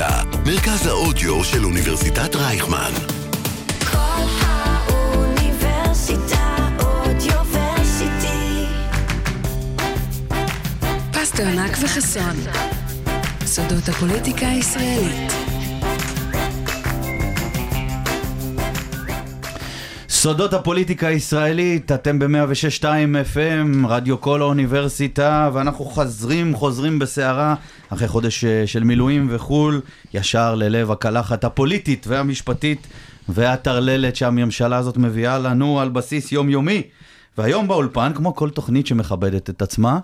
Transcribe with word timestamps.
האוניברסיטה, 0.00 0.38
מרכז 0.46 0.86
האודיו 0.86 1.44
של 1.44 1.64
אוניברסיטת 1.64 2.36
רייכמן. 2.36 2.92
כל 3.92 4.24
האוניברסיטה 4.40 5.48
אודיוורסיטי. 6.78 8.64
פסטרנק 11.12 11.76
וחסון. 11.82 12.36
סודות 13.46 13.88
הפוליטיקה 13.88 14.48
הישראלית. 14.48 15.47
סודות 20.20 20.52
הפוליטיקה 20.52 21.06
הישראלית, 21.06 21.92
אתם 21.92 22.18
ב-106.2 22.18 22.84
FM, 23.34 23.86
רדיו 23.88 24.20
כל 24.20 24.42
האוניברסיטה, 24.42 25.50
ואנחנו 25.52 25.84
חוזרים, 25.84 26.54
חוזרים 26.54 26.98
בסערה, 26.98 27.54
אחרי 27.88 28.08
חודש 28.08 28.44
אה, 28.44 28.66
של 28.66 28.84
מילואים 28.84 29.26
וחו"ל, 29.30 29.80
ישר 30.14 30.54
ללב 30.54 30.90
הקלחת 30.90 31.44
הפוליטית 31.44 32.06
והמשפטית 32.08 32.86
והטרללת 33.28 34.16
שהממשלה 34.16 34.76
הזאת 34.76 34.96
מביאה 34.96 35.38
לנו 35.38 35.80
על 35.80 35.88
בסיס 35.88 36.32
יומיומי. 36.32 36.82
והיום 37.38 37.68
באולפן, 37.68 38.12
כמו 38.14 38.34
כל 38.34 38.50
תוכנית 38.50 38.86
שמכבדת 38.86 39.50
את 39.50 39.62
עצמה, 39.62 39.98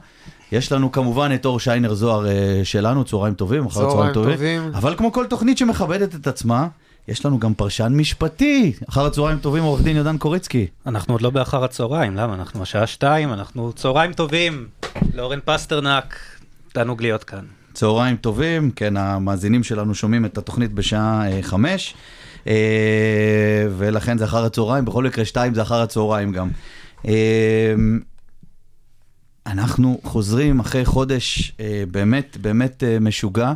יש 0.52 0.72
לנו 0.72 0.92
כמובן 0.92 1.30
את 1.34 1.44
אור 1.44 1.60
שיינר 1.60 1.94
זוהר 1.94 2.26
אה, 2.26 2.60
שלנו, 2.64 3.04
צהריים 3.04 3.34
טובים, 3.34 3.66
אחר 3.66 3.90
צהריים 3.90 4.12
טובים. 4.12 4.62
אבל 4.74 4.94
כמו 4.96 5.12
כל 5.12 5.26
תוכנית 5.26 5.58
שמכבדת 5.58 6.14
את 6.14 6.26
עצמה, 6.26 6.66
יש 7.08 7.26
לנו 7.26 7.38
גם 7.38 7.54
פרשן 7.54 7.92
משפטי. 7.96 8.72
אחר 8.88 9.06
הצהריים 9.06 9.38
טובים, 9.38 9.62
עורך 9.62 9.82
דין 9.82 9.96
יהודן 9.96 10.18
קוריצקי. 10.18 10.66
אנחנו 10.86 11.14
עוד 11.14 11.22
לא 11.22 11.30
באחר 11.30 11.64
הצהריים, 11.64 12.16
למה? 12.16 12.34
אנחנו 12.34 12.62
השעה 12.62 12.86
שתיים, 12.86 13.32
אנחנו 13.32 13.72
צהריים 13.72 14.12
טובים. 14.12 14.68
לאורן 15.14 15.38
פסטרנק, 15.44 16.18
תענוג 16.72 17.02
להיות 17.02 17.24
כאן. 17.24 17.44
צהריים 17.74 18.16
טובים, 18.16 18.70
כן, 18.70 18.96
המאזינים 18.96 19.62
שלנו 19.62 19.94
שומעים 19.94 20.24
את 20.24 20.38
התוכנית 20.38 20.72
בשעה 20.72 21.32
אה, 21.32 21.42
חמש, 21.42 21.94
אה, 22.46 23.66
ולכן 23.78 24.18
זה 24.18 24.24
אחר 24.24 24.44
הצהריים, 24.44 24.84
בכל 24.84 25.04
מקרה 25.04 25.24
שתיים 25.24 25.54
זה 25.54 25.62
אחר 25.62 25.82
הצהריים 25.82 26.32
גם. 26.32 26.50
אה, 27.08 27.74
אנחנו 29.46 30.00
חוזרים 30.04 30.60
אחרי 30.60 30.84
חודש 30.84 31.52
באמת 31.90 32.36
באמת 32.40 32.82
משוגע, 33.00 33.52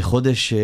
חודש 0.00 0.52
אה, 0.52 0.58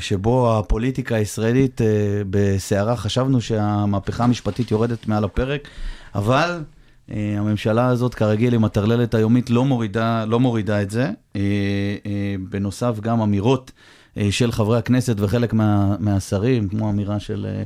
שבו 0.00 0.58
הפוליטיקה 0.58 1.16
הישראלית 1.16 1.80
אה, 1.80 1.86
בסערה, 2.30 2.96
חשבנו 2.96 3.40
שהמהפכה 3.40 4.24
המשפטית 4.24 4.70
יורדת 4.70 5.08
מעל 5.08 5.24
הפרק, 5.24 5.68
אבל 6.14 6.62
אה, 7.10 7.34
הממשלה 7.38 7.86
הזאת 7.86 8.14
כרגיל 8.14 8.54
עם 8.54 8.64
הטרללת 8.64 9.14
היומית 9.14 9.50
לא 9.50 9.64
מורידה, 9.64 10.24
לא 10.24 10.40
מורידה 10.40 10.82
את 10.82 10.90
זה. 10.90 11.10
אה, 11.36 11.40
אה, 12.06 12.34
בנוסף 12.50 13.00
גם 13.00 13.20
אמירות 13.20 13.72
אה, 14.16 14.28
של 14.30 14.52
חברי 14.52 14.78
הכנסת 14.78 15.16
וחלק 15.18 15.52
מה, 15.52 15.96
מהשרים, 15.98 16.68
כמו 16.68 16.90
אמירה 16.90 17.20
של... 17.20 17.46
אה, 17.50 17.62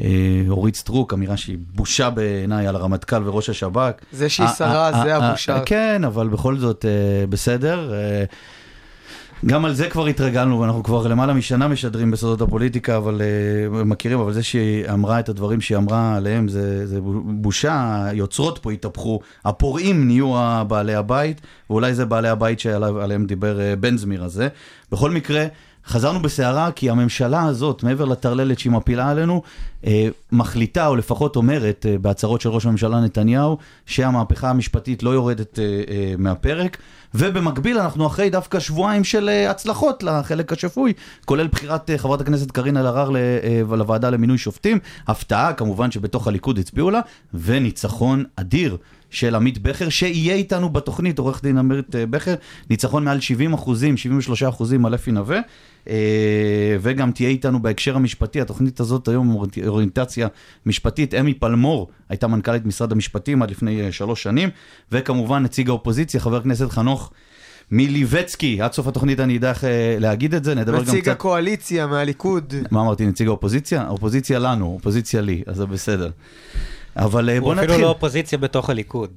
אה, 0.00 0.44
אורית 0.48 0.76
סטרוק, 0.76 1.14
אמירה 1.14 1.36
שהיא 1.36 1.58
בושה 1.74 2.10
בעיניי 2.10 2.66
על 2.66 2.76
הרמטכ"ל 2.76 3.28
וראש 3.28 3.50
השב"כ. 3.50 3.92
זה 4.12 4.28
שהיא 4.28 4.46
אה, 4.46 4.52
שרה, 4.52 4.86
אה, 4.86 5.02
זה 5.04 5.16
אה, 5.16 5.28
הבושה. 5.28 5.56
אה, 5.56 5.64
כן, 5.64 6.04
אבל 6.04 6.28
בכל 6.28 6.58
זאת 6.58 6.84
אה, 6.84 7.26
בסדר. 7.26 7.92
גם 9.46 9.64
על 9.64 9.74
זה 9.74 9.90
כבר 9.90 10.06
התרגלנו, 10.06 10.60
ואנחנו 10.60 10.82
כבר 10.82 11.06
למעלה 11.06 11.34
משנה 11.34 11.68
משדרים 11.68 12.10
בסודות 12.10 12.40
הפוליטיקה, 12.48 12.96
אבל 12.96 13.20
uh, 13.20 13.84
מכירים, 13.84 14.20
אבל 14.20 14.32
זה 14.32 14.42
שהיא 14.42 14.88
אמרה 14.92 15.20
את 15.20 15.28
הדברים 15.28 15.60
שהיא 15.60 15.78
אמרה 15.78 16.16
עליהם, 16.16 16.48
זה, 16.48 16.86
זה 16.86 16.98
בושה, 17.24 18.04
היוצרות 18.04 18.58
פה 18.58 18.72
התהפכו, 18.72 19.20
הפורעים 19.44 20.06
נהיו 20.06 20.34
בעלי 20.68 20.94
הבית, 20.94 21.40
ואולי 21.70 21.94
זה 21.94 22.04
בעלי 22.04 22.28
הבית 22.28 22.60
שעליהם 22.60 23.26
דיבר 23.26 23.58
uh, 23.58 23.76
בן 23.76 23.96
זמיר 23.96 24.24
הזה. 24.24 24.48
בכל 24.92 25.10
מקרה, 25.10 25.46
חזרנו 25.86 26.22
בסערה 26.22 26.70
כי 26.72 26.90
הממשלה 26.90 27.44
הזאת, 27.44 27.82
מעבר 27.82 28.04
לטרללת 28.04 28.58
שהיא 28.58 28.72
מפילה 28.72 29.10
עלינו, 29.10 29.42
אה, 29.86 30.08
מחליטה, 30.32 30.86
או 30.86 30.96
לפחות 30.96 31.36
אומרת 31.36 31.86
אה, 31.88 31.98
בהצהרות 31.98 32.40
של 32.40 32.48
ראש 32.48 32.66
הממשלה 32.66 33.00
נתניהו, 33.00 33.58
שהמהפכה 33.86 34.50
המשפטית 34.50 35.02
לא 35.02 35.10
יורדת 35.10 35.58
אה, 35.58 35.64
אה, 35.64 36.14
מהפרק, 36.18 36.76
ובמקביל 37.14 37.78
אנחנו 37.78 38.06
אחרי 38.06 38.30
דווקא 38.30 38.60
שבועיים 38.60 39.04
של 39.04 39.28
אה, 39.28 39.50
הצלחות 39.50 40.02
לחלק 40.02 40.52
השפוי, 40.52 40.92
כולל 41.24 41.46
בחירת 41.46 41.90
אה, 41.90 41.98
חברת 41.98 42.20
הכנסת 42.20 42.50
קארין 42.50 42.76
אלהרר 42.76 43.16
אה, 43.16 43.76
לוועדה 43.76 44.10
למינוי 44.10 44.38
שופטים, 44.38 44.78
הפתעה 45.06 45.52
כמובן 45.52 45.90
שבתוך 45.90 46.26
הליכוד 46.26 46.58
הצביעו 46.58 46.90
לה, 46.90 47.00
וניצחון 47.34 48.24
אדיר. 48.36 48.76
של 49.10 49.34
עמית 49.34 49.58
בכר, 49.58 49.88
שיהיה 49.88 50.34
איתנו 50.34 50.68
בתוכנית, 50.68 51.18
עורך 51.18 51.42
דין 51.42 51.58
עמית 51.58 51.96
אה, 51.96 52.06
בכר, 52.06 52.34
ניצחון 52.70 53.04
מעל 53.04 53.20
70 53.20 53.52
אחוזים, 53.52 53.96
73 53.96 54.42
אחוזים 54.42 54.86
על 54.86 54.94
אפי 54.94 55.12
נווה, 55.12 55.40
אה, 55.88 56.76
וגם 56.80 57.12
תהיה 57.12 57.28
איתנו 57.28 57.62
בהקשר 57.62 57.96
המשפטי, 57.96 58.40
התוכנית 58.40 58.80
הזאת 58.80 59.08
היום 59.08 59.36
אוריינטציה 59.66 60.28
משפטית, 60.66 61.14
אמי 61.14 61.34
פלמור 61.34 61.88
הייתה 62.08 62.26
מנכ"לית 62.26 62.66
משרד 62.66 62.92
המשפטים 62.92 63.42
עד 63.42 63.50
לפני 63.50 63.86
אה, 63.86 63.92
שלוש 63.92 64.22
שנים, 64.22 64.48
וכמובן 64.92 65.42
נציג 65.42 65.68
האופוזיציה, 65.68 66.20
חבר 66.20 66.36
הכנסת 66.36 66.70
חנוך 66.70 67.12
מיליבצקי, 67.70 68.62
עד 68.62 68.72
סוף 68.72 68.86
התוכנית 68.86 69.20
אני 69.20 69.36
אדע 69.36 69.50
איך 69.50 69.64
להגיד 69.98 70.34
את 70.34 70.44
זה, 70.44 70.54
נדבר 70.54 70.76
גם 70.76 70.82
נציג 70.82 71.02
קצת... 71.02 71.12
הקואליציה 71.12 71.86
מהליכוד. 71.86 72.54
מה 72.70 72.80
אמרתי, 72.80 73.06
נציג 73.06 73.28
האופוזיציה? 73.28 73.82
האופוזיציה 73.82 74.38
לנו, 74.38 74.66
אופוזיציה 74.66 75.20
לי, 75.20 75.42
אז 75.46 75.56
זה 75.56 75.66
בסדר. 75.66 76.10
אבל 76.96 77.28
אה, 77.30 77.38
הוא 77.38 77.42
בוא 77.42 77.52
אפילו 77.52 77.66
נתחיל. 77.66 77.84
לא 77.84 77.88
אופוזיציה 77.88 78.38
בתוך 78.38 78.70
הליכוד. 78.70 79.10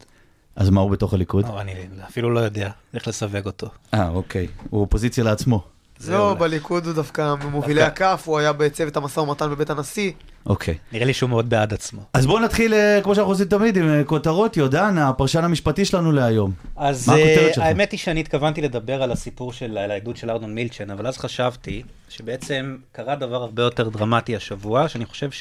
אז 0.55 0.69
מה 0.69 0.81
הוא 0.81 0.91
בתוך 0.91 1.13
הליכוד? 1.13 1.47
לא, 1.47 1.61
אני 1.61 1.73
אפילו 2.07 2.33
לא 2.33 2.39
יודע 2.39 2.69
איך 2.93 3.07
לסווג 3.07 3.45
אותו. 3.45 3.67
אה, 3.93 4.09
אוקיי. 4.09 4.47
הוא 4.69 4.81
אופוזיציה 4.81 5.23
לעצמו. 5.23 5.63
לא, 6.07 6.35
בליכוד 6.39 6.85
הוא 6.85 6.93
דווקא 6.93 7.35
ממובילי 7.43 7.81
הכף, 7.81 8.23
הוא 8.25 8.37
היה 8.39 8.53
בצוות 8.53 8.97
המשא 8.97 9.19
ומתן 9.19 9.49
בבית 9.49 9.69
הנשיא. 9.69 10.11
אוקיי. 10.45 10.77
נראה 10.91 11.05
לי 11.05 11.13
שהוא 11.13 11.29
מאוד 11.29 11.49
בעד 11.49 11.73
עצמו. 11.73 12.01
אז 12.13 12.25
בואו 12.25 12.39
נתחיל, 12.39 12.73
אה, 12.73 12.99
כמו 13.03 13.15
שאנחנו 13.15 13.31
עושים 13.31 13.45
תמיד, 13.45 13.77
עם 13.77 13.89
אה, 13.89 14.03
כותרות. 14.03 14.57
יודן, 14.57 14.97
הפרשן 14.97 15.43
המשפטי 15.43 15.85
שלנו 15.85 16.11
להיום. 16.11 16.51
אז? 16.75 17.11
האמת 17.57 17.91
היא 17.91 17.99
שאני 17.99 18.19
התכוונתי 18.19 18.61
לדבר 18.61 19.03
על 19.03 19.11
הסיפור 19.11 19.53
של, 19.53 19.77
על 19.77 19.91
העדות 19.91 20.17
של 20.17 20.29
ארנון 20.29 20.55
מילצ'ן, 20.55 20.89
אבל 20.89 21.07
אז 21.07 21.17
חשבתי 21.17 21.83
שבעצם 22.09 22.77
קרה 22.91 23.15
דבר 23.15 23.41
הרבה 23.41 23.63
יותר 23.63 23.89
דרמטי 23.89 24.35
השבוע, 24.35 24.87
שאני 24.87 25.05
חושב 25.05 25.31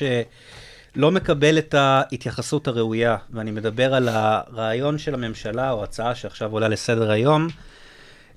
שלא 0.95 1.11
מקבל 1.11 1.59
את 1.59 1.75
ההתייחסות 1.75 2.69
הראויה, 2.69 3.17
ואני 3.31 3.51
מדבר 3.51 3.95
על 3.95 4.09
הרעיון 4.09 4.99
של 4.99 5.15
הממשלה, 5.15 5.71
או 5.71 5.85
הצעה 5.85 6.15
שעכשיו 6.15 6.53
עולה 6.53 6.69
לסדר 6.69 7.11
היום, 7.11 7.49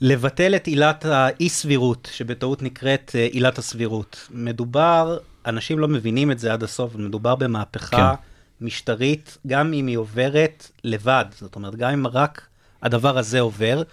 לבטל 0.01 0.55
את 0.55 0.67
עילת 0.67 1.05
האי-סבירות, 1.05 2.09
שבטעות 2.11 2.61
נקראת 2.61 3.11
אה, 3.16 3.25
עילת 3.25 3.57
הסבירות. 3.57 4.27
מדובר, 4.31 5.17
אנשים 5.45 5.79
לא 5.79 5.88
מבינים 5.88 6.31
את 6.31 6.39
זה 6.39 6.53
עד 6.53 6.63
הסוף, 6.63 6.95
מדובר 6.95 7.35
במהפכה 7.35 8.16
כן. 8.16 8.66
משטרית, 8.66 9.37
גם 9.47 9.73
אם 9.73 9.87
היא 9.87 9.97
עוברת 9.97 10.72
לבד, 10.83 11.25
זאת 11.39 11.55
אומרת, 11.55 11.75
גם 11.75 11.89
אם 11.91 12.07
רק 12.07 12.47
הדבר 12.81 13.17
הזה 13.17 13.39
עובר. 13.39 13.83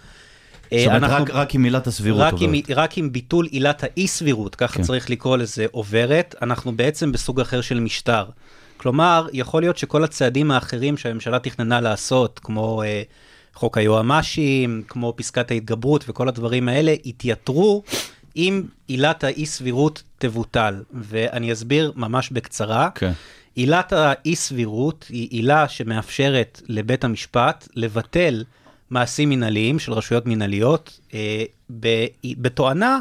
אה, 0.73 0.79
זאת 0.79 0.87
אומרת, 0.87 1.03
אנחנו- 1.03 1.23
רק- 1.25 1.29
רק 1.31 1.55
עם 1.55 1.63
עילת 1.63 1.87
הסבירות 1.87 2.21
רק 2.21 2.33
עוברת. 2.33 2.49
עם, 2.49 2.75
רק 2.75 2.97
עם 2.97 3.11
ביטול 3.11 3.45
עילת 3.45 3.83
האי-סבירות, 3.83 4.55
ככה 4.55 4.73
כן. 4.77 4.83
צריך 4.83 5.09
לקרוא 5.09 5.37
לזה, 5.37 5.65
עוברת, 5.71 6.35
אנחנו 6.41 6.71
בעצם 6.75 7.11
בסוג 7.11 7.39
אחר 7.39 7.61
של 7.61 7.79
משטר. 7.79 8.25
כלומר, 8.77 9.27
יכול 9.33 9.61
להיות 9.61 9.77
שכל 9.77 10.03
הצעדים 10.03 10.51
האחרים 10.51 10.97
שהממשלה 10.97 11.39
תכננה 11.39 11.81
לעשות, 11.81 12.39
כמו 12.43 12.83
אה, 12.83 13.01
חוק 13.53 13.77
היועמ"שים, 13.77 14.83
כמו 14.87 15.13
פסקת 15.15 15.51
ההתגברות 15.51 16.05
וכל 16.07 16.27
הדברים 16.27 16.69
האלה, 16.69 16.93
יתייתרו 17.05 17.83
אם 18.35 18.63
עילת 18.87 19.23
האי-סבירות 19.23 20.03
תבוטל. 20.17 20.83
ואני 20.93 21.53
אסביר 21.53 21.91
ממש 21.95 22.29
בקצרה. 22.31 22.89
כן. 22.95 23.11
עילת 23.55 23.93
האי-סבירות 23.93 25.05
היא 25.09 25.27
עילה 25.31 25.67
שמאפשרת 25.67 26.61
לבית 26.67 27.03
המשפט 27.03 27.67
לבטל 27.75 28.43
מעשים 28.93 29.29
מנהליים 29.29 29.79
של 29.79 29.93
רשויות 29.93 30.25
מנהליות, 30.25 30.99
אה, 31.13 31.43
ב- 31.79 32.05
בתואנה 32.37 32.99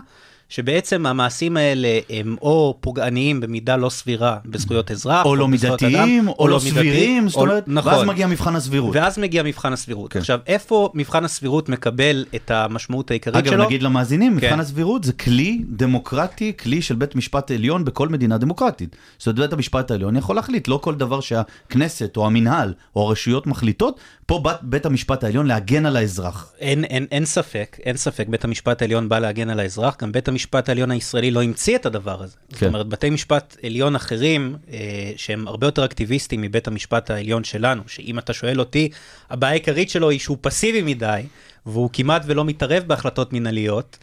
שבעצם 0.49 1.06
המעשים 1.06 1.56
האלה 1.56 1.99
הם 2.11 2.37
או 2.43 2.79
פוגעניים 2.81 3.41
במידה 3.41 3.77
לא 3.77 3.89
סבירה 3.89 4.37
בזכויות 4.47 4.91
אזרח, 4.91 5.27
או 5.27 5.37
לא 5.37 5.49
מידתיים, 5.49 6.25
אדם, 6.25 6.29
או 6.29 6.49
לא 6.49 6.59
סבירים, 6.59 7.29
זאת 7.29 7.37
או- 7.37 7.43
אומרת, 7.43 7.65
נכון. 7.67 7.93
ואז 7.93 8.05
מגיע 8.05 8.27
מבחן 8.27 8.56
הסבירות. 8.56 8.97
ואז 8.97 9.19
מגיע 9.19 9.43
מבחן 9.43 9.73
הסבירות. 9.73 10.12
כן. 10.12 10.19
עכשיו, 10.19 10.41
איפה 10.47 10.91
מבחן 10.94 11.25
הסבירות 11.25 11.69
מקבל 11.69 12.25
את 12.35 12.50
המשמעות 12.50 13.11
העיקרית 13.11 13.37
אגב, 13.37 13.50
שלו? 13.50 13.65
נגיד 13.65 13.83
למאזינים, 13.83 14.41
כן. 14.41 14.47
מבחן 14.47 14.61
הסבירות 14.61 15.05
זה 15.05 15.12
כלי 15.12 15.62
דמוקרטי, 15.69 16.53
כלי 16.62 16.83
של 16.83 16.95
בית 16.95 17.17
משפט 17.17 17.50
עליון 17.50 17.85
בכל 17.85 18.09
מדינה 18.09 18.38
דמוקרטית. 18.38 18.97
זאת 19.19 19.27
אומרת, 19.27 19.38
בית 19.41 19.53
המשפט 19.53 19.91
העליון 19.91 20.17
יכול 20.17 20.37
להחליט, 20.37 20.69
לא 20.69 20.79
כל 20.83 20.95
דבר 20.95 21.21
שהכנסת 21.21 22.17
או 22.17 22.27
המינהל 22.27 22.75
או 22.97 23.06
הרשויות 23.09 23.47
מחליטות, 23.47 24.00
פה 24.27 24.39
בא 24.39 24.57
בית 24.63 24.87
המשפט 24.87 25.25
העליון 25.25 25.47
להגן 25.47 25.87
על 25.87 25.97
האזרח. 25.97 26.53
אין, 26.59 26.85
אין, 26.85 27.07
אין 27.11 27.25
ספק, 27.25 27.77
אין 27.83 27.97
ספק, 27.97 28.27
בית 28.29 28.45
המשפט 28.45 28.83
העליון 28.83 29.09
בא 29.09 29.19
להגן 29.19 29.51
על 29.51 29.61
האזרח, 29.61 29.97
גם 30.03 30.13
בית 30.13 30.29
המשפט 30.29 30.69
העליון 30.69 30.91
הישראלי 30.91 31.31
לא 31.31 31.43
המציא 31.43 31.77
את 31.77 31.87
הדבר 31.87 32.23
הזה. 32.23 32.37
כן. 32.49 32.57
זאת 32.57 32.63
אומרת, 32.63 32.87
בתי 32.87 33.11
משפט 33.11 33.57
עליון 33.63 33.97
אחרים, 33.97 34.57
אה, 34.73 35.13
שהם 35.17 35.49
הרבה 35.49 35.67
יותר 35.67 35.85
אקטיביסטים 35.85 36.41
מבית 36.41 36.69
המשפט 36.69 37.11
העליון 37.11 37.45
שלנו, 37.45 37.83
שאם 37.87 38.19
אתה 38.19 38.33
שואל 38.33 38.61
אותי, 38.61 38.89
הבעיה 39.31 39.51
העיקרית 39.51 39.91
שלו 39.91 40.11
היא 40.11 40.19
שהוא 40.19 40.39
פסיבי 40.41 40.83
מדי, 40.83 41.23
והוא 41.67 41.91
כמעט 41.93 42.23
ולא 42.27 42.45
מתערב 42.45 42.83
בהחלטות 42.87 43.33
מנהליות, 43.33 43.99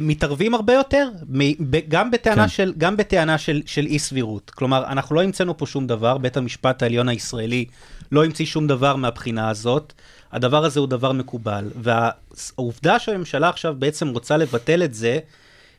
מתערבים 0.00 0.54
הרבה 0.54 0.72
יותר, 0.72 1.08
מ- 1.28 1.70
ב- 1.70 1.88
גם 1.88 2.10
בטענה, 2.10 2.42
כן. 2.42 2.48
של, 2.48 2.72
גם 2.78 2.96
בטענה 2.96 3.38
של, 3.38 3.62
של 3.66 3.86
אי 3.86 3.98
סבירות. 3.98 4.50
כלומר, 4.50 4.84
אנחנו 4.86 5.14
לא 5.16 5.22
המצאנו 5.22 5.56
פה 5.56 5.66
שום 5.66 5.86
דבר, 5.86 6.18
בית 6.18 6.36
המשפט 6.36 6.82
העליון 6.82 7.08
הישראלי 7.08 7.64
לא 8.12 8.24
המציא 8.24 8.46
שום 8.46 8.66
דבר 8.66 8.96
מהבחינה 8.96 9.50
הזאת. 9.50 9.92
הדבר 10.32 10.64
הזה 10.64 10.80
הוא 10.80 10.88
דבר 10.88 11.12
מקובל, 11.12 11.70
והעובדה 11.76 12.98
שהממשלה 12.98 13.48
עכשיו 13.48 13.74
בעצם 13.78 14.08
רוצה 14.08 14.36
לבטל 14.36 14.82
את 14.82 14.94
זה, 14.94 15.18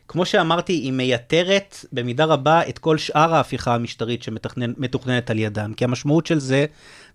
כמו 0.07 0.25
שאמרתי, 0.25 0.73
היא 0.73 0.91
מייתרת 0.91 1.85
במידה 1.93 2.25
רבה 2.25 2.61
את 2.69 2.79
כל 2.79 2.97
שאר 2.97 3.35
ההפיכה 3.35 3.75
המשטרית 3.75 4.23
שמתוכננת 4.23 5.29
על 5.29 5.39
ידם. 5.39 5.73
כי 5.77 5.83
המשמעות 5.83 6.25
של 6.25 6.39
זה, 6.39 6.65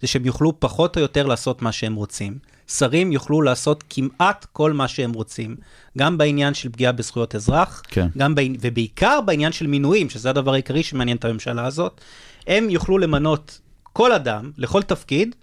זה 0.01 0.07
שהם 0.07 0.27
יוכלו 0.27 0.61
פחות 0.61 0.97
או 0.97 1.03
יותר 1.03 1.27
לעשות 1.27 1.63
מה 1.63 1.73
שהם 1.73 1.95
רוצים. 1.95 2.39
שרים 2.69 3.13
יוכלו 3.13 3.43
לעשות 3.43 3.85
כמעט 3.91 4.47
כל 4.53 4.73
מה 4.73 4.89
שהם 4.89 5.13
רוצים. 5.13 5.57
גם 5.99 6.19
בעניין 6.19 6.55
של 6.55 6.69
פגיעה 6.69 6.93
בזכויות 6.93 7.35
אזרח, 7.35 7.83
כן. 7.89 8.07
גם 8.19 8.35
בעי... 8.35 8.57
ובעיקר 8.61 9.21
בעניין 9.21 9.53
של 9.53 9.67
מינויים, 9.67 10.11
שזה 10.11 10.31
הדבר 10.31 10.53
העיקרי 10.53 10.83
שמעניין 10.83 11.17
את 11.17 11.25
הממשלה 11.25 11.67
הזאת. 11.67 12.01
הם 12.47 12.71
יוכלו 12.71 12.99
למנות 12.99 13.61
כל 13.93 14.13
אדם 14.13 14.51
לכל 14.59 14.83
תפקיד, 14.83 15.35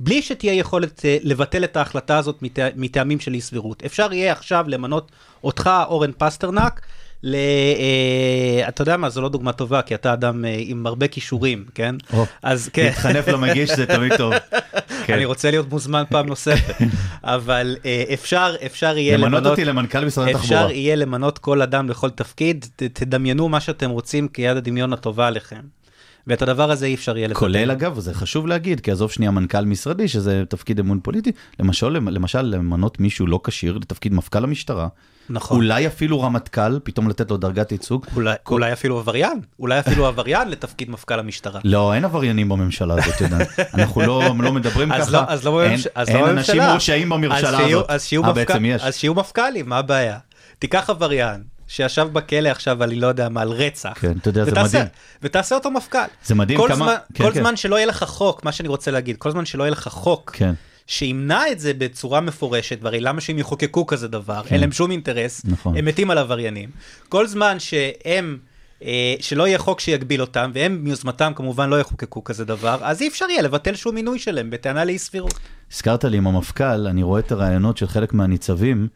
בלי 0.00 0.22
שתהיה 0.22 0.52
יכולת 0.52 1.04
אה, 1.04 1.16
לבטל 1.22 1.64
את 1.64 1.76
ההחלטה 1.76 2.18
הזאת 2.18 2.42
מטע... 2.42 2.68
מטעמים 2.76 3.20
של 3.20 3.34
אי 3.34 3.40
סבירות. 3.40 3.82
אפשר 3.84 4.12
יהיה 4.12 4.32
עכשיו 4.32 4.64
למנות 4.68 5.12
אותך, 5.44 5.70
אורן 5.88 6.10
פסטרנק, 6.18 6.80
ל... 7.22 7.34
אה, 7.34 8.68
אתה 8.68 8.82
יודע 8.82 8.96
מה, 8.96 9.10
זו 9.10 9.20
לא 9.20 9.28
דוגמה 9.28 9.52
טובה, 9.52 9.82
כי 9.82 9.94
אתה 9.94 10.12
אדם 10.12 10.44
אה, 10.44 10.56
עם 10.58 10.86
הרבה 10.86 11.08
כישורים, 11.08 11.64
כן? 11.74 11.94
אז 12.42 12.70
כן. 12.72 12.84
להתחנף 12.84 13.28
למגיש 13.28 13.70
זה 13.70 13.86
תמיד 13.86 14.16
טוב. 14.16 14.34
כן. 15.06 15.14
אני 15.14 15.24
רוצה 15.24 15.50
להיות 15.50 15.70
מוזמן 15.70 16.02
פעם 16.10 16.26
נוספת, 16.26 16.74
אבל 17.24 17.76
אה, 17.84 18.04
אפשר, 18.14 18.54
אפשר 18.66 18.98
יהיה 18.98 19.16
למנות 19.16 19.46
אותי 19.46 19.64
למנכ"ל 19.64 20.04
משרד 20.04 20.28
התחבורה. 20.28 20.60
אפשר 20.60 20.70
יהיה 20.70 20.96
למנות 20.96 21.38
כל 21.38 21.62
אדם 21.62 21.88
לכל 21.88 22.10
תפקיד, 22.10 22.66
ת, 22.76 22.82
תדמיינו 22.82 23.48
מה 23.48 23.60
שאתם 23.60 23.90
רוצים 23.90 24.28
כיד 24.28 24.56
הדמיון 24.56 24.92
הטובה 24.92 25.26
עליכם. 25.26 25.81
ואת 26.26 26.42
הדבר 26.42 26.70
הזה 26.70 26.86
אי 26.86 26.94
אפשר 26.94 27.16
יהיה 27.16 27.28
לבטל. 27.28 27.40
כולל 27.40 27.70
אגב, 27.70 27.98
זה 27.98 28.14
חשוב 28.14 28.46
להגיד, 28.46 28.80
כי 28.80 28.90
עזוב 28.90 29.10
שנייה 29.10 29.30
מנכ"ל 29.30 29.64
משרדי, 29.64 30.08
שזה 30.08 30.42
תפקיד 30.48 30.78
אמון 30.80 31.00
פוליטי, 31.02 31.32
למשל, 31.60 31.88
למשל 31.88 32.42
למנות 32.42 33.00
מישהו 33.00 33.26
לא 33.26 33.40
כשיר 33.44 33.78
לתפקיד 33.78 34.14
מפכ"ל 34.14 34.44
המשטרה, 34.44 34.88
נכון. 35.30 35.56
אולי 35.56 35.86
אפילו 35.86 36.20
רמטכ"ל, 36.20 36.78
פתאום 36.84 37.08
לתת 37.08 37.30
לו 37.30 37.36
דרגת 37.36 37.72
ייצוג. 37.72 38.06
אולי, 38.16 38.34
כל- 38.42 38.54
אולי 38.54 38.72
אפילו 38.72 38.98
עבריין, 38.98 39.40
אולי 39.58 39.78
אפילו 39.78 40.06
עבריין 40.06 40.48
לתפקיד 40.48 40.90
מפכ"ל 40.90 41.18
המשטרה. 41.18 41.60
לא, 41.64 41.94
אין 41.94 42.04
עבריינים 42.04 42.48
בממשלה 42.48 42.94
הזאת, 42.94 43.14
אתה 43.16 43.24
יודע. 43.24 43.38
אנחנו 43.74 44.00
לא, 44.00 44.22
לא 44.40 44.52
מדברים 44.52 44.92
אז 44.92 45.08
ככה. 45.08 45.12
לא, 45.12 45.22
אז 45.28 45.44
לא 45.44 45.62
אין, 45.62 45.80
אז 45.94 46.08
אין 46.08 46.20
לא 46.20 46.30
אנשים. 46.30 46.62
מורשעים 46.62 47.08
בממשלה 47.08 47.58
הזאת. 47.66 47.90
אה, 47.90 47.96
מפכ"ל- 48.20 48.32
בעצם 48.32 48.64
יש. 48.64 48.82
אז 48.82 48.96
שיהיו 48.96 49.14
מפכ"לים, 49.14 49.68
מה 49.68 49.78
הבעיה? 49.78 50.18
תיקח 50.58 50.90
עבריין 50.90 51.42
שישב 51.72 52.08
בכלא 52.12 52.48
עכשיו 52.48 52.82
על, 52.82 52.88
אני 52.90 53.00
לא 53.00 53.06
יודע 53.06 53.28
מה, 53.28 53.42
על 53.42 53.48
רצח. 53.48 53.92
כן, 54.00 54.12
אתה 54.20 54.28
יודע, 54.28 54.44
זה 54.44 54.50
ותעשה- 54.50 54.78
מדהים. 54.78 54.90
ותעשה 55.22 55.54
אותו 55.54 55.70
מפכ"ל. 55.70 55.98
זה 56.24 56.34
מדהים 56.34 56.58
כל 56.58 56.66
כמה- 56.68 56.76
זמן, 56.76 56.94
כן, 57.14 57.24
כל 57.24 57.30
כן. 57.32 57.40
זמן 57.40 57.56
שלא 57.56 57.76
יהיה 57.76 57.86
לך 57.86 58.04
חוק, 58.04 58.44
מה 58.44 58.52
שאני 58.52 58.68
רוצה 58.68 58.90
להגיד, 58.90 59.16
כל 59.16 59.30
זמן 59.30 59.44
שלא 59.44 59.62
יהיה 59.62 59.70
לך 59.70 59.88
חוק, 59.88 60.30
כן. 60.34 60.52
שימנע 60.86 61.42
את 61.52 61.60
זה 61.60 61.72
בצורה 61.74 62.20
מפורשת, 62.20 62.78
והרי 62.82 63.00
למה 63.00 63.20
שהם 63.20 63.38
יחוקקו 63.38 63.86
כזה 63.86 64.08
דבר? 64.08 64.42
כן. 64.42 64.54
אין 64.54 64.60
להם 64.60 64.72
שום 64.72 64.90
אינטרס, 64.90 65.42
נכון. 65.44 65.76
הם 65.76 65.84
מתים 65.84 66.10
על 66.10 66.18
עבריינים. 66.18 66.68
כל 67.08 67.26
זמן 67.26 67.56
שהם, 67.58 68.38
אה, 68.84 69.14
שלא 69.20 69.46
יהיה 69.46 69.58
חוק 69.58 69.80
שיגביל 69.80 70.20
אותם, 70.20 70.50
והם 70.54 70.78
מיוזמתם 70.84 71.32
כמובן 71.36 71.70
לא 71.70 71.80
יחוקקו 71.80 72.24
כזה 72.24 72.44
דבר, 72.44 72.78
אז 72.82 73.02
אי 73.02 73.08
אפשר 73.08 73.26
יהיה 73.30 73.42
לבטל 73.42 73.74
שום 73.74 73.94
מינוי 73.94 74.18
שלהם 74.18 74.50
בטענה 74.50 74.84
לאי 74.84 74.98
סבירות. 74.98 75.34
הזכרת 75.72 76.04
לי 76.04 76.16
עם 76.16 76.26
המפכ"ל, 76.26 76.86
אני 76.86 77.02
רואה 77.02 77.20
את 77.20 77.32
הרעיונות 77.32 77.76
של 77.76 77.86
חלק 77.86 78.12
מהניצבים, 78.14 78.88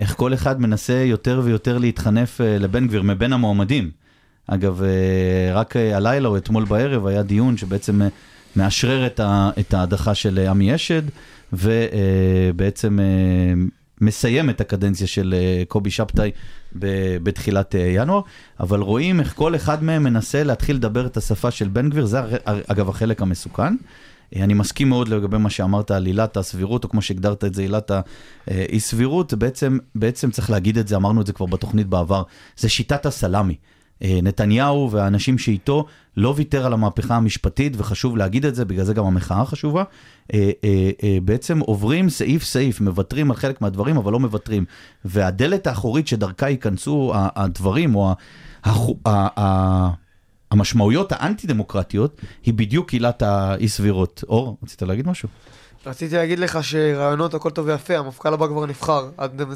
איך 0.00 0.14
כל 0.16 0.34
אחד 0.34 0.60
מנסה 0.60 0.92
יותר 0.92 1.40
ויותר 1.44 1.78
להתחנף 1.78 2.40
אה, 2.40 2.58
לבן 2.58 2.86
גביר 2.86 3.02
מבין 3.02 3.32
המועמדים. 3.32 3.90
אגב, 4.46 4.82
אה, 4.82 5.54
רק 5.54 5.76
אה, 5.76 5.96
הלילה 5.96 6.28
או 6.28 6.36
אתמול 6.36 6.64
בערב 6.64 7.06
היה 7.06 7.22
דיון 7.22 7.56
שבעצם 7.56 8.00
מאשרר 8.56 9.06
את 9.60 9.74
ההדחה 9.74 10.14
של 10.14 10.38
עמי 10.38 10.74
אשד, 10.74 11.02
ובעצם 11.52 12.98
מסיים 14.00 14.50
את 14.50 14.60
הקדנציה 14.60 15.06
של 15.06 15.34
קובי 15.68 15.90
שבתאי 15.90 16.30
בתחילת 17.22 17.74
ינואר, 17.78 18.20
אבל 18.60 18.80
רואים 18.80 19.20
איך 19.20 19.34
כל 19.34 19.56
אחד 19.56 19.84
מהם 19.84 20.04
מנסה 20.04 20.44
להתחיל 20.44 20.76
לדבר 20.76 21.06
את 21.06 21.16
השפה 21.16 21.50
של 21.50 21.68
בן 21.68 21.90
גביר, 21.90 22.06
זה 22.06 22.20
אגב 22.44 22.88
החלק 22.88 23.22
המסוכן. 23.22 23.74
אה, 24.36 24.44
אני 24.44 24.54
מסכים 24.54 24.88
מאוד 24.88 25.08
לגבי 25.08 25.38
מה 25.38 25.50
שאמרת 25.50 25.90
על 25.90 26.06
עילת 26.06 26.36
הסבירות, 26.36 26.84
או 26.84 26.88
כמו 26.88 27.02
שהגדרת 27.02 27.44
את 27.44 27.54
זה, 27.54 27.62
עילת 27.62 27.90
האי 28.46 28.80
סבירות, 28.80 29.34
בעצם, 29.34 29.78
בעצם 29.94 30.30
צריך 30.30 30.50
להגיד 30.50 30.78
את 30.78 30.88
זה, 30.88 30.96
אמרנו 30.96 31.20
את 31.20 31.26
זה 31.26 31.32
כבר 31.32 31.46
בתוכנית 31.46 31.86
בעבר, 31.86 32.22
זה 32.56 32.68
שיטת 32.68 33.06
הסלאמי. 33.06 33.54
אה, 34.02 34.18
נתניהו 34.22 34.90
והאנשים 34.90 35.38
שאיתו 35.38 35.86
לא 36.16 36.34
ויתר 36.36 36.66
על 36.66 36.72
המהפכה 36.72 37.16
המשפטית, 37.16 37.72
וחשוב 37.76 38.16
להגיד 38.16 38.46
את 38.46 38.54
זה, 38.54 38.64
בגלל 38.64 38.84
זה 38.84 38.94
גם 38.94 39.04
המחאה 39.06 39.44
חשובה. 39.44 39.84
אה, 40.34 40.50
אה, 40.64 40.90
אה, 41.02 41.18
בעצם 41.24 41.60
עוברים 41.60 42.10
סעיף 42.10 42.44
סעיף, 42.44 42.80
מוותרים 42.80 43.30
על 43.30 43.36
חלק 43.36 43.60
מהדברים, 43.60 43.96
אבל 43.96 44.12
לא 44.12 44.20
מוותרים. 44.20 44.64
והדלת 45.04 45.66
האחורית 45.66 46.08
שדרכה 46.08 46.48
ייכנסו 46.48 47.12
הדברים, 47.14 47.94
או 47.94 48.14
ה- 48.66 49.90
המשמעויות 50.54 51.12
האנטי-דמוקרטיות, 51.12 52.20
היא 52.44 52.54
בדיוק 52.54 52.92
עילת 52.92 53.22
האי 53.22 53.68
סבירות. 53.68 54.24
אור, 54.28 54.56
רצית 54.62 54.82
להגיד 54.82 55.08
משהו? 55.08 55.28
רציתי 55.86 56.14
להגיד 56.14 56.38
לך 56.38 56.58
שרעיונות 56.62 57.34
הכל 57.34 57.50
טוב 57.50 57.66
ויפה, 57.66 57.96
המפכ"ל 57.96 58.34
הבא 58.34 58.46
כבר 58.46 58.66
נבחר. 58.66 59.08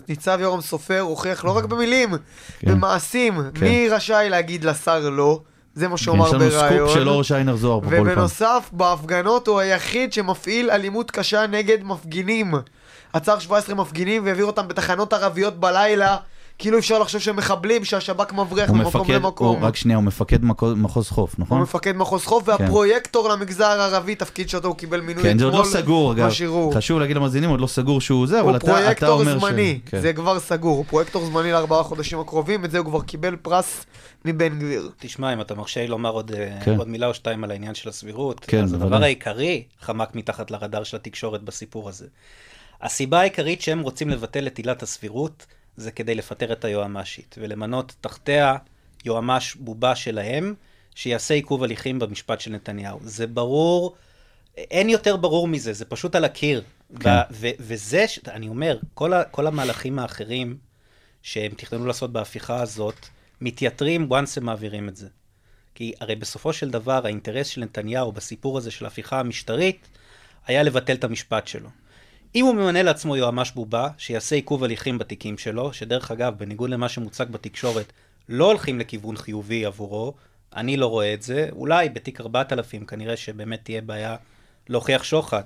ניצב 0.08 0.38
יורם 0.40 0.60
סופר 0.60 1.00
הוכיח 1.00 1.44
לא 1.44 1.56
רק 1.56 1.64
במילים, 1.64 2.10
כן. 2.58 2.70
במעשים. 2.70 3.34
כן. 3.54 3.66
מי 3.66 3.88
רשאי 3.88 4.26
להגיד 4.30 4.64
לשר 4.64 5.10
לא? 5.10 5.40
זה 5.74 5.88
מה 5.88 5.96
שהוא 5.96 6.16
אמר 6.16 6.26
יש 6.26 6.32
לנו 6.32 6.50
סקופ 6.50 6.62
בריאיון. 6.62 6.88
של 6.88 7.08
אור 7.08 7.22
שיינר 7.22 7.56
זוהר 7.56 7.80
פה 7.80 7.86
כל 7.86 7.96
פעם. 7.96 8.06
ובנוסף, 8.06 8.70
בהפגנות 8.72 9.46
הוא 9.46 9.60
היחיד 9.60 10.12
שמפעיל 10.12 10.70
אלימות 10.70 11.10
קשה 11.10 11.46
נגד 11.46 11.78
מפגינים. 11.82 12.54
עצר 13.12 13.38
17 13.38 13.74
מפגינים 13.74 14.24
והעביר 14.24 14.44
אותם 14.44 14.68
בתחנות 14.68 15.12
ערביות 15.12 15.60
בלילה, 15.60 16.16
כאילו 16.58 16.78
אפשר 16.78 16.98
לחשוב 16.98 17.20
שהם 17.20 17.36
מחבלים 17.36 17.84
שהשב"כ 17.84 18.32
מבריח 18.32 18.68
הוא 18.68 18.76
ממקום 18.76 19.00
מפקד, 19.00 19.14
למקום. 19.14 19.56
הוא, 19.56 19.66
רק 19.66 19.76
שנייה, 19.76 19.96
הוא 19.96 20.04
מפקד 20.04 20.44
מחוז, 20.44 20.74
מחוז 20.76 21.08
חוף, 21.08 21.34
הוא 21.34 21.44
נכון? 21.44 21.60
מפקד 21.60 21.96
מחוז 21.96 22.24
חוף 22.24 22.48
והפרויקטור 22.48 23.28
למגזר 23.28 23.64
הערבי, 23.64 24.14
תפקיד 24.14 24.48
שאותו 24.48 24.68
הוא 24.68 24.76
קיבל 24.76 25.00
מינוי 25.00 25.22
כן, 25.22 25.38
זה 25.38 25.44
עוד 25.44 25.54
לא 25.54 25.60
אתמול, 25.60 25.74
סגור, 25.74 26.12
אגב. 26.12 26.30
חשוב 26.74 26.98
להגיד 27.00 27.16
למאזינים, 27.16 27.50
עוד 27.50 27.60
לא 27.60 27.66
סגור 27.66 28.00
שהוא 28.00 28.26
זה, 28.26 28.40
אבל 28.40 28.48
הוא 28.48 28.56
אתה, 28.56 28.66
אתה 28.66 28.80
פרויקטור 28.80 29.20
אומר 29.20 29.38
זמני, 29.38 29.80
ש... 29.86 29.90
כן. 29.90 30.00
זה 30.00 30.12
כבר 30.12 30.40
סגור, 30.40 30.76
הוא 30.76 30.84
פרויקטור 30.84 31.24
זמני 31.24 31.52
לארבעה 31.52 31.82
חודשים 31.82 32.20
הקרובים, 32.20 32.64
את 32.64 32.70
זה 32.70 32.78
הוא 32.78 32.86
כבר 32.86 33.02
קיבל 33.02 33.36
פרס 33.36 33.86
מבן 34.24 34.58
גביר. 34.58 34.90
תשמע, 34.98 35.32
אם 35.32 35.40
אתה 35.40 35.54
מרשה 35.54 35.80
לי 35.80 35.86
לומר 35.86 36.10
עוד, 36.10 36.32
אה, 36.32 36.58
כן. 36.64 36.76
עוד 36.76 36.88
מילה 36.88 37.06
או 37.06 37.14
שתיים 37.14 37.44
על 37.44 37.50
העניין 37.50 37.74
של 37.74 37.88
הסבירות, 37.88 38.40
כן, 38.40 38.64
אז 38.64 38.72
הדבר. 38.74 39.02
העיקרי 39.02 39.62
חמק 39.80 40.14
מתחת 40.14 40.50
לרדאר 40.50 40.84
של 40.84 40.96
התקשורת 40.96 41.42
בסיפור 41.42 41.88
הזה. 41.88 42.06
הסיבה 42.82 43.20
העיקרית 43.20 43.62
שהם 43.62 43.80
רוצים 43.80 44.08
לבטל 44.08 44.46
את 44.46 44.58
עילת 44.58 44.82
הסבירות, 44.82 45.46
זה 45.78 45.90
כדי 45.90 46.14
לפטר 46.14 46.52
את 46.52 46.64
היועמ"שית, 46.64 47.34
ולמנות 47.38 47.94
תחתיה 48.00 48.56
יועמ"ש 49.04 49.54
בובה 49.54 49.96
שלהם, 49.96 50.54
שיעשה 50.94 51.34
עיכוב 51.34 51.62
הליכים 51.64 51.98
במשפט 51.98 52.40
של 52.40 52.50
נתניהו. 52.50 53.00
זה 53.02 53.26
ברור, 53.26 53.96
אין 54.56 54.88
יותר 54.88 55.16
ברור 55.16 55.48
מזה, 55.48 55.72
זה 55.72 55.84
פשוט 55.84 56.14
על 56.14 56.24
הקיר. 56.24 56.62
כן. 57.00 57.10
ו- 57.10 57.22
ו- 57.30 57.56
וזה, 57.58 58.08
ש- 58.08 58.20
אני 58.28 58.48
אומר, 58.48 58.78
כל, 58.94 59.12
ה- 59.12 59.24
כל 59.24 59.46
המהלכים 59.46 59.98
האחרים 59.98 60.56
שהם 61.22 61.52
תכננו 61.56 61.86
לעשות 61.86 62.12
בהפיכה 62.12 62.62
הזאת, 62.62 63.06
מתייתרים 63.40 64.08
once 64.12 64.30
הם 64.36 64.44
מעבירים 64.44 64.88
את 64.88 64.96
זה. 64.96 65.08
כי 65.74 65.92
הרי 66.00 66.16
בסופו 66.16 66.52
של 66.52 66.70
דבר 66.70 67.00
האינטרס 67.04 67.46
של 67.46 67.60
נתניהו 67.60 68.12
בסיפור 68.12 68.58
הזה 68.58 68.70
של 68.70 68.84
ההפיכה 68.84 69.20
המשטרית 69.20 69.88
היה 70.46 70.62
לבטל 70.62 70.94
את 70.94 71.04
המשפט 71.04 71.46
שלו. 71.46 71.68
אם 72.34 72.44
הוא 72.44 72.54
ממנה 72.54 72.82
לעצמו 72.82 73.16
יועמ"ש 73.16 73.50
בובה, 73.50 73.88
שיעשה 73.98 74.36
עיכוב 74.36 74.64
הליכים 74.64 74.98
בתיקים 74.98 75.38
שלו, 75.38 75.72
שדרך 75.72 76.10
אגב, 76.10 76.34
בניגוד 76.38 76.70
למה 76.70 76.88
שמוצג 76.88 77.26
בתקשורת, 77.30 77.92
לא 78.28 78.44
הולכים 78.44 78.80
לכיוון 78.80 79.16
חיובי 79.16 79.64
עבורו, 79.64 80.14
אני 80.56 80.76
לא 80.76 80.86
רואה 80.86 81.14
את 81.14 81.22
זה, 81.22 81.48
אולי 81.52 81.88
בתיק 81.88 82.20
4000 82.20 82.86
כנראה 82.86 83.16
שבאמת 83.16 83.60
תהיה 83.64 83.80
בעיה 83.80 84.16
להוכיח 84.68 85.04
שוחד. 85.04 85.42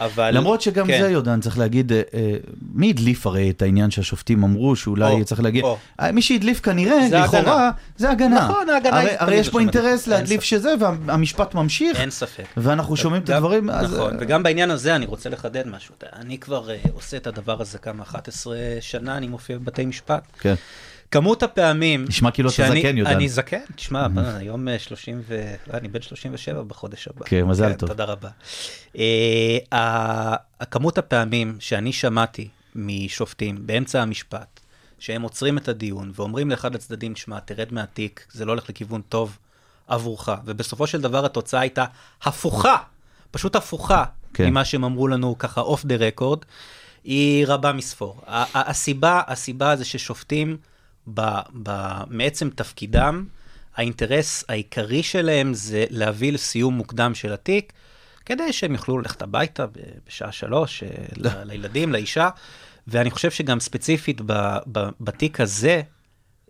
אבל... 0.00 0.30
למרות 0.36 0.60
שגם 0.60 0.86
כן. 0.86 1.02
זה, 1.02 1.10
יודן, 1.10 1.40
צריך 1.40 1.58
להגיד, 1.58 1.92
אה, 1.92 2.02
אה, 2.14 2.36
מי 2.74 2.90
הדליף 2.90 3.26
הרי 3.26 3.50
את 3.50 3.62
העניין 3.62 3.90
שהשופטים 3.90 4.44
אמרו 4.44 4.76
שאולי 4.76 5.12
או, 5.12 5.24
צריך 5.24 5.40
להגיד, 5.42 5.64
או. 5.64 5.78
אה, 6.00 6.12
מי 6.12 6.22
שהדליף 6.22 6.60
כנראה, 6.60 7.08
זה 7.08 7.18
לכאורה, 7.18 7.38
הגנה. 7.38 7.70
זה 7.96 8.10
הגנה. 8.10 8.48
נכון, 8.48 8.68
ההגנה 8.70 9.00
הרי, 9.00 9.10
הרי 9.18 9.34
יש 9.34 9.48
פה 9.48 9.60
אינטרס 9.60 10.06
להדליף. 10.06 10.42
שזה, 10.42 10.74
והמשפט 10.80 11.54
ממשיך, 11.54 12.00
אין 12.00 12.10
ספק. 12.10 12.44
ואנחנו 12.56 12.96
שומעים 12.96 13.22
את 13.22 13.30
הדברים, 13.30 13.70
אז... 13.70 13.94
נכון, 13.94 14.14
אה, 14.14 14.18
וגם 14.20 14.42
בעניין 14.42 14.70
הזה 14.70 14.96
אני 14.96 15.06
רוצה 15.06 15.30
לחדד 15.30 15.68
משהו. 15.68 15.94
אני 16.12 16.38
כבר 16.38 16.68
uh, 16.68 16.90
עושה 16.92 17.16
את 17.16 17.26
הדבר 17.26 17.60
הזה 17.60 17.78
כמה, 17.78 18.02
11 18.02 18.56
שנה, 18.80 19.16
אני 19.16 19.28
מופיע 19.28 19.58
בבתי 19.58 19.84
משפט. 19.84 20.22
כן. 20.40 20.54
כמות 21.10 21.42
הפעמים... 21.42 22.04
נשמע 22.08 22.30
כאילו 22.30 22.50
אתה 22.50 22.68
זקן, 22.68 22.98
יודן. 22.98 23.10
אני 23.10 23.28
זקן, 23.28 23.64
תשמע, 23.76 24.06
היום 24.16 24.68
אה, 24.68 24.78
30 24.78 25.22
ו... 25.28 25.54
לא, 25.66 25.78
אני 25.78 25.88
בן 25.88 26.02
37 26.02 26.62
בחודש 26.62 27.08
הבא. 27.08 27.24
כן, 27.24 27.44
מזל 27.44 27.72
טוב. 27.74 27.88
תודה 27.88 28.04
רבה. 28.04 28.28
אה, 28.98 30.34
הכמות 30.60 30.98
הפעמים 30.98 31.56
שאני 31.60 31.92
שמעתי 31.92 32.48
משופטים 32.74 33.66
באמצע 33.66 34.02
המשפט, 34.02 34.60
שהם 34.98 35.22
עוצרים 35.22 35.58
את 35.58 35.68
הדיון 35.68 36.12
ואומרים 36.14 36.50
לאחד 36.50 36.74
הצדדים, 36.74 37.16
שמע, 37.16 37.40
תרד 37.40 37.68
מהתיק, 37.70 38.26
זה 38.32 38.44
לא 38.44 38.52
הולך 38.52 38.68
לכיוון 38.68 39.00
טוב 39.08 39.38
עבורך, 39.88 40.28
ובסופו 40.44 40.86
של 40.86 41.00
דבר 41.00 41.24
התוצאה 41.24 41.60
הייתה 41.60 41.84
הפוכה, 42.22 42.76
פשוט 43.30 43.56
הפוכה, 43.56 44.04
כן. 44.34 44.50
ממה 44.50 44.64
שהם 44.64 44.84
אמרו 44.84 45.08
לנו 45.08 45.38
ככה 45.38 45.60
אוף 45.60 45.84
דה 45.84 45.96
רקורד, 45.96 46.38
היא 47.04 47.46
רבה 47.46 47.72
מספור. 47.72 48.20
הסיבה, 48.54 49.22
הסיבה 49.26 49.76
זה 49.76 49.84
ששופטים, 49.84 50.56
ב, 51.14 51.20
ב, 51.62 51.70
מעצם 52.06 52.50
תפקידם, 52.50 53.24
האינטרס 53.76 54.44
העיקרי 54.48 55.02
שלהם 55.02 55.54
זה 55.54 55.84
להביא 55.90 56.32
לסיום 56.32 56.74
מוקדם 56.74 57.14
של 57.14 57.32
התיק, 57.32 57.72
כדי 58.26 58.52
שהם 58.52 58.72
יוכלו 58.72 58.98
ללכת 58.98 59.22
הביתה 59.22 59.66
בשעה 60.06 60.32
שלוש, 60.32 60.82
אה, 60.82 60.88
ל- 61.16 61.42
לילדים, 61.44 61.92
לאישה, 61.92 62.28
ואני 62.86 63.10
חושב 63.10 63.30
שגם 63.30 63.60
ספציפית 63.60 64.20
ב, 64.26 64.56
ב, 64.72 64.88
בתיק 65.00 65.40
הזה, 65.40 65.82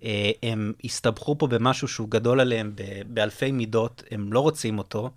אה, 0.02 0.30
הם 0.42 0.72
הסתבכו 0.84 1.38
פה 1.38 1.46
במשהו 1.46 1.88
שהוא 1.88 2.10
גדול 2.10 2.40
עליהם 2.40 2.74
באלפי 3.06 3.52
מידות, 3.52 4.02
הם 4.10 4.32
לא 4.32 4.40
רוצים 4.40 4.78
אותו, 4.78 5.10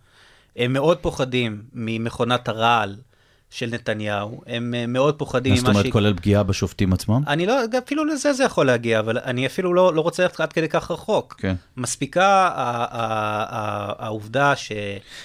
הם 0.55 0.74
מאוד 0.74 0.98
פוחדים 0.98 1.63
ממכונת 1.74 2.48
הרעל 2.48 2.96
של 3.51 3.70
נתניהו, 3.72 4.41
הם 4.48 4.74
אה, 4.77 4.88
מאוד 4.88 5.15
פוחדים 5.15 5.51
מה 5.51 5.58
זאת 5.58 5.70
ממה 5.70 5.79
אומרת, 5.79 5.91
כולל 5.91 6.13
פגיעה 6.13 6.44
בשופטים 6.44 6.94
עצמם? 6.94 7.22
אני 7.27 7.46
לא, 7.46 7.53
אפילו 7.86 8.06
לזה 8.06 8.34
זה 8.34 8.44
יכול 8.44 8.65
להגיע, 8.65 9.00
אבל 9.00 9.18
אני 9.18 9.46
אפילו 9.46 9.74
לא, 9.74 9.94
לא 9.94 10.01
רוצה 10.01 10.24
ללכת 10.24 10.39
עד 10.39 10.53
כדי 10.53 10.70
כך 10.70 10.91
רחוק. 10.91 11.36
כן. 11.38 11.56
מספיקה 11.77 12.50
העובדה 14.00 14.56
ש... 14.56 14.72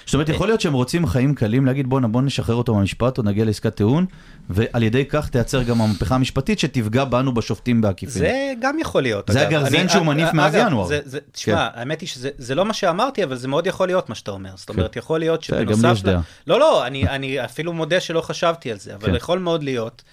זאת 0.05 0.13
אומרת, 0.13 0.29
יכול 0.29 0.47
להיות 0.47 0.61
שהם 0.61 0.73
רוצים 0.73 1.07
חיים 1.07 1.35
קלים, 1.35 1.65
להגיד 1.65 1.87
בואנה, 1.87 2.07
בוא 2.07 2.21
נשחרר 2.21 2.55
אותו 2.55 2.75
מהמשפט 2.75 3.17
או 3.17 3.23
נגיע 3.23 3.45
לעסקת 3.45 3.75
טיעון, 3.75 4.05
ועל 4.49 4.83
ידי 4.83 5.05
כך 5.05 5.29
תייצר 5.29 5.63
גם 5.63 5.81
המהפכה 5.81 6.15
המשפטית 6.15 6.59
שתפגע 6.59 7.03
בנו 7.03 7.33
בשופטים 7.33 7.81
בעקיפין. 7.81 8.21
זה 8.21 8.53
גם 8.59 8.79
יכול 8.79 9.01
להיות. 9.01 9.29
זה. 9.31 9.47
הגרזן 9.47 9.89
שהוא 9.89 10.05
מניף 10.05 10.27
אגב, 10.27 10.35
מאז 10.35 10.55
ינואר. 10.55 10.87
תשמע, 11.31 11.55
כן. 11.55 11.79
האמת 11.79 12.01
היא 12.01 12.09
שזה 12.09 12.29
זה 12.37 12.55
לא 12.55 12.65
מה 12.65 12.73
שאמרתי, 12.73 13.23
אבל 13.23 13.35
זה 13.35 13.47
מאוד 13.47 13.67
יכול 13.67 13.87
להיות 13.87 14.09
מה 14.09 14.15
שאתה 14.15 14.31
אומר. 14.31 14.49
זאת 14.55 14.69
כן. 14.69 14.73
אומרת, 14.73 14.95
יכול 14.95 15.19
להיות 15.19 15.43
שבנוסף... 15.43 16.05
לא, 16.47 16.59
לא, 16.59 16.87
אני, 16.87 17.09
אני 17.09 17.45
אפילו 17.45 17.73
מודה 17.73 17.99
שלא 18.15 18.21
חשבתי 18.21 18.71
על 18.71 18.79
זה, 18.79 18.95
אבל 18.95 19.09
כן. 19.09 19.15
יכול 19.15 19.39
מאוד 19.39 19.63
להיות 19.63 20.03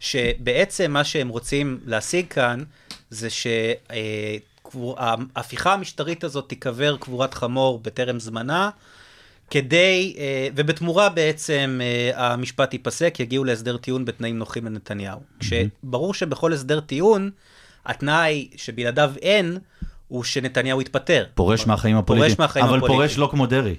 שבעצם 0.00 0.92
מה 0.92 1.04
שהם 1.04 1.28
רוצים 1.28 1.80
להשיג 1.86 2.26
כאן, 2.30 2.62
זה 3.10 3.28
שההפיכה 4.70 5.72
המשטרית 5.72 6.24
הזאת 6.24 6.48
תיקבר 6.48 6.96
קבורת 6.96 7.34
חמור 7.34 7.78
בטרם 7.82 8.20
זמנה. 8.20 8.70
כדי, 9.50 10.14
אה, 10.18 10.48
ובתמורה 10.54 11.08
בעצם 11.08 11.80
אה, 11.82 12.32
המשפט 12.32 12.72
ייפסק, 12.72 13.20
יגיעו 13.20 13.44
להסדר 13.44 13.76
טיעון 13.76 14.04
בתנאים 14.04 14.38
נוחים 14.38 14.66
לנתניהו. 14.66 15.20
כשברור 15.40 16.14
שבכל 16.14 16.52
הסדר 16.52 16.80
טיעון, 16.80 17.30
התנאי 17.86 18.48
שבלעדיו 18.56 19.12
אין, 19.22 19.58
הוא 20.08 20.24
שנתניהו 20.24 20.80
יתפטר. 20.80 21.24
פורש 21.34 21.66
מהחיים 21.66 21.96
הפוליטיים. 21.96 22.28
פורש 22.30 22.38
מהחיים 22.38 22.64
אבל 22.64 22.76
הפוליטיים. 22.76 22.98
פורש 22.98 23.18
לא 23.18 23.28
כמו 23.30 23.46
דרעי. 23.46 23.74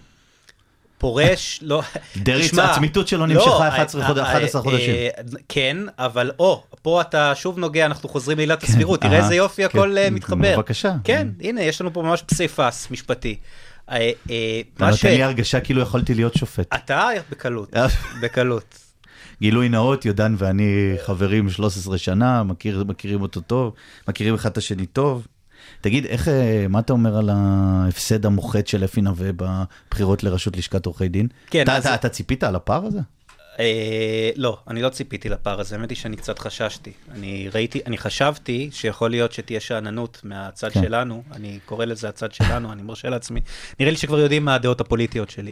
פורש, 1.04 1.60
לא... 1.62 1.82
דרעי, 2.18 2.50
הצמיתות 2.62 3.08
שלו 3.08 3.20
לא, 3.20 3.28
נמשכה 3.28 3.50
אה, 3.64 3.68
11 3.68 4.06
חוד- 4.08 4.18
אה, 4.18 4.32
11 4.32 4.60
אה, 4.62 4.64
חודשים. 4.64 4.96
אה, 4.96 5.10
כן, 5.50 5.78
אבל 6.00 6.32
או, 6.40 6.64
פה 6.82 7.02
אתה 7.02 7.36
שוב 7.36 7.60
נוגע, 7.60 7.86
אנחנו 7.86 8.10
חוזרים 8.10 8.38
לעילת 8.38 8.64
הסבירות, 8.64 9.02
תראה 9.02 9.18
איזה 9.18 9.36
יופי 9.36 9.62
כן. 9.62 9.78
הכל 9.78 9.98
אה, 9.98 10.10
מתחבר. 10.10 10.56
בבקשה. 10.58 10.94
כן, 11.04 11.28
הנה, 11.42 11.62
יש 11.62 11.82
לנו 11.82 11.94
פה 11.94 12.02
ממש 12.02 12.22
פסיפס 12.22 12.88
משפטי. 12.92 13.36
אה, 13.92 14.12
אה, 14.30 14.62
אתה. 14.78 14.90
נותן 14.90 15.08
לי 15.10 15.24
הרגשה 15.24 15.60
כאילו 15.60 15.82
יכולתי 15.82 16.14
להיות 16.14 16.34
שופט. 16.34 16.76
אתה 16.76 17.10
בקלות, 17.30 17.76
אה. 17.76 17.88
בקלות. 18.22 18.78
גילוי 19.42 19.70
נאות, 19.70 20.06
יודן 20.06 20.36
ואני 20.38 20.96
חברים 21.06 21.50
13 21.50 21.98
שנה, 21.98 22.44
מכיר, 22.44 22.84
מכירים 22.88 23.22
אותו 23.22 23.42
טוב, 23.42 23.74
מכירים 24.08 24.34
אחד 24.34 24.50
את 24.50 24.58
השני 24.58 24.86
טוב. 24.86 25.28
תגיד, 25.82 26.06
איך, 26.06 26.28
אה, 26.28 26.66
מה 26.70 26.80
אתה 26.80 26.94
אומר 26.94 27.18
על 27.18 27.30
ההפסד 27.34 28.26
המוחץ 28.26 28.70
של 28.70 28.84
אפי 28.84 29.02
נווה 29.02 29.30
בבחירות 29.36 30.24
לראשות 30.24 30.58
לשכת 30.58 30.86
עורכי 30.86 31.08
דין? 31.08 31.28
כן, 31.50 31.64
אתה, 31.64 31.76
אז- 31.78 31.86
אתה, 31.86 31.96
אתה 31.96 32.10
ציפית 32.10 32.44
על 32.44 32.56
הפער 32.56 32.86
הזה? 32.86 33.00
אה, 33.60 34.30
לא, 34.36 34.58
אני 34.68 34.82
לא 34.82 34.90
ציפיתי 34.90 35.30
לפער 35.30 35.60
הזה, 35.60 35.76
האמת 35.76 35.90
היא 35.90 35.98
שאני 35.98 36.16
קצת 36.18 36.40
חששתי. 36.40 36.92
אני 37.12 37.50
ראיתי, 37.54 37.80
אני 37.88 37.98
חשבתי 37.98 38.70
שיכול 38.72 39.10
להיות 39.10 39.32
שתהיה 39.32 39.60
שאננות 39.60 40.22
מהצד 40.24 40.70
כן. 40.72 40.82
שלנו, 40.84 41.24
אני 41.32 41.60
קורא 41.66 41.86
לזה 41.86 42.10
הצד 42.10 42.32
שלנו, 42.34 42.72
אני 42.72 42.82
מרשה 42.82 43.10
לעצמי. 43.10 43.42
נראה 43.80 43.92
לי 43.92 43.98
שכבר 43.98 44.20
יודעים 44.20 44.46
מה 44.46 44.56
הדעות 44.56 44.82
הפוליטיות 44.82 45.30
שלי. 45.30 45.52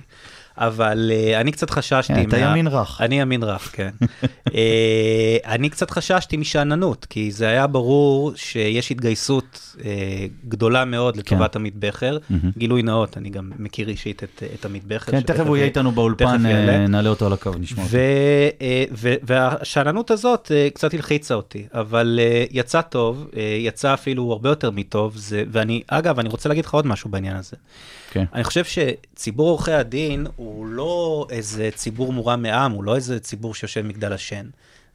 אבל 0.57 1.11
אה, 1.13 1.41
אני 1.41 1.51
קצת 1.51 1.69
חששתי... 1.69 2.13
כן, 2.13 2.27
אתה 2.27 2.37
ימין 2.37 2.67
רך. 2.67 3.01
אני 3.01 3.21
ימין 3.21 3.43
רך, 3.43 3.69
כן. 3.73 3.89
אה, 4.55 5.37
אני 5.45 5.69
קצת 5.69 5.91
חששתי 5.91 6.37
משאננות, 6.37 7.05
כי 7.05 7.31
זה 7.31 7.47
היה 7.47 7.67
ברור 7.67 8.31
שיש 8.35 8.91
התגייסות 8.91 9.75
אה, 9.85 10.25
גדולה 10.47 10.85
מאוד 10.85 11.17
לטובת 11.17 11.55
עמית 11.55 11.75
בכר. 11.75 12.17
כן. 12.19 12.35
גילוי 12.57 12.81
נאות, 12.81 13.17
אני 13.17 13.29
גם 13.29 13.51
מכיר 13.59 13.89
אישית 13.89 14.23
את, 14.23 14.43
את 14.53 14.65
עמית 14.65 14.83
בכר. 14.83 15.11
כן, 15.11 15.21
תכף 15.21 15.45
הוא 15.47 15.57
יהיה 15.57 15.65
איתנו 15.65 15.91
באולפן, 15.91 16.43
נעלה 16.89 17.09
אותו 17.09 17.25
על 17.25 17.33
הקו, 17.33 17.51
נשמע 17.59 17.83
אותו. 17.83 17.97
והשאננות 19.23 20.11
הזאת 20.11 20.51
קצת 20.73 20.93
הלחיצה 20.93 21.33
אותי, 21.33 21.67
אבל 21.73 22.19
יצא 22.51 22.81
טוב, 22.81 23.27
יצא 23.59 23.93
אפילו 23.93 24.31
הרבה 24.31 24.49
יותר 24.49 24.71
מטוב, 24.71 25.17
זה, 25.17 25.43
ואני, 25.51 25.81
אגב, 25.87 26.19
אני 26.19 26.29
רוצה 26.29 26.49
להגיד 26.49 26.65
לך 26.65 26.73
עוד 26.73 26.87
משהו 26.87 27.09
בעניין 27.09 27.35
הזה. 27.35 27.55
כן. 28.11 28.25
אני 28.33 28.43
חושב 28.43 28.63
שציבור 28.65 29.49
עורכי 29.49 29.71
הדין 29.71 30.27
הוא 30.35 30.65
לא 30.65 31.27
איזה 31.29 31.69
ציבור 31.75 32.13
מורם 32.13 32.41
מעם, 32.41 32.71
הוא 32.71 32.83
לא 32.83 32.95
איזה 32.95 33.19
ציבור 33.19 33.55
שיושב 33.55 33.81
מגדל 33.81 34.13
השן. 34.13 34.45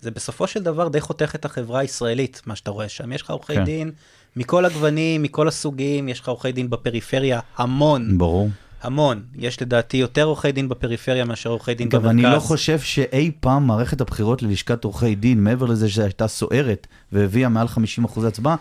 זה 0.01 0.11
בסופו 0.11 0.47
של 0.47 0.63
דבר 0.63 0.89
די 0.89 1.01
חותך 1.01 1.35
את 1.35 1.45
החברה 1.45 1.81
הישראלית, 1.81 2.43
מה 2.47 2.57
שאתה 2.57 2.71
רואה 2.71 2.89
שם. 2.89 3.13
יש 3.13 3.23
לך 3.23 3.31
עורכי 3.31 3.55
כן. 3.55 3.65
דין 3.65 3.91
מכל 4.37 4.65
הגוונים, 4.65 5.23
מכל 5.23 5.49
הסוגים, 5.49 6.09
יש 6.09 6.21
לך 6.21 6.29
עורכי 6.29 6.53
דין 6.53 6.71
בפריפריה, 6.71 7.41
המון, 7.57 8.19
ברור. 8.19 8.49
המון. 8.83 9.23
יש 9.35 9.63
לדעתי 9.63 9.97
יותר 9.97 10.25
עורכי 10.25 10.53
דין 10.53 10.69
בפריפריה 10.69 11.25
מאשר 11.25 11.51
עורכי 11.51 11.75
דין 11.75 11.89
במרכז. 11.89 12.11
אני 12.11 12.23
לא 12.23 12.39
חושב 12.39 12.81
שאי 12.81 13.31
פעם 13.41 13.67
מערכת 13.67 14.01
הבחירות 14.01 14.43
ללשכת 14.43 14.85
עורכי 14.85 15.15
דין, 15.15 15.45
מעבר 15.45 15.67
לזה 15.67 15.89
שהייתה 15.89 16.29
סוערת 16.29 16.87
והביאה 17.13 17.49
מעל 17.49 17.67
50% 18.05 18.27
הצבעה, 18.27 18.57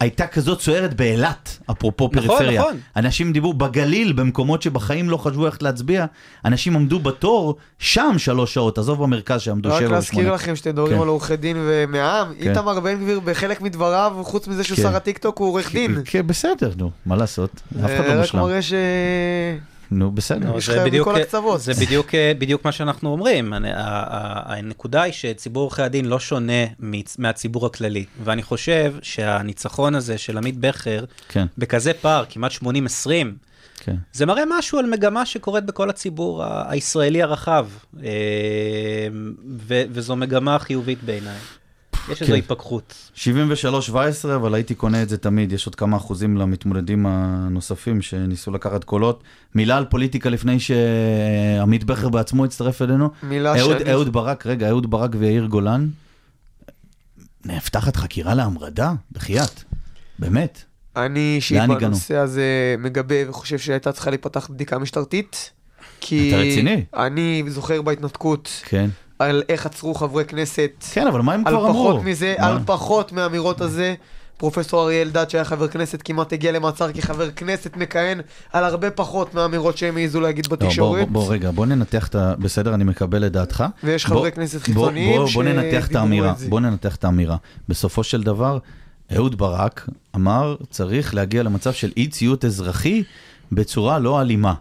הייתה 0.00 0.26
כזאת 0.26 0.60
סוערת 0.60 0.94
באילת, 0.94 1.58
אפרופו 1.70 2.10
נכון, 2.12 2.28
פריפריה. 2.28 2.60
נכון. 2.60 2.76
אנשים 2.96 3.32
דיברו 3.32 3.54
בגליל, 3.54 4.12
במקומות 4.12 4.62
שבחיים 4.62 5.10
לא 5.10 5.16
חשבו 5.16 5.46
איך 5.46 5.62
להצביע, 5.62 6.06
אנשים 6.44 6.76
עמדו 6.76 6.98
בתור 6.98 7.56
שם 7.78 8.14
שלוש 8.18 8.54
שעות, 8.54 8.78
עזוב 8.78 9.02
במרכז 9.02 9.40
שעמדו 9.40 9.68
רק 9.68 9.80
שבע 9.80 9.88
להזכיר 9.88 10.18
ושמונה. 10.18 10.34
לכם 10.34 10.56
שאתם 10.56 10.70
מדברים 10.70 10.96
כן. 10.96 11.02
על 11.02 11.08
עורכי 11.08 11.36
דין 11.36 11.56
ומעם, 11.60 12.34
כן. 12.40 12.50
איתמר 12.50 12.80
בן 12.80 13.02
גביר 13.02 13.20
בחלק 13.20 13.60
מדבריו, 13.60 14.16
חוץ 14.22 14.48
מזה 14.48 14.64
שהוא 14.64 14.76
כן. 14.76 14.82
שר 14.82 14.96
הטיקטוק, 14.96 15.38
הוא 15.38 15.48
עורך 15.48 15.72
דין. 15.72 15.98
כן, 16.04 16.26
בסדר, 16.26 16.70
נו, 16.76 16.90
מה 17.06 17.16
לעשות? 17.16 17.50
אף 17.84 17.84
אחד 17.84 18.04
לא 18.06 18.12
רק 18.12 18.18
מושלם. 18.18 18.40
מראה 18.40 18.62
ש... 18.62 18.72
נו, 19.90 20.10
בסדר. 20.10 20.56
יש 20.58 20.68
בדיוק- 20.70 21.08
מכל 21.08 21.20
הקצוות. 21.20 21.60
זה 21.60 21.72
בדיוק, 21.74 22.14
אה, 22.14 22.32
בדיוק 22.38 22.64
מה 22.64 22.72
שאנחנו 22.72 23.08
אומרים. 23.12 23.52
הנקודה 24.46 25.02
היא 25.02 25.12
שציבור 25.12 25.62
עורכי 25.62 25.82
הדין 25.82 26.04
לא 26.04 26.18
שונה 26.20 26.52
מהציבור 27.18 27.66
הכללי. 27.66 28.04
ואני 28.24 28.42
חושב 28.42 28.94
שהניצחון 29.02 29.94
הזה 29.94 30.18
של 30.18 30.38
עמית 30.38 30.56
בכר, 30.58 31.04
כן, 31.28 31.46
בכזה 31.58 31.92
פער, 31.92 32.24
כמעט 32.28 32.52
80-20, 32.52 33.36
כן. 33.80 33.96
זה 34.12 34.26
מראה 34.26 34.42
משהו 34.58 34.78
על 34.78 34.86
מגמה 34.86 35.26
שקורית 35.26 35.64
בכל 35.64 35.90
הציבור 35.90 36.44
הישראלי 36.68 37.22
הרחב. 37.22 37.66
אה, 38.04 38.08
ו- 39.66 39.82
וזו 39.90 40.16
מגמה 40.16 40.58
חיובית 40.58 41.02
בעיניי. 41.04 41.36
יש 42.12 42.22
איזו 42.22 42.32
כן. 42.32 42.38
התפכחות. 42.38 43.10
73-17, 43.16 43.18
אבל 44.34 44.54
הייתי 44.54 44.74
קונה 44.74 45.02
את 45.02 45.08
זה 45.08 45.18
תמיד, 45.18 45.52
יש 45.52 45.66
עוד 45.66 45.74
כמה 45.74 45.96
אחוזים 45.96 46.36
למתמודדים 46.36 47.06
הנוספים 47.06 48.02
שניסו 48.02 48.50
לקחת 48.50 48.84
קולות. 48.84 49.22
מילה 49.54 49.76
על 49.76 49.84
פוליטיקה 49.84 50.30
לפני 50.30 50.60
שעמית 50.60 51.84
בכר 51.84 52.08
בעצמו 52.08 52.44
הצטרף 52.44 52.82
אלינו. 52.82 53.10
מילה 53.22 53.60
אהוד, 53.60 53.78
שאני... 53.78 53.92
אהוד 53.92 54.12
ברק, 54.12 54.46
רגע, 54.46 54.68
אהוד 54.68 54.90
ברק 54.90 55.10
ויאיר 55.18 55.46
גולן, 55.46 55.88
נפתחת 57.44 57.96
חקירה 57.96 58.34
להמרדה? 58.34 58.92
בחייאת, 59.12 59.62
באמת. 60.18 60.62
אני 60.96 61.32
אישית? 61.36 61.62
בנושא 61.80 62.16
הזה 62.16 62.74
מגבה 62.78 63.30
וחושב 63.30 63.58
שהייתה 63.58 63.92
צריכה 63.92 64.10
להיפתח 64.10 64.48
בדיקה 64.50 64.78
משטרתית. 64.78 65.50
כי 66.00 66.28
אתה 66.28 66.36
רציני? 66.36 66.84
אני 66.94 67.42
זוכר 67.48 67.82
בהתנתקות 67.82 68.62
כן. 68.64 68.90
על 69.18 69.42
איך 69.48 69.66
עצרו 69.66 69.94
חברי 69.94 70.24
כנסת, 70.24 70.70
כן, 70.92 71.06
אבל 71.06 71.20
מה 71.20 71.32
הם 71.34 71.42
על 71.46 71.52
כבר 71.56 71.66
אמרו? 71.70 71.88
פחות 71.90 72.04
מזה, 72.04 72.34
מה? 72.38 72.46
על 72.46 72.58
פחות 72.66 73.12
מהאמירות 73.12 73.60
הזה. 73.60 73.94
פרופסור 74.38 74.82
אריה 74.84 75.02
אלדד 75.02 75.30
שהיה 75.30 75.44
חבר 75.44 75.68
כנסת 75.68 76.02
כמעט 76.04 76.32
הגיע 76.32 76.52
למעצר 76.52 76.92
כחבר 76.92 77.30
כנסת 77.30 77.76
מכהן 77.76 78.20
על 78.52 78.64
הרבה 78.64 78.90
פחות 78.90 79.34
מהאמירות 79.34 79.76
שהם 79.78 79.96
העזו 79.96 80.20
להגיד 80.20 80.46
לא, 80.46 80.56
בוא, 80.56 80.56
בתקשורת. 80.66 81.08
בוא, 81.08 81.22
בוא, 81.22 81.32
רגע, 81.32 81.50
בוא 81.50 81.66
ננתח 81.66 82.08
את 82.08 82.14
ה... 82.14 82.34
בסדר, 82.38 82.74
אני 82.74 82.84
מקבל 82.84 83.26
את 83.26 83.32
דעתך. 83.32 83.64
ויש 83.84 84.06
בוא- 84.06 84.16
חברי 84.16 84.32
כנסת 84.32 84.54
בוא- 84.58 84.64
חיצוניים 84.64 85.20
בוא, 85.20 85.28
בוא 85.34 85.42
ננתח 85.44 85.86
את 85.86 85.94
האמירה, 85.96 86.34
זה. 86.36 86.48
בוא 86.48 86.60
ננתח 86.60 86.96
את 86.96 87.04
האמירה. 87.04 87.36
בסופו 87.68 88.04
של 88.04 88.22
דבר, 88.22 88.58
אהוד 89.16 89.38
ברק 89.38 89.88
אמר, 90.16 90.56
צריך 90.70 91.14
להגיע 91.14 91.42
למצב 91.42 91.72
של 91.72 91.92
אי 91.96 92.08
ציות 92.08 92.44
אזרחי 92.44 93.02
בצורה 93.52 93.98
לא 93.98 94.20
אלימה. 94.20 94.54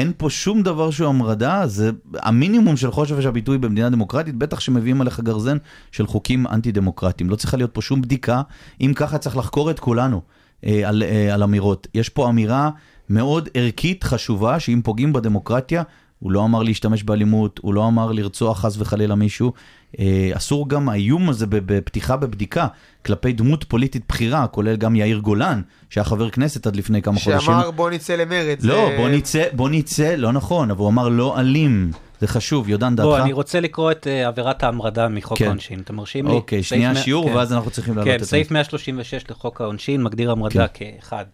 אין 0.00 0.12
פה 0.16 0.30
שום 0.30 0.62
דבר 0.62 0.90
שהוא 0.90 1.08
המרדה, 1.08 1.66
זה 1.66 1.90
המינימום 2.14 2.76
של 2.76 2.90
חופש 2.90 3.26
הביטוי 3.26 3.58
במדינה 3.58 3.90
דמוקרטית, 3.90 4.34
בטח 4.34 4.60
שמביאים 4.60 5.00
עליך 5.00 5.20
גרזן 5.20 5.56
של 5.92 6.06
חוקים 6.06 6.46
אנטי 6.46 6.72
דמוקרטיים. 6.72 7.30
לא 7.30 7.36
צריכה 7.36 7.56
להיות 7.56 7.74
פה 7.74 7.82
שום 7.82 8.02
בדיקה, 8.02 8.42
אם 8.80 8.92
ככה 8.96 9.18
צריך 9.18 9.36
לחקור 9.36 9.70
את 9.70 9.80
כולנו 9.80 10.20
אה, 10.66 10.88
על, 10.88 11.02
אה, 11.02 11.34
על 11.34 11.42
אמירות. 11.42 11.86
יש 11.94 12.08
פה 12.08 12.28
אמירה 12.28 12.70
מאוד 13.08 13.48
ערכית 13.54 14.04
חשובה, 14.04 14.60
שאם 14.60 14.80
פוגעים 14.84 15.12
בדמוקרטיה, 15.12 15.82
הוא 16.18 16.32
לא 16.32 16.44
אמר 16.44 16.62
להשתמש 16.62 17.02
באלימות, 17.02 17.60
הוא 17.62 17.74
לא 17.74 17.88
אמר 17.88 18.12
לרצוח 18.12 18.60
חס 18.60 18.76
וחלילה 18.78 19.14
מישהו. 19.14 19.52
אה, 19.98 20.30
אסור 20.34 20.68
גם 20.68 20.88
האיום 20.88 21.28
הזה 21.28 21.46
ב- 21.46 21.56
בפתיחה 21.56 22.16
בבדיקה 22.16 22.66
כלפי 23.06 23.32
דמות 23.32 23.64
פוליטית 23.64 24.02
בכירה, 24.08 24.46
כולל 24.46 24.76
גם 24.76 24.96
יאיר 24.96 25.18
גולן, 25.18 25.62
שהיה 25.90 26.04
חבר 26.04 26.30
כנסת 26.30 26.66
עד 26.66 26.76
לפני 26.76 27.02
כמה 27.02 27.20
חודשים. 27.20 27.40
שאמר 27.40 27.70
בוא 27.70 27.90
נצא 27.90 28.16
למרד. 28.16 28.56
לא, 28.62 28.74
זה- 28.90 28.96
בוא 28.96 29.08
נצא, 29.08 29.44
בוא 29.52 29.68
נצא, 29.68 30.14
לא 30.14 30.32
נכון, 30.32 30.70
אבל 30.70 30.80
הוא 30.80 30.88
אמר 30.88 31.08
לא 31.08 31.40
אלים. 31.40 31.90
זה 32.20 32.26
חשוב, 32.26 32.68
יודן 32.68 32.96
דעתך? 32.96 33.06
בוא, 33.08 33.18
אני 33.18 33.32
רוצה 33.32 33.60
לקרוא 33.60 33.90
את 33.90 34.06
אה, 34.06 34.26
עבירת 34.28 34.62
ההמרדה 34.62 35.08
מחוק 35.08 35.38
כן. 35.38 35.44
העונשין. 35.44 35.80
אתם 35.80 35.94
מרשים 35.94 36.26
לי? 36.26 36.32
אוקיי, 36.32 36.62
שנייה 36.62 36.94
שיעור, 36.94 37.28
כן. 37.28 37.36
ואז 37.36 37.52
אנחנו 37.52 37.70
צריכים 37.70 37.94
להעלות 37.94 38.08
כן, 38.10 38.14
את 38.14 38.20
זה. 38.20 38.26
סעיף 38.26 38.50
136 38.50 39.24
לחוק 39.30 39.60
העונשין 39.60 40.02
מגדיר 40.02 40.30
המרדה 40.30 40.66
כאחד. 40.68 41.24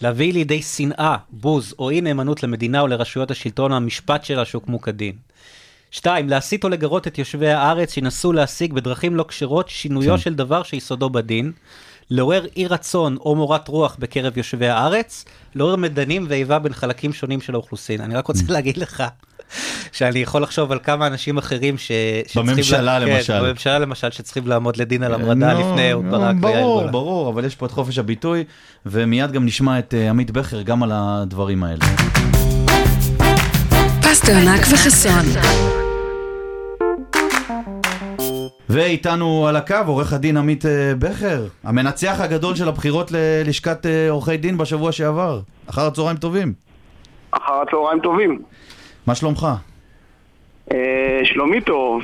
להביא 0.00 0.32
לידי 0.32 0.62
שנאה, 0.62 1.16
בוז 1.30 1.74
או 1.78 1.90
אי 1.90 2.00
נאמנות 2.00 2.42
למדינה 2.42 2.80
או 2.80 2.86
לרשויות 2.86 3.30
השלטון 3.30 3.72
או 3.72 3.76
המשפט 3.76 4.24
שלה 4.24 4.44
שהוקמו 4.44 4.80
כדין. 4.80 5.12
שתיים, 5.94 6.28
להסית 6.28 6.64
או 6.64 6.68
לגרות 6.68 7.06
את 7.06 7.18
יושבי 7.18 7.48
הארץ 7.50 7.92
שינסו 7.94 8.32
להשיג 8.32 8.72
בדרכים 8.72 9.16
לא 9.16 9.24
כשרות 9.28 9.68
שינויו 9.68 10.12
כן. 10.14 10.18
של 10.18 10.34
דבר 10.34 10.62
שיסודו 10.62 11.10
בדין. 11.10 11.52
לעורר 12.10 12.46
אי 12.56 12.66
רצון 12.66 13.16
או 13.20 13.34
מורת 13.34 13.68
רוח 13.68 13.96
בקרב 13.98 14.36
יושבי 14.38 14.68
הארץ, 14.68 15.24
לעורר 15.54 15.76
מדנים 15.76 16.26
ואיבה 16.28 16.58
בין 16.58 16.72
חלקים 16.72 17.12
שונים 17.12 17.40
של 17.40 17.54
האוכלוסין. 17.54 18.00
אני 18.00 18.14
רק 18.14 18.24
Mm. 18.24 18.28
רוצה 18.28 18.42
להגיד 18.48 18.76
לך 18.76 19.02
שאני 19.92 20.18
יכול 20.18 20.42
לחשוב 20.42 20.72
על 20.72 20.78
כמה 20.82 21.06
אנשים 21.06 21.38
אחרים 21.38 21.78
ש... 21.78 21.90
בממשלה 22.36 22.82
לה- 22.82 22.98
למשל. 22.98 23.32
כן, 23.32 23.44
בממשלה 23.44 23.78
למשל 23.78 24.10
שצריכים 24.10 24.46
לעמוד 24.46 24.76
לדין 24.76 25.02
על 25.02 25.14
המרדה 25.14 25.54
נו, 25.54 25.60
לפני 25.60 25.92
אהוד 25.92 26.04
נו, 26.04 26.10
ברק 26.10 26.36
ויאיר 26.42 26.60
ברור, 26.60 26.80
גולן. 26.80 26.92
ברור, 26.92 27.30
אבל 27.30 27.44
יש 27.44 27.54
פה 27.56 27.66
את 27.66 27.70
חופש 27.70 27.98
הביטוי, 27.98 28.44
ומיד 28.86 29.32
גם 29.32 29.46
נשמע 29.46 29.78
את 29.78 29.94
אה, 29.94 30.10
עמית 30.10 30.30
בכר 30.30 30.62
גם 30.62 30.82
על 30.82 30.90
הדברים 30.94 31.64
האלה. 31.64 31.84
פסטרנק 34.02 34.60
וחסון. 34.72 35.24
ואיתנו 38.68 39.46
על 39.48 39.56
הקו 39.56 39.76
עורך 39.86 40.12
הדין 40.12 40.36
עמית 40.36 40.66
אה, 40.66 40.92
בכר, 40.98 41.46
המנצח 41.64 42.20
הגדול 42.20 42.54
של 42.54 42.68
הבחירות 42.68 43.12
ללשכת 43.12 43.86
אה, 43.86 44.10
עורכי 44.10 44.36
דין 44.36 44.58
בשבוע 44.58 44.92
שעבר. 44.92 45.40
אחר 45.70 45.86
הצהריים 45.86 46.16
טובים. 46.16 46.52
אחר 47.30 47.62
הצהריים 47.62 48.00
טובים. 48.00 48.42
מה 49.06 49.14
שלומך? 49.14 49.46
אה, 50.72 51.20
שלומי 51.24 51.60
טוב, 51.60 52.02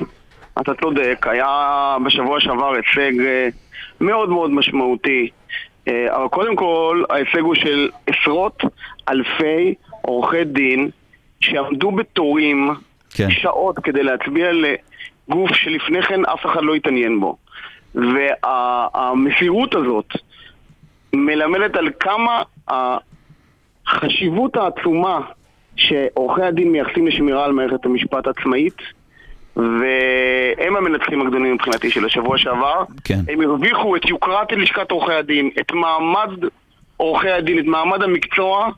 אתה 0.61 0.73
צודק, 0.81 1.27
היה 1.31 1.97
בשבוע 2.07 2.41
שעבר 2.41 2.75
הישג 2.75 3.21
אה, 3.21 3.49
מאוד 4.01 4.29
מאוד 4.29 4.51
משמעותי. 4.51 5.29
אה, 5.89 6.17
אבל 6.17 6.29
קודם 6.29 6.57
כל, 6.57 7.05
ההישג 7.11 7.41
הוא 7.41 7.55
של 7.55 7.91
עשרות 8.07 8.63
אלפי 9.09 9.75
עורכי 10.03 10.45
דין 10.45 10.91
שעמדו 11.41 11.91
בתורים 11.91 12.71
כן. 13.15 13.31
שעות 13.31 13.79
כדי 13.79 14.03
להצביע 14.03 14.53
לגוף 15.31 15.51
שלפני 15.55 16.03
כן 16.03 16.25
אף 16.25 16.47
אחד 16.47 16.63
לא 16.63 16.75
התעניין 16.75 17.21
בו. 17.21 17.37
והמסירות 17.95 19.75
הזאת 19.75 20.07
מלמדת 21.13 21.77
על 21.77 21.89
כמה 22.01 22.43
החשיבות 23.87 24.57
העצומה 24.57 25.21
שעורכי 25.77 26.43
הדין 26.43 26.73
מייחסים 26.73 27.07
לשמירה 27.07 27.45
על 27.45 27.53
מערכת 27.53 27.85
המשפט 27.85 28.27
עצמאית 28.27 28.77
והם 29.57 30.77
המנצחים 30.77 31.21
הגדולים 31.21 31.55
מבחינתי 31.55 31.91
של 31.91 32.05
השבוע 32.05 32.39
שעבר. 32.39 32.85
כן. 33.05 33.21
הם 33.29 33.41
הרוויחו 33.41 33.97
את 33.97 34.05
יוקרת 34.05 34.53
לשכת 34.53 34.91
עורכי 34.91 35.13
הדין, 35.13 35.51
את 35.61 35.73
מעמד 35.73 36.31
עורכי 36.97 37.31
הדין, 37.31 37.59
את 37.59 37.65
מעמד 37.65 38.03
המקצוע. 38.03 38.69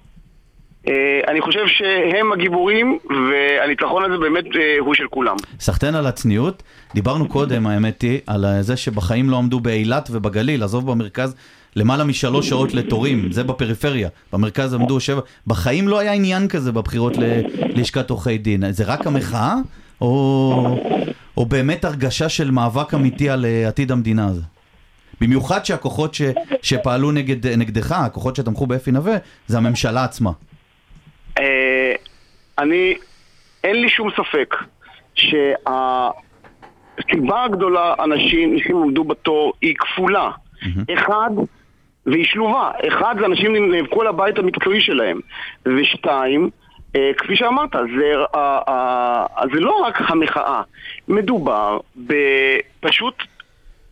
אה, 0.88 1.20
אני 1.28 1.40
חושב 1.40 1.66
שהם 1.66 2.32
הגיבורים, 2.32 2.98
והניצחון 3.10 4.04
הזה 4.04 4.18
באמת 4.18 4.44
אה, 4.56 4.76
הוא 4.78 4.94
של 4.94 5.06
כולם. 5.10 5.36
סחטיין 5.60 5.94
על 5.94 6.06
הצניעות, 6.06 6.62
דיברנו 6.94 7.28
קודם, 7.28 7.66
האמת 7.66 8.02
היא, 8.02 8.20
על 8.26 8.44
זה 8.60 8.76
שבחיים 8.76 9.30
לא 9.30 9.36
עמדו 9.38 9.60
באילת 9.60 10.08
ובגליל, 10.12 10.62
עזוב 10.62 10.90
במרכז, 10.90 11.34
למעלה 11.76 12.04
משלוש 12.04 12.48
שעות 12.48 12.74
לתורים, 12.74 13.32
זה 13.32 13.44
בפריפריה, 13.44 14.08
במרכז 14.32 14.74
עמדו 14.74 15.00
שבע, 15.00 15.20
בחיים 15.46 15.88
לא 15.88 15.98
היה 15.98 16.12
עניין 16.12 16.48
כזה 16.48 16.72
בבחירות 16.72 17.12
ללשכת 17.18 18.10
עורכי 18.10 18.38
דין, 18.38 18.72
זה 18.72 18.84
רק 18.84 19.06
המחאה, 19.06 19.54
או, 20.00 20.78
או 21.36 21.46
באמת 21.46 21.84
הרגשה 21.84 22.28
של 22.28 22.50
מאבק 22.50 22.94
אמיתי 22.94 23.30
על 23.30 23.44
אה, 23.44 23.68
עתיד 23.68 23.92
המדינה 23.92 24.26
הזו? 24.26 24.42
במיוחד 25.20 25.64
שהכוחות 25.64 26.14
ש, 26.14 26.22
שפעלו 26.62 27.12
נגד, 27.12 27.46
נגדך, 27.46 27.92
הכוחות 27.92 28.36
שתמכו 28.36 28.66
באפי 28.66 28.90
נווה, 28.90 29.16
זה 29.46 29.56
הממשלה 29.56 30.04
עצמה. 30.04 30.30
אה, 31.38 31.94
אני, 32.58 32.94
אין 33.64 33.76
לי 33.76 33.88
שום 33.88 34.10
ספק 34.10 34.54
שהסיבה 35.14 35.44
הגדולה, 37.44 37.94
אנשים, 38.04 38.52
אנשים 38.54 38.76
עמדו 38.76 39.04
בתור, 39.04 39.52
היא 39.60 39.74
כפולה. 39.78 40.30
אחד, 40.94 41.30
והיא 42.06 42.24
שלובה. 42.24 42.70
אחד, 42.88 43.16
זה 43.20 43.26
אנשים 43.26 43.72
נאבקו 43.72 44.00
על 44.00 44.06
הבית 44.06 44.38
המקצועי 44.38 44.80
שלהם. 44.80 45.20
ושתיים, 45.66 46.50
אה, 46.96 47.10
כפי 47.18 47.36
שאמרת, 47.36 47.72
זה, 47.72 48.12
אה, 48.34 49.24
זה 49.54 49.60
לא 49.60 49.82
רק 49.86 50.00
המחאה. 50.00 50.62
מדובר 51.08 51.78
בפשוט 51.96 53.14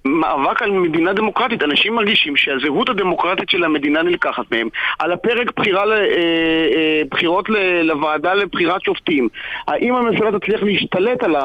מאבק 0.04 0.62
על 0.62 0.70
מדינה 0.70 1.12
דמוקרטית. 1.12 1.62
אנשים 1.62 1.94
מרגישים 1.94 2.36
שהזהות 2.36 2.88
הדמוקרטית 2.88 3.50
של 3.50 3.64
המדינה 3.64 4.02
נלקחת 4.02 4.44
מהם. 4.52 4.68
על 4.98 5.12
הפרק 5.12 5.52
בחירה 5.56 5.82
אה, 5.82 5.96
אה, 5.96 7.02
בחירות 7.10 7.48
לוועדה 7.82 8.34
לבחירת 8.34 8.82
שופטים. 8.82 9.28
האם 9.68 9.94
הממשלה 9.94 10.38
תצליח 10.38 10.62
להשתלט 10.62 11.22
על 11.22 11.36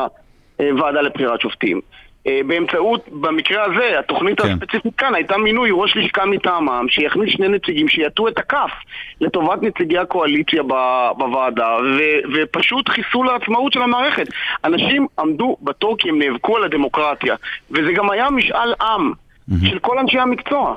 הוועדה 0.60 1.02
לבחירת 1.02 1.41
שופטים? 1.41 1.82
אה, 2.28 2.40
באמצעות, 2.48 3.10
במקרה 3.12 3.64
הזה, 3.64 4.00
התוכנית 4.00 4.42
כן. 4.42 4.52
הספציפית 4.52 4.96
כאן 4.96 5.16
הייתה 5.16 5.38
מינוי 5.38 5.70
ראש 5.74 5.98
לשכה 5.98 6.26
מטעמם 6.26 6.86
שיכניס 6.90 7.30
שני 7.34 7.48
נציגים 7.48 7.88
שיטו 7.88 8.28
את 8.28 8.38
הכף 8.38 8.72
לטובת 9.22 9.64
נציגי 9.64 9.98
הקואליציה 9.98 10.64
בוועדה 11.18 11.78
ו- 11.98 12.34
ופשוט 12.34 12.90
חיסול 12.90 13.30
העצמאות 13.30 13.74
של 13.74 13.82
המערכת. 13.82 14.28
אנשים 14.64 15.08
עמדו 15.20 15.58
בתור 15.62 15.98
כי 15.98 16.10
הם 16.10 16.20
נאבקו 16.20 16.58
על 16.58 16.64
הדמוקרטיה 16.64 17.36
וזה 17.72 17.92
גם 17.94 18.10
היה 18.12 18.30
משאל 18.30 18.74
עם 18.82 19.14
של 19.70 19.80
כל 19.80 20.00
אנשי 20.00 20.20
המקצוע. 20.20 20.76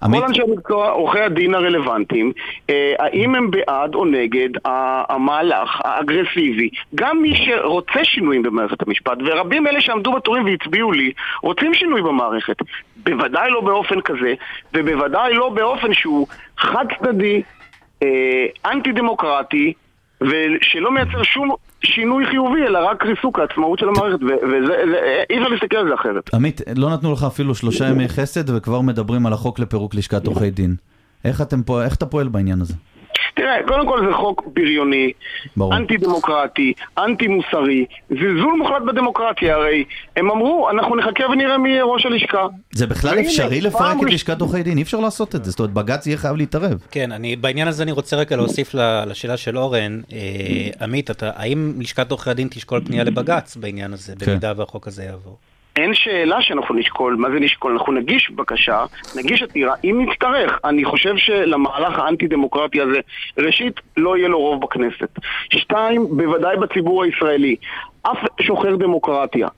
כל 0.00 0.24
אנשי 0.24 0.42
המקצוע, 0.42 0.90
עורכי 0.90 1.20
הדין 1.20 1.54
הרלוונטיים, 1.54 2.32
אה, 2.70 2.94
האם 2.98 3.34
הם 3.34 3.50
בעד 3.50 3.94
או 3.94 4.04
נגד 4.04 4.48
המהלך 4.64 5.80
האגרסיבי, 5.84 6.70
גם 6.94 7.22
מי 7.22 7.36
שרוצה 7.36 8.04
שינויים 8.04 8.42
במערכת 8.42 8.82
המשפט, 8.82 9.18
ורבים 9.26 9.66
אלה 9.66 9.80
שעמדו 9.80 10.12
בתורים 10.12 10.44
והצביעו 10.44 10.92
לי, 10.92 11.12
רוצים 11.42 11.74
שינוי 11.74 12.02
במערכת. 12.02 12.56
בוודאי 12.96 13.50
לא 13.50 13.60
באופן 13.60 14.00
כזה, 14.00 14.34
ובוודאי 14.74 15.34
לא 15.34 15.48
באופן 15.48 15.94
שהוא 15.94 16.26
חד 16.58 16.84
צדדי, 16.98 17.42
אה, 18.02 18.46
אנטי 18.66 18.92
דמוקרטי, 18.92 19.72
ושלא 20.20 20.90
מייצר 20.90 21.22
שום 21.22 21.54
שינוי 21.84 22.26
חיובי, 22.26 22.62
אלא 22.68 22.78
רק 22.90 23.04
ריסוק 23.04 23.38
העצמאות 23.38 23.78
של 23.78 23.88
המערכת, 23.88 24.22
ו- 24.22 24.46
וזה, 24.46 24.66
זה- 24.90 25.22
אי 25.30 25.38
אפשר 25.38 25.48
להסתכל 25.48 25.76
על 25.76 25.88
זה 25.88 25.94
אחרת. 25.94 26.34
עמית, 26.34 26.60
לא 26.76 26.90
נתנו 26.90 27.12
לך 27.12 27.24
אפילו 27.24 27.54
שלושה 27.54 27.88
ימי 27.88 28.08
חסד 28.08 28.50
וכבר 28.56 28.80
מדברים 28.80 29.26
על 29.26 29.32
החוק 29.32 29.58
לפירוק 29.58 29.94
לשכת 29.94 30.26
עורכי 30.26 30.50
דין. 30.50 30.74
איך, 31.24 31.40
אתם 31.42 31.60
איך 31.84 31.94
אתה 31.94 32.06
פועל 32.06 32.28
בעניין 32.28 32.60
הזה? 32.60 32.74
תראה, 33.38 33.56
קודם 33.66 33.86
כל 33.86 34.06
זה 34.06 34.14
חוק 34.14 34.42
בריוני, 34.54 35.12
ברור. 35.56 35.76
אנטי 35.76 35.96
דמוקרטי, 35.96 36.72
אנטי 36.98 37.28
מוסרי, 37.28 37.86
זלזול 38.10 38.54
מוחלט 38.58 38.82
בדמוקרטיה, 38.86 39.54
הרי 39.54 39.84
הם 40.16 40.30
אמרו, 40.30 40.70
אנחנו 40.70 40.96
נחכה 40.96 41.26
ונראה 41.26 41.58
מי 41.58 41.68
יהיה 41.68 41.84
ראש 41.84 42.06
הלשכה. 42.06 42.46
זה 42.72 42.86
בכלל 42.86 43.10
והנה, 43.10 43.28
אפשרי 43.28 43.60
לפרק 43.60 43.96
את 44.02 44.10
לשכת 44.10 44.40
עורכי 44.40 44.62
דין, 44.62 44.78
אי 44.78 44.82
אפשר 44.82 45.00
לעשות 45.00 45.34
את 45.34 45.44
זה, 45.44 45.50
זאת 45.50 45.60
אומרת 45.60 45.72
בג"ץ 45.72 46.06
יהיה 46.06 46.16
חייב 46.16 46.36
להתערב. 46.36 46.78
כן, 46.90 47.12
אני, 47.12 47.36
בעניין 47.36 47.68
הזה 47.68 47.82
אני 47.82 47.92
רוצה 47.92 48.16
רגע 48.16 48.36
להוסיף 48.36 48.74
ל- 48.74 49.04
לשאלה 49.10 49.36
של 49.36 49.58
אורן. 49.58 50.00
אה, 50.12 50.18
עמית, 50.84 51.10
אתה, 51.10 51.30
האם 51.36 51.72
לשכת 51.78 52.10
עורכי 52.10 52.30
הדין 52.30 52.48
תשקול 52.50 52.80
פנייה 52.84 53.04
לבג"ץ 53.04 53.56
בעניין 53.56 53.92
הזה, 53.92 54.14
כן. 54.18 54.26
במידה 54.26 54.52
והחוק 54.56 54.86
הזה 54.86 55.04
יעבור? 55.04 55.36
אין 55.82 55.94
שאלה 55.94 56.42
שאנחנו 56.42 56.74
נשקול, 56.74 57.16
מה 57.18 57.28
זה 57.30 57.40
נשקול? 57.40 57.72
אנחנו 57.72 57.92
נגיש 57.92 58.30
בקשה, 58.30 58.84
נגיש 59.16 59.42
עתירה, 59.42 59.74
אם 59.84 60.06
נצטרך. 60.08 60.58
אני 60.64 60.84
חושב 60.84 61.16
שלמהלך 61.16 61.98
האנטי 61.98 62.26
דמוקרטי 62.26 62.80
הזה, 62.80 62.98
ראשית, 63.38 63.74
לא 63.96 64.16
יהיה 64.16 64.28
לו 64.28 64.38
רוב 64.40 64.60
בכנסת. 64.62 65.18
שתיים, 65.50 66.06
בוודאי 66.10 66.56
בציבור 66.56 67.04
הישראלי. 67.04 67.56
אף 68.02 68.16
שוחר 68.40 68.76
דמוקרטיה 68.76 69.48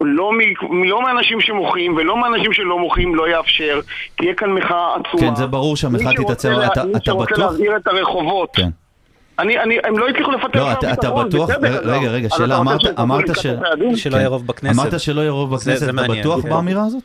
לא, 0.00 0.32
מ, 0.32 0.38
לא 0.84 1.02
מאנשים 1.02 1.40
שמוחים 1.40 1.96
ולא 1.96 2.16
מאנשים 2.16 2.52
שלא 2.52 2.78
מוחים 2.78 3.14
לא 3.14 3.28
יאפשר, 3.28 3.80
תהיה 4.16 4.34
כאן 4.34 4.50
מחאה 4.52 4.94
עצומה. 4.94 5.20
כן, 5.28 5.34
זה 5.34 5.46
ברור 5.46 5.76
שהמחאה 5.76 6.10
מי 6.18 6.24
תתעצם, 6.24 6.50
לה- 6.52 6.66
אתה- 6.66 6.84
מי 6.84 6.90
אתה 6.92 7.00
שרוצה 7.04 7.34
בטוח? 7.34 7.38
להבעיר 7.52 7.76
את 7.76 7.86
הרחובות. 7.86 8.50
כן. 8.56 8.68
אני, 9.38 9.58
אני, 9.58 9.76
הם 9.84 9.98
לא 9.98 10.08
הצליחו 10.08 10.30
לפטר 10.32 10.64
לא, 10.64 10.72
אתה- 10.72 10.92
אתה 10.92 11.10
בטוח? 11.10 11.50
רגע. 11.84 12.10
רגע, 12.10 12.28
שאלה, 12.36 12.58
אמרת- 12.58 12.98
אמרת 13.00 13.24
ש-? 13.36 13.46
שלא 14.02 14.16
יהיה 14.16 14.28
רוב 14.28 14.46
בכנסת. 14.46 14.80
אמרת 14.80 15.00
שלא 15.00 15.20
יהיה 15.20 15.30
רוב 15.30 15.50
בכנסת, 15.54 15.76
זה 15.76 15.90
אתה 15.90 16.02
בטוח 16.20 16.42
כן. 16.42 16.48
באמירה 16.50 16.82
הזאת? 16.86 17.02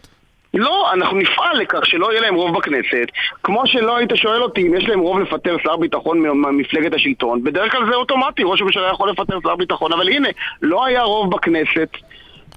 לא, 0.53 0.93
אנחנו 0.93 1.17
נפעל 1.17 1.57
לכך 1.57 1.85
שלא 1.85 2.11
יהיה 2.11 2.21
להם 2.21 2.35
רוב 2.35 2.57
בכנסת. 2.57 3.05
כמו 3.43 3.67
שלא 3.67 3.97
היית 3.97 4.09
שואל 4.15 4.43
אותי 4.43 4.67
אם 4.67 4.73
יש 4.77 4.83
להם 4.89 4.99
רוב 4.99 5.19
לפטר 5.19 5.55
שר 5.63 5.77
ביטחון 5.77 6.19
ממפלגת 6.19 6.93
השלטון, 6.93 7.43
בדרך 7.43 7.71
כלל 7.71 7.85
זה 7.89 7.95
אוטומטי, 7.95 8.41
ראש 8.45 8.61
הממשלה 8.61 8.89
יכול 8.93 9.09
לפטר 9.09 9.37
שר 9.43 9.55
ביטחון, 9.55 9.93
אבל 9.93 10.09
הנה, 10.09 10.29
לא 10.61 10.85
היה 10.85 11.01
רוב 11.01 11.31
בכנסת, 11.35 11.89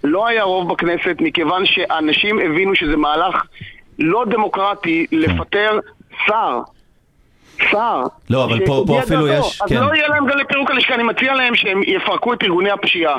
לא 0.05 0.27
היה 0.27 0.43
רוב 0.43 0.73
בכנסת 0.73 1.17
מכיוון 1.21 1.67
שאנשים 1.67 2.39
הבינו 2.39 2.75
שזה 2.75 2.97
מהלך 2.97 3.43
לא 3.99 4.25
דמוקרטי 4.31 5.07
לפטר 5.13 5.79
שר. 6.27 6.61
שר. 7.71 8.03
לא, 8.31 8.45
אבל 8.45 8.67
פה- 8.67 8.85
פה 8.87 8.99
אפילו 9.01 9.27
דעתו. 9.27 9.47
יש- 9.49 9.61
אז 9.62 9.69
כן. 9.69 9.75
לא 9.83 9.95
יהיה 9.95 10.09
להם 10.09 10.27
גם 10.27 10.38
לפירוק 10.38 10.71
הלשכה, 10.71 10.95
אני 10.95 11.03
מציע 11.03 11.35
להם 11.35 11.55
שהם 11.55 11.81
יפרקו 11.87 12.33
את 12.33 12.43
ארגוני 12.43 12.71
הפשיעה. 12.71 13.14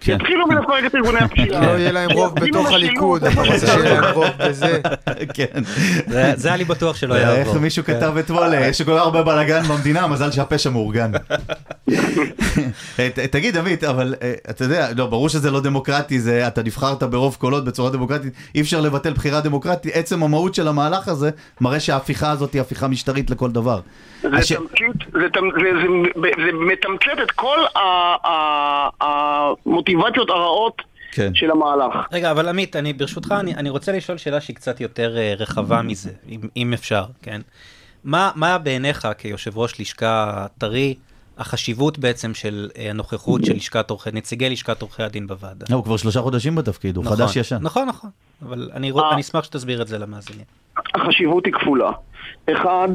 כן. 0.00 0.12
יתחילו 0.20 0.46
מלפרק 0.46 0.84
את 0.86 0.94
ארגוני 0.94 1.18
הפשיעה. 1.18 1.66
לא 1.66 1.78
יהיה 1.78 1.92
להם 1.92 2.10
רוב 2.12 2.34
בתוך. 2.34 2.72
הליכוד, 2.72 3.24
אתה 3.24 3.40
רוצה 3.40 3.66
שיהיה 3.66 4.00
להם 4.00 4.14
רוב 4.14 4.26
בזה. 4.38 4.80
כן. 5.34 5.64
זה- 6.06 6.32
זה 6.36 6.48
היה 6.48 6.56
לי 6.56 6.64
בטוח 6.64 6.96
שלא 6.96 7.14
איך 7.16 7.38
יעבור. 7.38 7.58
מישהו 7.58 7.84
כן. 7.84 7.96
כתב 7.96 8.16
אתמול, 8.16 8.42
אה, 8.54 8.66
יש 8.66 8.82
כל 8.82 8.92
כך 8.96 9.00
הרבה 9.02 9.22
בלאגן 9.22 9.62
במדינה, 9.62 10.06
מזל 10.06 10.30
שהפשע 10.30 10.70
מאורגן. 10.70 11.10
אה, 12.98 13.08
ת- 13.14 13.18
תגיד, 13.18 13.56
עמית, 13.56 13.84
אבל 13.84 14.14
אה, 14.22 14.34
אתה 14.50 14.64
יודע, 14.64 14.88
לא, 14.96 15.06
ברור 15.06 15.28
שזה 15.28 15.50
לא 15.50 15.60
דמוקרטי, 15.60 16.20
זה 16.20 16.46
אתה 16.46 16.62
נבחרת 16.62 17.02
ברוב 17.02 17.36
קולות 17.40 17.64
בצורה 17.64 17.90
דמוקרטית, 17.90 18.32
אי 18.54 18.60
אפשר 18.60 18.80
לבטל 18.80 19.12
בחירה 19.12 19.40
דמוקרטית, 19.40 19.92
עצם 19.94 20.22
המהות 20.22 20.54
של 20.54 20.68
המהלך 20.68 21.08
הזה 21.08 21.30
מראה 21.60 21.80
שההפיכה 21.80 22.30
הזאת 22.30 22.52
היא 22.52 22.60
הפיכה 22.60 22.88
משטרית 22.88 23.30
לכל 23.30 23.50
דבר. 23.50 23.80
זה, 24.22 24.28
הש- 24.32 24.52
תמצית, 24.52 24.68
זה, 25.12 25.20
זה, 25.20 25.40
זה, 26.14 26.30
זה 26.36 26.52
מתמצת 26.52 27.22
את 27.22 27.30
כל 27.30 27.58
המוטיבציות 29.66 30.30
הרעות 30.30 30.82
כן. 31.12 31.30
של 31.34 31.50
המהלך. 31.50 31.94
רגע, 32.12 32.30
אבל 32.30 32.48
עמית, 32.48 32.76
אני 32.76 32.92
ברשותך, 32.92 33.34
אני, 33.40 33.54
אני 33.54 33.70
רוצה 33.70 33.92
לשאול 33.92 34.18
שאלה 34.18 34.40
שהיא 34.40 34.56
קצת 34.56 34.80
יותר 34.80 35.16
אה, 35.18 35.34
רחבה 35.38 35.82
מזה, 35.82 36.10
אם, 36.28 36.40
אם 36.56 36.72
אפשר, 36.72 37.04
כן? 37.22 37.40
מה, 38.04 38.30
מה 38.34 38.58
בעיניך 38.58 39.08
כיושב 39.18 39.58
ראש 39.58 39.80
לשכה 39.80 40.46
טרי, 40.58 40.94
החשיבות 41.38 41.98
בעצם 41.98 42.34
של 42.34 42.68
אה, 42.78 42.90
הנוכחות 42.90 43.44
של 43.44 43.54
לשכת 43.54 43.90
עורכי, 43.90 44.10
נציגי 44.12 44.50
לשכת 44.50 44.82
עורכי 44.82 45.02
הדין 45.02 45.26
בוועדה? 45.26 45.66
לא, 45.70 45.76
הוא 45.76 45.84
כבר 45.84 45.96
שלושה 45.96 46.20
חודשים 46.20 46.54
בתפקיד, 46.54 46.96
הוא 46.96 47.04
נכון, 47.04 47.16
חדש 47.16 47.36
ישן. 47.36 47.58
נכון, 47.60 47.88
נכון, 47.88 48.10
אבל 48.42 48.70
אני, 48.74 48.90
אה. 48.90 49.12
אני 49.12 49.20
אשמח 49.20 49.44
שתסביר 49.44 49.82
את 49.82 49.88
זה 49.88 49.98
למאזינים. 49.98 50.44
החשיבות 50.94 51.46
היא 51.46 51.52
כפולה. 51.52 51.90
אחד, 52.50 52.88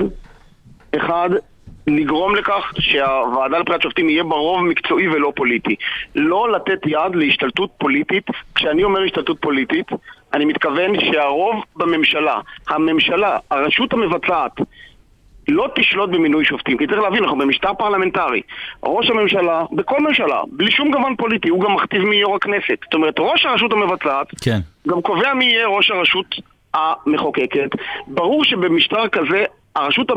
אחד, 0.95 1.29
לגרום 1.87 2.35
לכך 2.35 2.73
שהוועדה 2.79 3.59
לבחירת 3.59 3.81
שופטים 3.81 4.09
יהיה 4.09 4.23
בה 4.23 4.35
רוב 4.35 4.61
מקצועי 4.61 5.07
ולא 5.07 5.33
פוליטי. 5.35 5.75
לא 6.15 6.51
לתת 6.51 6.85
יד 6.85 7.15
להשתלטות 7.15 7.69
פוליטית. 7.77 8.27
כשאני 8.55 8.83
אומר 8.83 9.03
השתלטות 9.03 9.37
פוליטית, 9.41 9.87
אני 10.33 10.45
מתכוון 10.45 10.99
שהרוב 10.99 11.63
בממשלה, 11.75 12.39
הממשלה, 12.67 13.37
הרשות 13.51 13.93
המבצעת, 13.93 14.51
לא 15.47 15.67
תשלוט 15.75 16.09
במינוי 16.09 16.45
שופטים, 16.45 16.77
כי 16.77 16.87
צריך 16.87 16.99
להבין, 16.99 17.23
אנחנו 17.23 17.37
במשטר 17.37 17.73
פרלמנטרי. 17.73 18.41
ראש 18.83 19.09
הממשלה, 19.09 19.63
בכל 19.71 19.99
ממשלה, 19.99 20.41
בלי 20.51 20.71
שום 20.71 20.91
גוון 20.91 21.15
פוליטי, 21.15 21.49
הוא 21.49 21.61
גם 21.61 21.73
מכתיב 21.73 22.01
מי 22.01 22.15
יו"ר 22.15 22.35
הכנסת. 22.35 22.77
זאת 22.83 22.93
אומרת, 22.93 23.15
ראש 23.19 23.45
הרשות 23.45 23.73
המבצעת 23.73 24.27
כן. 24.43 24.59
גם 24.87 25.01
קובע 25.01 25.33
מי 25.33 25.45
יהיה 25.45 25.67
ראש 25.67 25.91
הרשות 25.91 26.35
המחוקקת. 26.73 27.69
ברור 28.07 28.43
שבמשטר 28.43 29.07
כזה 29.07 29.43
הרשות 29.75 30.11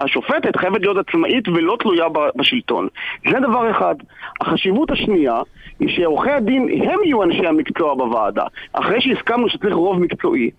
השופטת 0.00 0.56
חייבת 0.56 0.80
להיות 0.80 1.08
עצמאית 1.08 1.48
ולא 1.48 1.76
תלויה 1.80 2.06
בשלטון. 2.36 2.88
זה 3.30 3.40
דבר 3.40 3.70
אחד. 3.70 3.94
החשיבות 4.40 4.90
השנייה 4.90 5.40
היא 5.80 5.96
שעורכי 5.96 6.30
הדין 6.30 6.68
הם 6.82 6.98
יהיו 7.04 7.22
אנשי 7.22 7.46
המקצוע 7.46 7.94
בוועדה. 7.94 8.44
אחרי 8.72 9.00
שהסכמנו 9.00 9.48
שצריך 9.48 9.74
רוב 9.74 10.00
מקצועי, 10.00 10.50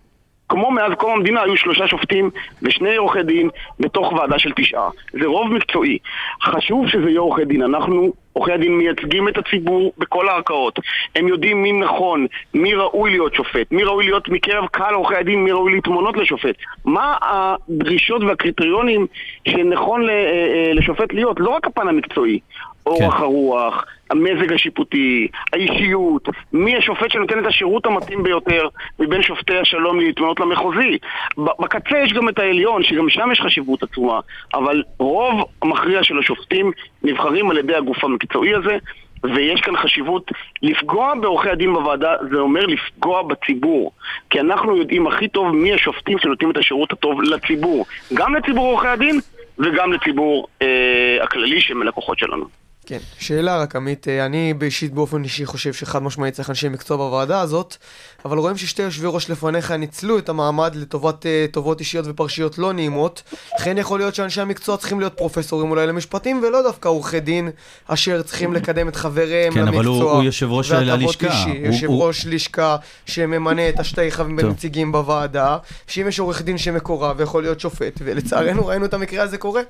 כמו 0.48 0.70
מאז 0.70 0.92
קום 0.98 1.12
המדינה 1.12 1.42
היו 1.42 1.56
שלושה 1.56 1.88
שופטים 1.88 2.30
ושני 2.62 2.96
עורכי 2.96 3.22
דין 3.22 3.48
בתוך 3.80 4.12
ועדה 4.12 4.38
של 4.38 4.52
תשעה. 4.56 4.90
זה 5.12 5.26
רוב 5.26 5.52
מקצועי. 5.52 5.98
חשוב 6.42 6.88
שזה 6.88 7.10
יהיה 7.10 7.20
עורכי 7.20 7.44
דין. 7.44 7.62
אנחנו, 7.62 8.12
עורכי 8.32 8.52
הדין, 8.52 8.78
מייצגים 8.78 9.28
את 9.28 9.38
הציבור 9.38 9.92
בכל 9.98 10.28
הערכאות. 10.28 10.78
הם 11.16 11.28
יודעים 11.28 11.62
מי 11.62 11.72
נכון, 11.72 12.26
מי 12.54 12.74
ראוי 12.74 13.10
להיות 13.10 13.34
שופט, 13.34 13.72
מי 13.72 13.84
ראוי 13.84 14.04
להיות 14.04 14.28
מקרב 14.28 14.66
קהל 14.66 14.94
עורכי 14.94 15.16
הדין, 15.16 15.44
מי 15.44 15.52
ראוי 15.52 15.72
להתמנות 15.72 16.16
לשופט. 16.16 16.56
מה 16.84 17.16
הדרישות 17.20 18.22
והקריטריונים 18.22 19.06
שנכון 19.48 20.08
אה, 20.08 20.14
אה, 20.14 20.72
לשופט 20.72 21.12
להיות, 21.12 21.40
לא 21.40 21.50
רק 21.50 21.66
הפן 21.66 21.88
המקצועי. 21.88 22.40
אורך 22.86 23.20
הרוח, 23.20 23.84
המזג 24.10 24.52
השיפוטי, 24.52 25.28
האישיות, 25.52 26.28
מי 26.52 26.76
השופט 26.76 27.10
שנותן 27.10 27.38
את 27.38 27.46
השירות 27.46 27.86
המתאים 27.86 28.22
ביותר 28.22 28.68
מבין 28.98 29.22
שופטי 29.22 29.58
השלום 29.58 30.00
להתמנות 30.00 30.40
למחוזי. 30.40 30.98
בקצה 31.36 31.98
יש 31.98 32.12
גם 32.12 32.28
את 32.28 32.38
העליון, 32.38 32.82
שגם 32.82 33.08
שם 33.08 33.28
יש 33.32 33.40
חשיבות 33.40 33.82
עצומה, 33.82 34.20
אבל 34.54 34.82
רוב 34.98 35.44
המכריע 35.62 36.04
של 36.04 36.18
השופטים 36.18 36.72
נבחרים 37.02 37.50
על 37.50 37.58
ידי 37.58 37.74
הגוף 37.74 38.04
המקצועי 38.04 38.54
הזה, 38.54 38.78
ויש 39.22 39.60
כאן 39.60 39.76
חשיבות 39.76 40.30
לפגוע 40.62 41.14
בעורכי 41.20 41.50
הדין 41.50 41.72
בוועדה, 41.72 42.14
זה 42.30 42.36
אומר 42.36 42.66
לפגוע 42.66 43.22
בציבור. 43.22 43.92
כי 44.30 44.40
אנחנו 44.40 44.76
יודעים 44.76 45.06
הכי 45.06 45.28
טוב 45.28 45.56
מי 45.56 45.74
השופטים 45.74 46.18
שנותנים 46.18 46.50
את 46.50 46.56
השירות 46.56 46.92
הטוב 46.92 47.22
לציבור. 47.22 47.86
גם 48.14 48.34
לציבור 48.34 48.66
עורכי 48.66 48.88
הדין 48.88 49.20
וגם 49.58 49.92
לציבור 49.92 50.46
אה, 50.62 51.18
הכללי 51.22 51.60
שהם 51.60 51.82
הלקוחות 51.82 52.18
שלנו. 52.18 52.65
כן, 52.86 52.98
שאלה 53.18 53.56
רק 53.58 53.76
עמית, 53.76 54.08
אה, 54.08 54.26
אני 54.26 54.54
אישית 54.62 54.94
באופן 54.94 55.24
אישי 55.24 55.46
חושב 55.46 55.72
שחד 55.72 56.02
משמעית 56.02 56.34
צריך 56.34 56.50
אנשי 56.50 56.68
מקצוע 56.68 56.96
בוועדה 56.96 57.40
הזאת, 57.40 57.76
אבל 58.24 58.38
רואים 58.38 58.56
ששתי 58.56 58.82
יושבי 58.82 59.06
ראש 59.10 59.30
לפניך 59.30 59.70
ניצלו 59.70 60.18
את 60.18 60.28
המעמד 60.28 60.74
לטובת 60.74 61.26
אה, 61.26 61.46
טובות 61.50 61.80
אישיות 61.80 62.04
ופרשיות 62.08 62.58
לא 62.58 62.72
נעימות, 62.72 63.22
לכן 63.58 63.78
יכול 63.78 63.98
להיות 64.00 64.14
שאנשי 64.14 64.40
המקצוע 64.40 64.76
צריכים 64.76 65.00
להיות 65.00 65.12
פרופסורים 65.16 65.70
אולי 65.70 65.86
למשפטים 65.86 66.42
ולא 66.48 66.62
דווקא 66.62 66.88
עורכי 66.88 67.20
דין 67.20 67.50
אשר 67.86 68.22
צריכים 68.22 68.52
לקדם 68.54 68.88
את 68.88 68.96
חבריהם 68.96 69.52
כן, 69.54 69.60
אבל 69.68 69.72
למקצוע. 69.76 69.94
הוא- 70.02 70.10
הוא 70.12 70.22
יושב 70.22 70.46
ראש 70.50 70.70
הלשכה. 70.70 71.26
אישי, 71.26 71.50
הוא- 71.58 71.66
יושב 71.66 71.86
הוא- 71.86 72.04
ראש 72.06 72.26
לשכה 72.26 72.76
שממנה 73.06 73.68
את 73.68 73.80
השתי 73.80 74.10
חברים 74.10 74.40
טוב. 74.40 74.50
נציגים 74.50 74.92
בוועדה, 74.92 75.58
שאם 75.86 76.08
יש 76.08 76.18
עורך 76.18 76.42
דין 76.42 76.58
שמקורב 76.58 77.16
ויכול 77.18 77.42
להיות 77.42 77.60
שופט, 77.60 78.00
ולצערנו 78.04 78.66
ראינו 78.66 78.84
את 78.84 78.94
המקרה 78.94 79.22
הזה 79.22 79.38
קורה. 79.38 79.62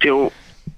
תראו, 0.00 0.30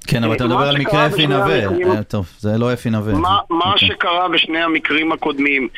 כן, 0.07 0.25
אבל 0.25 0.37
אתה 0.37 0.45
מדבר 0.45 0.69
על 0.69 0.79
מקרה 0.79 1.07
אפי 1.07 1.27
נווה. 1.27 1.67
אה, 1.67 2.03
טוב, 2.03 2.27
זה 2.39 2.59
לא 2.59 2.73
אפי 2.73 2.91
נווה. 2.91 3.15
מה, 3.15 3.39
מה 3.51 3.73
אוקיי. 3.73 3.89
שקרה 3.89 4.29
בשני 4.29 4.63
המקרים 4.63 5.13
הקודמים 5.13 5.69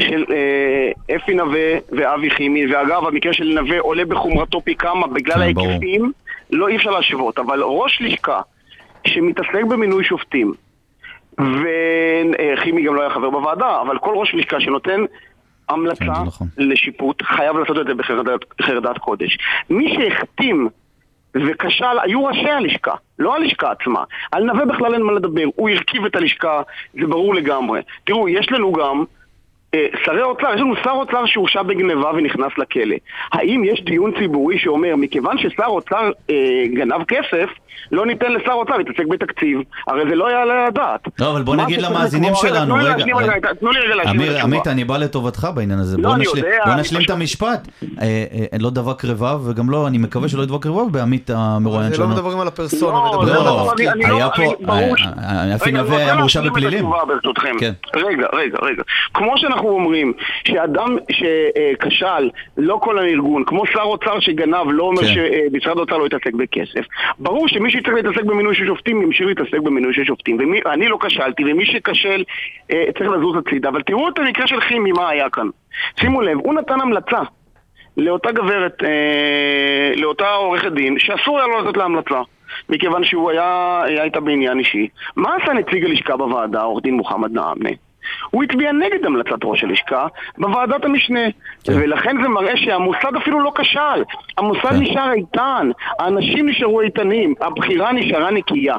של 0.00 0.24
אה, 0.30 1.16
אפי 1.16 1.34
נווה 1.34 1.78
ואבי 1.92 2.30
חימי, 2.30 2.74
ואגב, 2.74 3.06
המקרה 3.06 3.32
של 3.32 3.60
נווה 3.60 3.80
עולה 3.80 4.04
בחומרתו 4.04 4.60
פי 4.60 4.74
כמה 4.74 5.06
בגלל 5.06 5.34
כן. 5.34 5.40
ההיקפים, 5.40 6.12
לא 6.50 6.68
אי 6.68 6.76
אפשר 6.76 6.90
להשוות, 6.90 7.38
אבל 7.38 7.62
ראש 7.62 7.98
לשכה 8.00 8.40
שמתעסק 9.06 9.64
במינוי 9.68 10.04
שופטים, 10.04 10.52
וחימי 11.38 12.82
גם 12.82 12.94
לא 12.94 13.00
היה 13.00 13.10
חבר 13.10 13.30
בוועדה, 13.30 13.80
אבל 13.80 13.98
כל 13.98 14.14
ראש 14.16 14.34
לשכה 14.34 14.60
שנותן 14.60 15.00
המלצה 15.68 16.04
כן, 16.04 16.10
נכון. 16.26 16.48
לשיפוט 16.58 17.22
חייב 17.22 17.56
לעשות 17.56 17.78
את 17.78 17.86
זה 17.86 17.94
בחרדת 18.58 18.98
קודש. 18.98 19.38
מי 19.70 19.94
שהחתים 19.94 20.68
וכשל, 21.34 21.98
היו 22.02 22.24
ראשי 22.24 22.50
הלשכה, 22.50 22.94
לא 23.18 23.36
הלשכה 23.36 23.70
עצמה. 23.70 24.04
על 24.32 24.44
נווה 24.44 24.64
בכלל 24.64 24.94
אין 24.94 25.02
מה 25.02 25.12
לדבר, 25.12 25.44
הוא 25.56 25.70
הרכיב 25.70 26.04
את 26.04 26.16
הלשכה, 26.16 26.62
זה 26.94 27.06
ברור 27.06 27.34
לגמרי. 27.34 27.80
תראו, 28.04 28.28
יש 28.28 28.52
לנו 28.52 28.72
גם 28.72 29.04
שרי 30.04 30.22
אוצר, 30.22 30.54
יש 30.54 30.60
לנו 30.60 30.74
שר 30.84 30.90
אוצר 30.90 31.26
שהורשע 31.26 31.62
בגניבה 31.62 32.10
ונכנס 32.16 32.52
לכלא. 32.58 32.96
האם 33.32 33.64
יש 33.64 33.82
דיון 33.84 34.12
ציבורי 34.18 34.58
שאומר, 34.58 34.96
מכיוון 34.96 35.38
ששר 35.38 35.66
אוצר 35.66 36.10
אה, 36.30 36.34
גנב 36.74 37.04
כסף, 37.08 37.48
לא 37.92 38.06
ניתן 38.06 38.32
לשר 38.32 38.52
אוצר 38.52 38.76
להתעסק 38.76 39.06
בתקציב? 39.10 39.58
הרי 39.86 40.02
זה 40.10 40.14
לא 40.16 40.30
יעלה 40.30 40.52
על 40.60 40.66
הדעת. 40.66 41.00
לא, 41.20 41.30
אבל 41.30 41.42
בוא 41.42 41.56
נגיד 41.56 41.82
למאזינים 41.82 42.32
שלנו, 42.34 42.64
תנו 42.66 42.76
לי 42.76 42.84
רגע, 42.84 42.96
להשלים 42.96 43.16
רגע. 43.16 43.32
רגע, 43.32 43.48
תנו 43.60 43.70
לי 43.70 43.80
רגע 43.80 43.94
להשלים 43.94 44.30
את. 44.30 44.36
עמית, 44.42 44.66
אני 44.66 44.84
בא 44.84 44.96
לטובתך 44.96 45.48
בעניין 45.54 45.78
הזה. 45.78 45.96
לא, 45.96 46.02
בוא 46.08 46.14
אני 46.14 46.22
נשלים- 46.24 46.44
יודע, 46.44 46.56
בוא 46.64 46.72
אני 46.72 46.80
נשלים 46.80 47.02
את 47.04 47.10
המשפט. 47.10 47.68
אה, 47.82 48.06
אה, 48.32 48.58
לא 48.60 48.70
דבק 48.70 49.04
רבב, 49.04 49.40
וגם 49.48 49.70
לא, 49.70 49.86
אני 49.86 49.98
מקווה 49.98 50.28
שלא 50.28 50.42
ידבק 50.42 50.66
רבב 50.66 50.92
בעמית 50.92 51.30
המרואיין 51.34 51.84
זה 51.84 51.90
לא 51.90 51.96
שלנו. 51.96 52.08
מדברים 52.14 52.40
על 52.40 52.48
הפרסונה, 52.48 52.92
לא, 52.98 53.08
מדברים 53.10 53.28
על 53.34 53.40
לא, 53.40 53.44
לא, 53.44 53.68
התפקיד. 53.70 53.88
לא- 54.08 54.16
היה 54.16 54.30
פה, 54.30 54.42
אה, 54.42 54.78
אה, 54.78 55.54
אפי 55.54 55.70
רגע, 55.70 55.78
אני 55.80 55.88
נווה 55.88 55.96
היה 55.96 56.14
מורשע 56.14 56.40
בפלילים. 56.40 56.84
כן. 57.60 57.72
רגע, 57.96 58.26
רגע, 58.32 58.58
רגע. 58.62 58.82
כמו 59.14 59.32
שאנחנו 59.38 59.59
אנחנו 59.60 59.74
אומרים 59.74 60.12
שאדם 60.44 60.96
שכשל, 61.10 62.30
לא 62.56 62.78
כל 62.82 62.98
הארגון, 62.98 63.44
כמו 63.44 63.66
שר 63.66 63.82
אוצר 63.82 64.20
שגנב, 64.20 64.66
לא 64.70 64.82
אומר 64.82 65.02
כן. 65.02 65.14
שמשרד 65.52 65.78
האוצר 65.78 65.98
לא 65.98 66.06
יתעסק 66.06 66.34
בכסף. 66.34 66.86
ברור 67.18 67.48
שמי 67.48 67.70
שצריך 67.70 67.94
להתעסק 67.94 68.24
במינוי 68.24 68.54
של 68.54 68.66
שופטים, 68.66 69.02
ימשיך 69.02 69.26
להתעסק 69.26 69.58
במינוי 69.58 69.94
של 69.94 70.04
שופטים. 70.04 70.38
ואני 70.64 70.88
לא 70.88 70.98
כשלתי, 71.00 71.42
ומי 71.52 71.66
שכשל 71.66 72.24
אה, 72.72 72.84
צריך 72.98 73.10
לזוז 73.10 73.36
הצידה. 73.36 73.68
אבל 73.68 73.82
תראו 73.82 74.08
את 74.08 74.18
המקרה 74.18 74.46
של 74.46 74.60
חימי, 74.60 74.92
מה 74.92 75.08
היה 75.08 75.30
כאן. 75.30 75.46
שימו 76.00 76.22
לב, 76.22 76.38
הוא 76.38 76.54
נתן 76.54 76.80
המלצה. 76.80 77.20
לאותה 77.96 78.32
גברת, 78.32 78.82
אה, 78.84 79.92
לאותה 79.96 80.30
עורכת 80.30 80.72
דין, 80.72 80.98
שאסור 80.98 81.38
היה 81.38 81.46
לו 81.46 81.60
לתת 81.60 81.76
לה 81.76 81.84
המלצה. 81.84 82.20
מכיוון 82.68 83.04
שהוא 83.04 83.30
היה, 83.30 83.82
היה 83.84 84.04
איתה 84.04 84.20
בעניין 84.20 84.58
אישי. 84.58 84.88
מה 85.16 85.30
עשה 85.42 85.52
נציג 85.52 85.84
הלשכה 85.84 86.16
בוועדה, 86.16 86.62
עורך 86.62 86.82
דין 86.82 86.94
מוחמד 86.94 87.32
נעמה? 87.32 87.70
הוא 88.30 88.44
הצביע 88.44 88.72
נגד 88.72 89.04
המלצת 89.06 89.38
ראש 89.44 89.64
הלשכה 89.64 90.06
בוועדת 90.38 90.84
המשנה. 90.84 91.20
כן. 91.64 91.72
ולכן 91.76 92.16
זה 92.22 92.28
מראה 92.28 92.56
שהמוסד 92.56 93.16
אפילו 93.16 93.40
לא 93.40 93.52
כשל. 93.54 94.02
המוסד 94.38 94.70
כן. 94.70 94.76
נשאר 94.76 95.12
איתן, 95.12 95.70
האנשים 95.98 96.48
נשארו 96.48 96.80
איתנים, 96.80 97.34
הבחירה 97.40 97.92
נשארה 97.92 98.30
נקייה. 98.30 98.76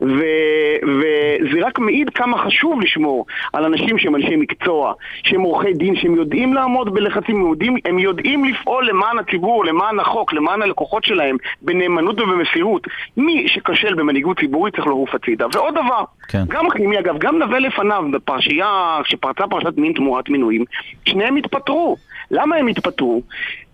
ו- 0.00 0.76
וזה 0.82 1.66
רק 1.66 1.78
מעיד 1.78 2.10
כמה 2.10 2.38
חשוב 2.38 2.80
לשמור 2.80 3.26
על 3.52 3.64
אנשים 3.64 3.98
שהם 3.98 4.16
אנשי 4.16 4.36
מקצוע, 4.36 4.92
שהם 5.22 5.40
עורכי 5.40 5.72
דין, 5.72 5.96
שהם 5.96 6.14
יודעים 6.14 6.54
לעמוד 6.54 6.94
בלחצים, 6.94 7.36
הם 7.36 7.50
יודעים, 7.50 7.76
הם 7.84 7.98
יודעים 7.98 8.44
לפעול 8.44 8.88
למען 8.88 9.18
הציבור, 9.18 9.64
למען 9.64 10.00
החוק, 10.00 10.32
למען 10.32 10.62
הלקוחות 10.62 11.04
שלהם, 11.04 11.36
בנאמנות 11.62 12.20
ובמסירות. 12.20 12.86
מי 13.16 13.48
שכשל 13.48 13.94
במנהיגות 13.94 14.38
ציבורית 14.40 14.74
צריך 14.76 14.86
לעוף 14.86 15.14
הצידה. 15.14 15.46
ועוד 15.52 15.74
דבר, 15.74 16.04
כן. 16.28 16.44
גם 16.48 16.70
חימי 16.70 16.98
אגב, 16.98 17.18
גם 17.18 17.38
נווה 17.38 17.58
לפניו, 17.58 18.04
בפרשייה, 18.12 18.98
כשפרצה 19.04 19.46
פרשת 19.46 19.76
מין 19.76 19.92
תמורת 19.92 20.28
מינויים, 20.28 20.64
שניהם 21.04 21.36
התפטרו. 21.36 21.96
למה 22.30 22.56
הם 22.56 22.66
התפטרו? 22.66 23.22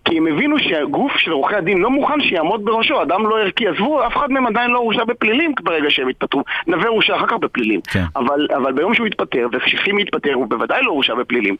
כי 0.05 0.17
הם 0.17 0.27
הבינו 0.27 0.59
שהגוף 0.59 1.11
של 1.17 1.31
עורכי 1.31 1.55
הדין 1.55 1.77
לא 1.77 1.89
מוכן 1.89 2.21
שיעמוד 2.21 2.65
בראשו, 2.65 3.01
אדם 3.01 3.27
לא 3.27 3.39
ערכי. 3.39 3.67
עזבו, 3.67 4.07
אף 4.07 4.17
אחד 4.17 4.31
מהם 4.31 4.47
עדיין 4.47 4.71
לא 4.71 4.79
הורשע 4.79 5.03
בפלילים 5.03 5.53
ברגע 5.61 5.89
שהם 5.89 6.07
התפטרו. 6.07 6.43
נווה 6.67 6.87
הורשע 6.87 7.15
אחר 7.15 7.27
כך 7.27 7.37
בפלילים. 7.37 7.81
כן. 7.81 8.03
אבל, 8.15 8.47
אבל 8.55 8.73
ביום 8.73 8.93
שהוא 8.93 9.07
התפטר, 9.07 9.47
וכשחימי 9.51 10.01
התפטר, 10.01 10.33
הוא 10.33 10.47
בוודאי 10.47 10.83
לא 10.83 10.91
הורשע 10.91 11.15
בפלילים. 11.15 11.55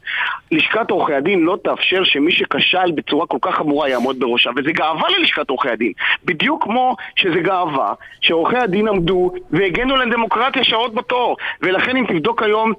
לשכת 0.51 0.91
עורכי 0.91 1.13
הדין 1.13 1.43
לא 1.43 1.57
תאפשר 1.63 2.03
שמי 2.03 2.31
שכשל 2.31 2.91
בצורה 2.95 3.27
כל 3.27 3.37
כך 3.41 3.55
חמורה 3.55 3.89
יעמוד 3.89 4.19
בראשה, 4.19 4.49
וזה 4.55 4.71
גאווה 4.71 5.09
ללשכת 5.17 5.49
עורכי 5.49 5.69
הדין. 5.69 5.91
בדיוק 6.25 6.63
כמו 6.63 6.95
שזה 7.15 7.39
גאווה 7.39 7.93
שעורכי 8.21 8.57
הדין 8.57 8.87
עמדו 8.87 9.31
והגנו 9.51 9.95
על 9.95 10.01
הדמוקרטיה 10.01 10.63
שעות 10.63 10.93
בתור. 10.93 11.37
ולכן 11.61 11.97
אם 11.97 12.05
תבדוק 12.07 12.43
היום 12.43 12.73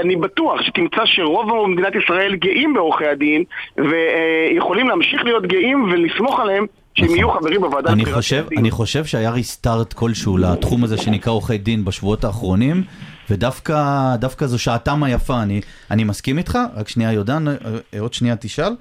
אני 0.00 0.16
בטוח 0.16 0.62
שתמצא 0.62 1.02
שרוב 1.04 1.66
מדינת 1.68 1.92
ישראל 2.04 2.34
גאים 2.34 2.74
בעורכי 2.74 3.06
הדין 3.06 3.44
ויכולים 3.76 4.88
להמשיך 4.88 5.24
להיות 5.24 5.46
גאים 5.46 5.84
ולסמוך 5.84 6.40
עליהם 6.40 6.66
שהם 6.94 7.04
נכון. 7.04 7.16
יהיו 7.16 7.30
חברים 7.30 7.60
בוועדה 7.60 7.92
אני 7.92 8.04
חושב. 8.04 8.46
אני 8.58 8.70
חושב 8.70 9.04
שהיה 9.04 9.30
ריסטארט 9.30 9.92
כלשהו 9.92 10.38
לתחום 10.38 10.84
הזה 10.84 10.96
שנקרא 10.96 11.32
עורכי 11.32 11.58
דין 11.58 11.84
בשבועות 11.84 12.24
האחרונים, 12.24 12.82
ודווקא 13.30 13.76
דווקא 14.16 14.46
זו 14.46 14.58
שעתם 14.58 15.02
היפה, 15.02 15.42
אני, 15.42 15.60
אני 15.90 16.04
מסכים 16.04 16.38
איתך, 16.38 16.58
רק 16.76 16.88
שנייה 16.88 17.12
יודן, 17.12 17.48
אה, 17.48 17.54
אה, 17.94 18.00
עוד 18.00 18.14
שנייה 18.14 18.36
תשאל. 18.36 18.72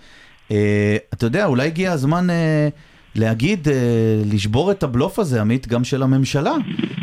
אה, 0.51 0.97
אתה 1.13 1.25
יודע, 1.25 1.45
אולי 1.45 1.67
הגיע 1.67 1.91
הזמן 1.91 2.29
אה, 2.29 2.67
להגיד, 3.15 3.67
אה, 3.67 3.73
לשבור 4.25 4.71
את 4.71 4.83
הבלוף 4.83 5.19
הזה, 5.19 5.41
עמית, 5.41 5.67
גם 5.67 5.83
של 5.83 6.03
הממשלה, 6.03 6.53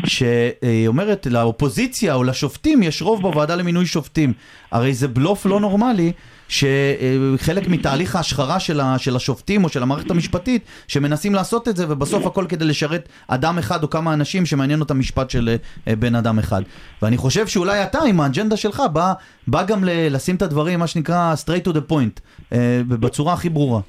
שהיא 0.05 0.87
אומרת 0.87 1.27
לאופוזיציה 1.31 2.13
או 2.13 2.23
לשופטים 2.23 2.83
יש 2.83 3.01
רוב 3.01 3.21
בוועדה 3.21 3.55
למינוי 3.55 3.85
שופטים. 3.85 4.33
הרי 4.71 4.93
זה 4.93 5.07
בלוף 5.07 5.45
לא 5.45 5.59
נורמלי. 5.59 6.11
שחלק 6.51 7.67
מתהליך 7.67 8.15
ההשחרה 8.15 8.59
של, 8.59 8.79
ה, 8.79 8.97
של 8.97 9.15
השופטים 9.15 9.63
או 9.63 9.69
של 9.69 9.83
המערכת 9.83 10.11
המשפטית, 10.11 10.65
שמנסים 10.87 11.35
לעשות 11.35 11.67
את 11.67 11.77
זה, 11.77 11.85
ובסוף 11.89 12.25
הכל 12.25 12.45
כדי 12.49 12.65
לשרת 12.65 13.09
אדם 13.27 13.57
אחד 13.57 13.83
או 13.83 13.89
כמה 13.89 14.13
אנשים 14.13 14.45
שמעניין 14.45 14.79
אותם 14.79 14.99
משפט 14.99 15.29
של 15.29 15.55
אה, 15.87 15.95
בן 15.95 16.15
אדם 16.15 16.39
אחד. 16.39 16.61
ואני 17.01 17.17
חושב 17.17 17.47
שאולי 17.47 17.83
אתה, 17.83 17.99
עם 17.99 18.21
האג'נדה 18.21 18.57
שלך, 18.57 18.83
בא, 18.93 19.13
בא 19.47 19.63
גם 19.63 19.83
לשים 19.85 20.35
את 20.35 20.41
הדברים, 20.41 20.79
מה 20.79 20.87
שנקרא 20.87 21.35
straight 21.45 21.67
to 21.67 21.73
the 21.73 21.91
point, 21.91 22.19
אה, 22.53 22.81
בצורה 22.87 23.33
הכי 23.33 23.49
ברורה. 23.49 23.81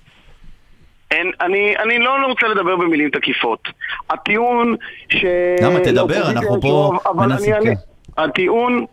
אין, 1.12 1.30
אני, 1.40 1.74
אני 1.78 1.98
לא 1.98 2.26
רוצה 2.28 2.48
לדבר 2.48 2.76
במילים 2.76 3.10
תקיפות. 3.10 3.68
הטיעון 4.10 4.76
ש... 5.08 5.24
למה? 5.62 5.80
תדבר, 5.80 6.30
אנחנו 6.30 6.60
פה 6.60 6.92
מנסים, 7.14 7.54
אני. 7.54 7.64
כן. 7.64 8.22
הטיעון 8.22 8.86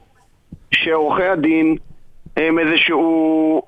שעורכי 0.73 1.23
הדין 1.23 1.75
הם 2.37 2.59
איזשהו 2.59 3.61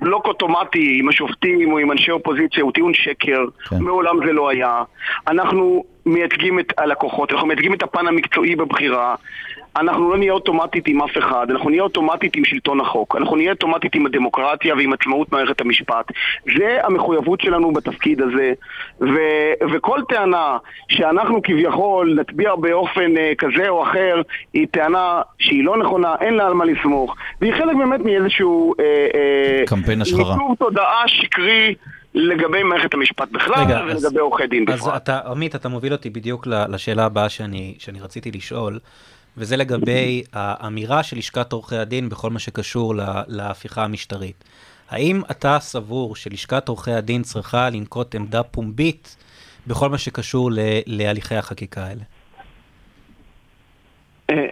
בלוק 0.00 0.26
אוטומטי 0.26 0.96
עם 1.00 1.08
השופטים 1.08 1.72
או 1.72 1.78
עם 1.78 1.92
אנשי 1.92 2.10
אופוזיציה 2.10 2.62
הוא 2.62 2.72
טיעון 2.72 2.94
שקר, 2.94 3.44
כן. 3.68 3.76
מעולם 3.78 4.26
זה 4.26 4.32
לא 4.32 4.48
היה. 4.48 4.82
אנחנו 5.28 5.84
מייצגים 6.06 6.58
את 6.58 6.72
הלקוחות, 6.78 7.32
אנחנו 7.32 7.46
מייצגים 7.46 7.74
את 7.74 7.82
הפן 7.82 8.06
המקצועי 8.06 8.56
בבחירה. 8.56 9.14
אנחנו 9.80 10.10
לא 10.10 10.18
נהיה 10.18 10.32
אוטומטית 10.32 10.88
עם 10.88 11.02
אף 11.02 11.18
אחד, 11.18 11.46
אנחנו 11.50 11.70
נהיה 11.70 11.82
אוטומטית 11.82 12.36
עם 12.36 12.44
שלטון 12.44 12.80
החוק, 12.80 13.16
אנחנו 13.16 13.36
נהיה 13.36 13.50
אוטומטית 13.52 13.94
עם 13.94 14.06
הדמוקרטיה 14.06 14.74
ועם 14.74 14.92
עצמאות 14.92 15.32
מערכת 15.32 15.60
המשפט. 15.60 16.12
זה 16.58 16.78
המחויבות 16.82 17.40
שלנו 17.40 17.72
בתפקיד 17.72 18.20
הזה, 18.22 18.52
ו- 19.00 19.52
וכל 19.74 20.00
טענה 20.08 20.56
שאנחנו 20.88 21.42
כביכול 21.42 22.16
נצביע 22.20 22.54
באופן 22.54 23.16
אה, 23.16 23.32
כזה 23.38 23.68
או 23.68 23.82
אחר, 23.82 24.22
היא 24.52 24.66
טענה 24.70 25.22
שהיא 25.38 25.64
לא 25.64 25.76
נכונה, 25.76 26.14
אין 26.20 26.34
לה 26.34 26.46
על 26.46 26.54
מה 26.54 26.64
לסמוך, 26.64 27.14
והיא 27.40 27.52
חלק 27.52 27.76
באמת 27.76 28.00
מאיזשהו... 28.00 28.74
אה, 28.80 28.84
אה, 29.14 29.62
קמפיין 29.66 30.02
השחרה. 30.02 30.18
ניתוב 30.34 30.56
תודעה 30.58 31.02
שקרי 31.08 31.74
לגבי 32.14 32.62
מערכת 32.62 32.94
המשפט 32.94 33.28
בכלל 33.32 33.64
רגע, 33.64 33.78
אז- 33.80 34.04
ולגבי 34.04 34.20
עורכי 34.20 34.46
דין 34.46 34.64
אז 34.68 34.80
בפרט. 34.80 35.02
אתה, 35.02 35.20
עמית, 35.30 35.54
אתה 35.54 35.68
מוביל 35.68 35.92
אותי 35.92 36.10
בדיוק 36.10 36.46
לשאלה 36.46 37.04
הבאה 37.04 37.28
שאני, 37.28 37.74
שאני 37.78 38.00
רציתי 38.00 38.30
לשאול, 38.30 38.78
וזה 39.36 39.56
לגבי 39.56 40.22
האמירה 40.32 41.02
של 41.02 41.16
לשכת 41.18 41.52
עורכי 41.52 41.76
הדין 41.76 42.08
בכל 42.08 42.30
מה 42.30 42.38
שקשור 42.38 42.94
ל- 42.96 43.00
להפיכה 43.26 43.84
המשטרית. 43.84 44.44
האם 44.90 45.22
אתה 45.30 45.56
סבור 45.60 46.16
שלשכת 46.16 46.68
עורכי 46.68 46.92
הדין 46.92 47.22
צריכה 47.22 47.70
לנקוט 47.70 48.14
עמדה 48.14 48.42
פומבית 48.42 49.16
בכל 49.66 49.88
מה 49.88 49.98
שקשור 49.98 50.50
ל- 50.52 50.58
להליכי 50.86 51.34
החקיקה 51.36 51.84
האלה? 51.84 52.02
אה, 54.30 54.46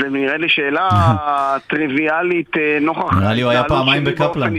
זה 0.00 0.08
נראה 0.10 0.36
לי 0.36 0.48
שאלה 0.48 0.88
טריוויאלית 1.70 2.56
אה, 2.56 2.78
נוכח... 2.80 3.14
נראה 3.14 3.32
לי 3.34 3.42
הוא 3.42 3.50
היה 3.50 3.64
פעמיים 3.64 4.04
בקפלן. 4.04 4.54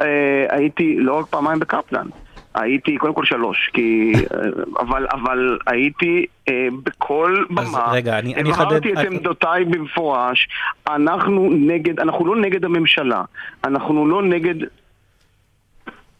אה, 0.00 0.06
הייתי 0.50 0.96
לא 0.98 1.18
רק 1.18 1.26
פעמיים 1.26 1.58
בקפלן. 1.58 2.06
הייתי 2.60 2.96
קודם 2.96 3.14
כל 3.14 3.24
שלוש, 3.24 3.70
כי... 3.72 4.12
אה, 4.14 4.38
אבל, 4.80 5.06
אבל 5.12 5.58
הייתי 5.66 6.26
אה, 6.48 6.54
בכל 6.82 7.44
אז 7.58 7.68
במה, 7.68 7.92
רגע, 7.92 8.18
אני- 8.18 8.34
הבהרתי 8.52 8.92
את 8.92 8.98
עמדותיי 8.98 9.64
במפורש, 9.64 10.48
אנחנו 10.88 11.48
נגד, 11.52 12.00
אנחנו 12.00 12.26
לא 12.26 12.36
נגד 12.40 12.64
הממשלה, 12.64 13.22
אנחנו 13.64 14.06
לא 14.06 14.22
נגד 14.22 14.54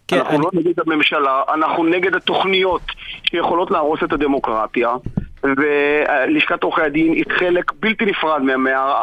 כן, 0.09 0.17
אנחנו 0.19 0.35
אני- 0.37 0.43
לא 0.45 0.51
נגד 0.55 0.81
הממשלה, 0.87 1.43
אנחנו 1.55 1.85
נגד 1.85 2.15
התוכניות 2.15 2.83
שיכולות 3.31 3.71
להרוס 3.71 4.01
את 4.05 4.13
הדמוקרטיה. 4.13 4.91
ולשכת 5.45 6.63
עורכי 6.63 6.83
הדין 6.83 7.13
היא 7.13 7.25
חלק 7.39 7.73
בלתי 7.81 8.05
נפרד 8.05 8.43
מה- 8.43 8.57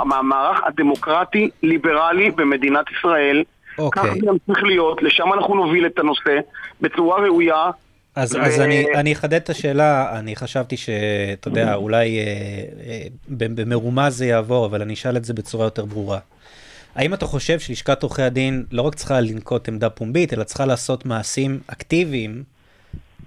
מהמערך 0.05 0.61
הדמוקרטי-ליברלי 0.65 2.31
במדינת 2.31 2.85
ישראל. 2.91 3.43
אוקיי. 3.77 4.03
כך 4.03 4.09
זה 4.09 4.19
ימשיך 4.25 4.63
להיות, 4.63 5.03
לשם 5.03 5.33
אנחנו 5.33 5.55
נוביל 5.55 5.85
את 5.85 5.99
הנושא 5.99 6.39
בצורה 6.81 7.21
ראויה. 7.21 7.71
אז, 8.15 8.35
ו- 8.35 8.41
אז 8.41 8.61
אני, 8.61 8.85
אני 8.95 9.13
אחדד 9.13 9.33
את 9.33 9.49
השאלה, 9.49 10.19
אני 10.19 10.35
חשבתי 10.35 10.77
שאתה 10.77 11.47
יודע, 11.47 11.75
אולי 11.75 12.19
אה, 12.19 12.23
אה, 12.87 13.01
במרומז 13.27 14.17
זה 14.17 14.25
יעבור, 14.25 14.65
אבל 14.65 14.81
אני 14.81 14.93
אשאל 14.93 15.17
את 15.17 15.25
זה 15.25 15.33
בצורה 15.33 15.65
יותר 15.65 15.85
ברורה. 15.85 16.19
האם 16.95 17.13
אתה 17.13 17.25
חושב 17.25 17.59
שלשכת 17.59 18.03
עורכי 18.03 18.21
הדין 18.21 18.65
לא 18.71 18.81
רק 18.81 18.95
צריכה 18.95 19.21
לנקוט 19.21 19.67
עמדה 19.67 19.89
פומבית, 19.89 20.33
אלא 20.33 20.43
צריכה 20.43 20.65
לעשות 20.65 21.05
מעשים 21.05 21.59
אקטיביים, 21.67 22.43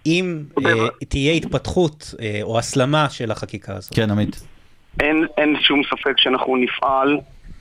אם 0.06 0.42
אה, 0.66 0.72
תהיה 1.08 1.32
התפתחות 1.32 2.14
אה, 2.20 2.40
או 2.42 2.58
הסלמה 2.58 3.10
של 3.10 3.30
החקיקה 3.30 3.76
הזאת? 3.76 3.94
כן, 3.94 4.10
עמית. 4.10 4.40
אין, 5.00 5.26
אין 5.36 5.56
שום 5.60 5.82
ספק 5.84 6.18
שאנחנו 6.18 6.56
נפעל 6.56 7.18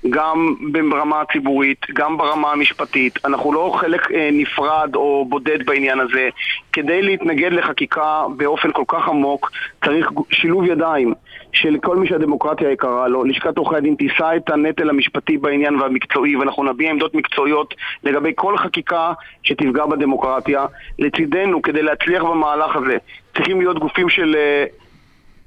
גם 0.10 0.56
ברמה 0.90 1.22
הציבורית, 1.22 1.86
גם 1.94 2.18
ברמה 2.18 2.52
המשפטית. 2.52 3.26
אנחנו 3.26 3.54
לא 3.54 3.76
חלק 3.80 4.12
אה, 4.12 4.30
נפרד 4.32 4.96
או 4.96 5.26
בודד 5.30 5.66
בעניין 5.66 6.00
הזה. 6.00 6.30
כדי 6.74 7.02
להתנגד 7.02 7.52
לחקיקה 7.54 8.24
באופן 8.38 8.72
כל 8.72 8.84
כך 8.88 9.08
עמוק, 9.08 9.52
צריך 9.86 10.12
שילוב 10.32 10.66
ידיים 10.66 11.14
של 11.54 11.78
כל 11.84 11.98
מי 11.98 12.08
שהדמוקרטיה 12.08 12.72
יקרה 12.72 13.08
לו. 13.08 13.24
לשכת 13.24 13.58
עורכי 13.58 13.76
הדין 13.76 13.96
תישא 13.96 14.36
את 14.36 14.50
הנטל 14.50 14.90
המשפטי 14.90 15.38
בעניין 15.38 15.76
והמקצועי, 15.76 16.36
ואנחנו 16.36 16.64
נביע 16.64 16.92
עמדות 16.92 17.16
מקצועיות 17.16 17.74
לגבי 18.04 18.32
כל 18.36 18.58
חקיקה 18.58 19.14
שתפגע 19.44 19.86
בדמוקרטיה. 19.86 20.66
לצידנו, 21.00 21.62
כדי 21.62 21.82
להצליח 21.82 22.24
במהלך 22.24 22.76
הזה, 22.76 22.98
צריכים 23.36 23.60
להיות 23.60 23.80
גופים 23.80 24.10
של... 24.10 24.36
אה, 24.36 24.66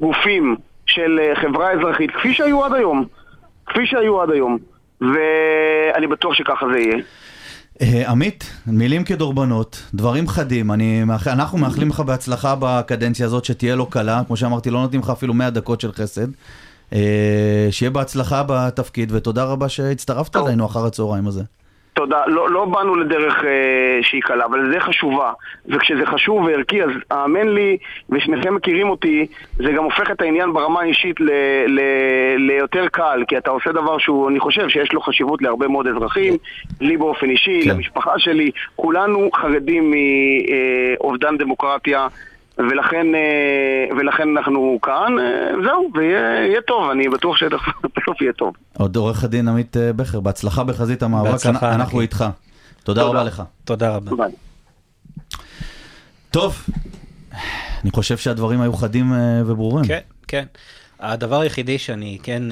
גופים 0.00 0.56
של 0.86 1.20
אה, 1.22 1.36
חברה 1.36 1.72
אזרחית, 1.72 2.10
כפי 2.10 2.34
שהיו 2.34 2.64
עד 2.64 2.74
היום, 2.74 3.04
כפי 3.70 3.86
שהיו 3.86 4.22
עד 4.22 4.30
היום. 4.30 4.58
ואני 5.00 6.06
בטוח 6.06 6.34
שככה 6.34 6.66
זה 6.72 6.78
יהיה. 6.78 6.96
אה, 7.82 8.10
עמית, 8.10 8.50
מילים 8.66 9.04
כדורבנות, 9.04 9.82
דברים 9.94 10.28
חדים, 10.28 10.72
אני, 10.72 11.02
אנחנו 11.26 11.58
מאחלים 11.58 11.88
לך 11.88 12.00
בהצלחה 12.00 12.54
בקדנציה 12.60 13.26
הזאת, 13.26 13.44
שתהיה 13.44 13.76
לו 13.76 13.86
קלה, 13.86 14.22
כמו 14.26 14.36
שאמרתי, 14.36 14.70
לא 14.70 14.80
נותנים 14.80 15.00
לך 15.00 15.10
אפילו 15.10 15.34
100 15.34 15.50
דקות 15.50 15.80
של 15.80 15.92
חסד. 15.92 16.26
אה, 16.92 17.68
שיהיה 17.70 17.90
בהצלחה 17.90 18.42
בתפקיד, 18.46 19.12
ותודה 19.12 19.44
רבה 19.44 19.68
שהצטרפת. 19.68 20.36
אלינו 20.36 20.66
אחר 20.66 20.86
הצהריים 20.86 21.26
הזה. 21.26 21.42
תודה. 21.94 22.26
לא, 22.26 22.50
לא 22.50 22.64
באנו 22.64 22.94
לדרך 22.94 23.44
אה, 23.44 23.98
שהיא 24.02 24.22
קלה, 24.22 24.44
אבל 24.44 24.72
זה 24.72 24.80
חשובה. 24.80 25.32
וכשזה 25.66 26.06
חשוב 26.06 26.44
וערכי, 26.44 26.82
אז 26.82 26.90
האמן 27.10 27.48
לי, 27.48 27.76
ושניכם 28.10 28.54
מכירים 28.54 28.90
אותי, 28.90 29.26
זה 29.56 29.72
גם 29.72 29.84
הופך 29.84 30.10
את 30.10 30.20
העניין 30.20 30.52
ברמה 30.52 30.80
האישית 30.80 31.20
ל, 31.20 31.30
ל, 31.66 31.80
ליותר 32.36 32.88
קל, 32.88 33.24
כי 33.28 33.38
אתה 33.38 33.50
עושה 33.50 33.72
דבר 33.72 33.98
שהוא, 33.98 34.30
אני 34.30 34.40
חושב 34.40 34.68
שיש 34.68 34.92
לו 34.92 35.00
חשיבות 35.00 35.42
להרבה 35.42 35.68
מאוד 35.68 35.86
אזרחים, 35.86 36.36
לי 36.80 36.96
באופן 36.96 37.30
אישי, 37.30 37.60
כן. 37.64 37.70
למשפחה 37.70 38.18
שלי, 38.18 38.50
כולנו 38.76 39.30
חרדים 39.34 39.92
מאובדן 41.00 41.36
דמוקרטיה. 41.36 42.08
ולכן, 42.70 43.14
אה, 43.14 43.96
ולכן 43.96 44.28
אנחנו 44.36 44.78
כאן, 44.82 45.18
אה, 45.18 45.62
זהו, 45.64 45.90
ויהיה 45.94 46.46
יהיה 46.46 46.60
טוב, 46.66 46.90
אני 46.90 47.08
בטוח 47.08 47.36
שבסוף 47.36 48.20
יהיה 48.22 48.32
טוב. 48.32 48.54
עוד 48.78 48.96
עורך 48.96 49.24
הדין 49.24 49.48
עמית 49.48 49.76
אה, 49.76 49.92
בכר, 49.92 50.20
בהצלחה 50.20 50.64
בחזית 50.64 51.02
המאבק, 51.02 51.30
בהצלחה, 51.30 51.74
אנחנו 51.74 51.98
ענקי. 51.98 52.00
איתך. 52.00 52.24
תודה 52.84 53.00
תודה. 53.00 53.18
רבה 53.18 53.24
לך. 53.24 53.42
תודה 53.64 53.96
רבה. 53.96 54.16
ביי. 54.16 54.32
טוב, 56.30 56.66
אני 57.82 57.90
חושב 57.90 58.16
שהדברים 58.16 58.60
היו 58.60 58.72
חדים 58.72 59.12
וברורים. 59.46 59.84
כן, 59.84 60.00
כן. 60.28 60.44
הדבר 61.00 61.40
היחידי 61.40 61.78
שאני 61.78 62.18
כן... 62.22 62.42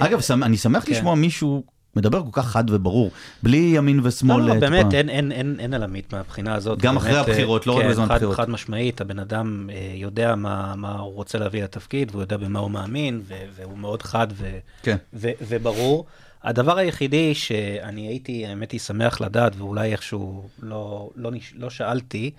אגב, 0.00 0.20
אני 0.42 0.56
שמח 0.56 0.84
כן. 0.84 0.92
לשמוע 0.92 1.14
מישהו 1.14 1.62
מדבר 1.98 2.22
כל 2.22 2.42
כך 2.42 2.46
חד 2.46 2.64
וברור, 2.70 3.10
בלי 3.42 3.72
ימין 3.76 4.00
ושמאל. 4.02 4.40
לא, 4.40 4.48
לא, 4.48 4.52
אה, 4.52 4.60
באמת. 4.60 4.94
אין, 4.94 5.08
אין, 5.08 5.32
אין, 5.32 5.56
אין 5.60 5.74
על 5.74 5.82
עמית 5.82 6.12
מהבחינה 6.12 6.54
הזאת. 6.54 6.78
גם 6.78 6.94
באמת, 6.94 7.06
אחרי 7.06 7.14
אה, 7.16 7.20
הבחירות, 7.20 7.66
לא 7.66 7.72
רק 7.72 7.82
כן, 7.82 7.90
בזמן 7.90 8.06
חד, 8.06 8.12
הבחירות. 8.14 8.36
חד 8.36 8.50
משמעית, 8.50 9.00
הבן 9.00 9.18
אדם 9.18 9.70
אה, 9.72 9.92
יודע 9.94 10.34
מה, 10.34 10.74
מה 10.76 10.98
הוא 10.98 11.14
רוצה 11.14 11.38
להביא 11.38 11.62
לתפקיד, 11.64 12.08
והוא 12.10 12.22
יודע 12.22 12.36
במה 12.36 12.58
הוא 12.58 12.70
מאמין, 12.70 13.20
ו, 13.24 13.34
והוא 13.56 13.78
מאוד 13.78 14.02
חד 14.02 14.26
ו, 14.32 14.58
כן. 14.82 14.96
ו, 15.14 15.28
וברור. 15.48 16.06
הדבר 16.42 16.78
היחידי 16.78 17.34
שאני 17.34 18.06
הייתי, 18.08 18.46
האמת 18.46 18.72
היא, 18.72 18.80
שמח 18.80 19.20
לדעת, 19.20 19.52
ואולי 19.56 19.92
איכשהו 19.92 20.48
לא, 20.62 21.10
לא, 21.16 21.30
נש- 21.30 21.54
לא 21.56 21.70
שאלתי, 21.70 22.30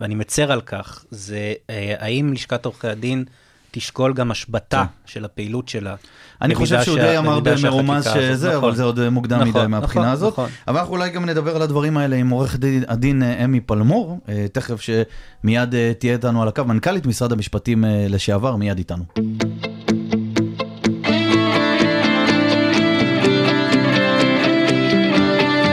ואני 0.00 0.14
מצר 0.14 0.52
על 0.52 0.60
כך, 0.60 1.04
זה 1.10 1.52
האם 1.98 2.32
לשכת 2.32 2.64
עורכי 2.64 2.88
הדין 2.88 3.24
תשקול 3.70 4.12
גם 4.14 4.30
השבתה 4.30 4.84
של 5.06 5.24
הפעילות 5.24 5.68
שלה. 5.68 5.96
כן. 5.96 6.06
אני 6.42 6.54
חושב 6.54 6.82
שהוא 6.82 6.96
שה- 6.96 7.02
די 7.02 7.18
אמר 7.18 7.40
במרומז 7.40 8.04
שזה, 8.14 8.48
נכון. 8.48 8.64
אבל 8.64 8.76
זה 8.76 8.82
עוד 8.82 8.98
אה, 8.98 9.10
מוקדם 9.10 9.36
נכון, 9.40 9.48
מדי 9.50 9.66
מהבחינה 9.66 10.02
נכון, 10.04 10.12
הזאת. 10.12 10.32
נכון. 10.32 10.48
אבל 10.68 10.78
אנחנו 10.78 10.94
אולי 10.94 11.10
גם 11.10 11.24
נדבר 11.24 11.56
על 11.56 11.62
הדברים 11.62 11.96
האלה 11.96 12.16
עם 12.16 12.30
עורך 12.30 12.56
דין- 12.56 12.84
הדין 12.88 13.22
אה, 13.22 13.44
אמי 13.44 13.60
פלמור, 13.60 14.18
אה, 14.28 14.46
תכף 14.52 14.80
שמיד 14.80 15.68
תהיה 15.98 16.12
איתנו 16.12 16.42
על 16.42 16.48
הקו, 16.48 16.64
מנכ"לית 16.64 17.06
משרד 17.06 17.32
המשפטים 17.32 17.84
לשעבר, 18.08 18.56
מיד 18.56 18.78
איתנו. 18.78 19.04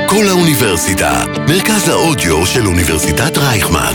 כל 0.10 0.26
האוניברסיטה, 0.28 1.24
מרכז 1.50 1.90
האודיו 1.90 2.46
של 2.46 2.68
אוניברסיטת 2.68 3.38
רייכמן. 3.38 3.94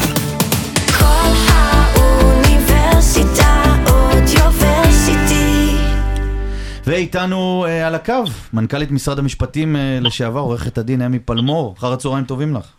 ואיתנו 6.93 7.65
אה, 7.69 7.87
על 7.87 7.95
הקו, 7.95 8.23
מנכ"לית 8.53 8.91
משרד 8.91 9.19
המשפטים 9.19 9.77
אה, 9.77 9.99
לשעבר, 10.01 10.41
עורכת 10.41 10.79
הדין 10.79 11.03
אמי 11.03 11.19
פלמור, 11.19 11.75
אחר 11.79 11.93
הצהריים 11.93 12.25
טובים 12.25 12.55
לך. 12.55 12.73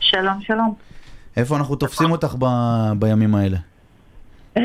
שלום, 0.00 0.40
שלום. 0.42 0.74
איפה 1.36 1.56
אנחנו 1.56 1.76
תופסים 1.76 2.10
אותך 2.10 2.34
ב- 2.38 2.92
בימים 2.98 3.34
האלה? 3.34 3.56
אה, 4.56 4.62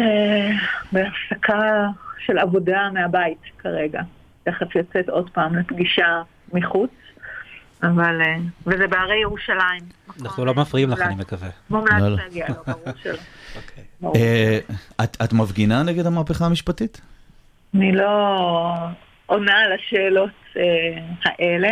בהפסקה 0.92 1.88
של 2.26 2.38
עבודה 2.38 2.90
מהבית 2.94 3.38
כרגע. 3.58 4.02
תכף 4.44 4.76
יוצאת 4.76 5.10
עוד 5.10 5.30
פעם 5.30 5.56
לפגישה 5.56 6.22
מחוץ, 6.54 6.92
אבל... 7.84 8.22
אה, 8.22 8.36
וזה 8.66 8.88
בהרי 8.88 9.22
ירושלים. 9.22 9.84
אנחנו 10.22 10.46
לא 10.46 10.54
מפריעים 10.54 10.90
לך, 10.90 10.98
מומלץ- 11.00 11.08
אני 11.08 11.22
מקווה. 11.22 11.50
לא, 11.72 11.80
לא. 11.80 11.96
מומלץ 11.96 12.20
להגיע, 12.24 12.46
לא, 12.50 12.56
ברור 12.74 12.96
שלא. 13.04 13.18
אוקיי. 14.04 14.22
אה, 14.22 14.60
את 15.04 15.18
את 15.24 15.34
מפגינה 15.34 15.84
נגד 15.84 16.06
המהפכה 16.06 16.46
המשפטית? 16.46 17.02
אני 17.76 17.92
לא 17.92 18.68
עונה 19.26 19.60
על 19.60 19.72
השאלות 19.72 20.30
אה, 20.58 20.98
האלה. 21.26 21.72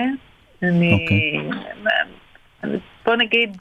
אני... 0.63 0.93
אוקיי. 0.93 2.79
בוא 3.05 3.15
נגיד, 3.15 3.57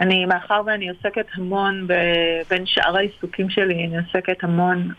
אני, 0.00 0.26
מאחר 0.26 0.62
ואני 0.66 0.88
עוסקת 0.88 1.26
המון, 1.34 1.86
ב, 1.86 1.92
בין 2.50 2.66
שאר 2.66 2.96
העיסוקים 2.96 3.50
שלי, 3.50 3.86
אני 3.86 3.98
עוסקת 3.98 4.44
המון 4.44 4.92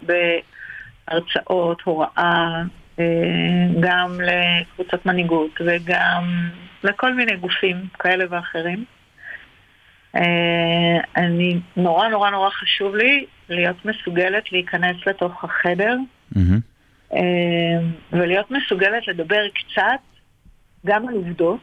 בהרצאות, 1.10 1.82
הוראה, 1.82 2.62
אה, 3.00 3.06
גם 3.80 4.18
לקבוצות 4.22 5.06
מנהיגות 5.06 5.62
וגם 5.66 6.50
לכל 6.84 7.14
מיני 7.14 7.36
גופים 7.36 7.76
כאלה 8.00 8.26
ואחרים. 8.30 8.86
אה, 10.16 10.98
אני, 11.18 11.60
נורא 11.78 12.08
נורא 12.08 12.30
נורא 12.30 12.50
חשוב 12.50 12.96
לי 12.96 13.26
להיות 13.50 13.86
מסוגלת 13.86 14.52
להיכנס 14.52 14.96
לתוך 15.08 15.44
החדר 15.44 15.98
אה, 17.14 17.20
ולהיות 18.14 18.52
מסוגלת 18.52 19.08
לדבר 19.08 19.42
קצת 19.54 20.02
גם 20.86 21.08
על 21.08 21.16
עובדות, 21.16 21.60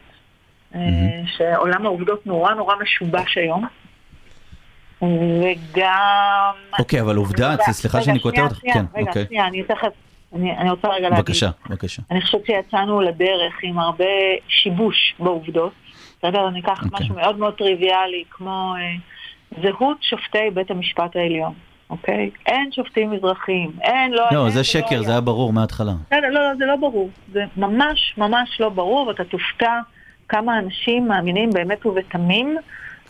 אה, 0.75 0.79
שעולם 1.37 1.85
העובדות 1.85 2.25
נורא 2.27 2.53
נורא 2.53 2.75
משובש 2.81 3.37
היום. 3.37 3.67
וגם... 5.01 6.53
אוקיי, 6.79 7.01
אבל 7.01 7.15
עובדה, 7.15 7.55
סליחה 7.71 8.01
שאני 8.01 8.19
קוטע 8.19 8.35
שנייה, 8.35 8.47
אותך. 8.47 8.59
כן, 8.73 8.99
רגע, 8.99 9.09
אוקיי. 9.09 9.25
שנייה, 9.27 9.47
אני 9.47 9.63
תכף, 9.63 9.87
אני 10.35 10.57
אני 10.57 10.69
רוצה 10.69 10.87
רגע 10.87 11.09
להגיד. 11.09 11.25
בבקשה, 11.25 11.49
בבקשה. 11.69 12.01
אני 12.11 12.21
חושבת 12.21 12.45
שיצאנו 12.45 13.01
לדרך 13.01 13.53
עם 13.63 13.79
הרבה 13.79 14.05
שיבוש 14.47 15.15
בעובדות. 15.19 15.73
בסדר? 16.17 16.47
אני 16.47 16.59
אקח 16.59 16.83
אוקיי. 16.83 16.89
משהו 16.93 17.15
מאוד 17.15 17.37
מאוד 17.37 17.53
טריוויאלי, 17.53 18.23
כמו 18.29 18.73
אה, 18.77 19.61
זהות 19.63 20.03
שופטי 20.03 20.49
בית 20.53 20.71
המשפט 20.71 21.15
העליון, 21.15 21.53
אוקיי? 21.89 22.29
אין 22.45 22.71
שופטים 22.71 23.11
מזרחיים, 23.11 23.71
אין, 23.81 24.11
לא... 24.11 24.25
לא, 24.31 24.43
אין 24.43 24.49
זה 24.49 24.55
ולא 24.55 24.63
שקר, 24.63 24.87
היה. 24.89 25.01
זה 25.01 25.11
היה 25.11 25.21
ברור 25.21 25.53
מההתחלה. 25.53 25.93
לא, 26.11 26.19
לא, 26.19 26.29
לא, 26.29 26.55
זה 26.57 26.65
לא 26.65 26.75
ברור. 26.75 27.09
זה 27.33 27.43
ממש 27.57 28.13
ממש 28.17 28.57
לא 28.59 28.69
ברור, 28.69 29.07
ואתה 29.07 29.23
תופתע 29.23 29.79
כמה 30.29 30.59
אנשים 30.59 31.07
מאמינים 31.07 31.49
באמת 31.49 31.85
ובתמים 31.85 32.57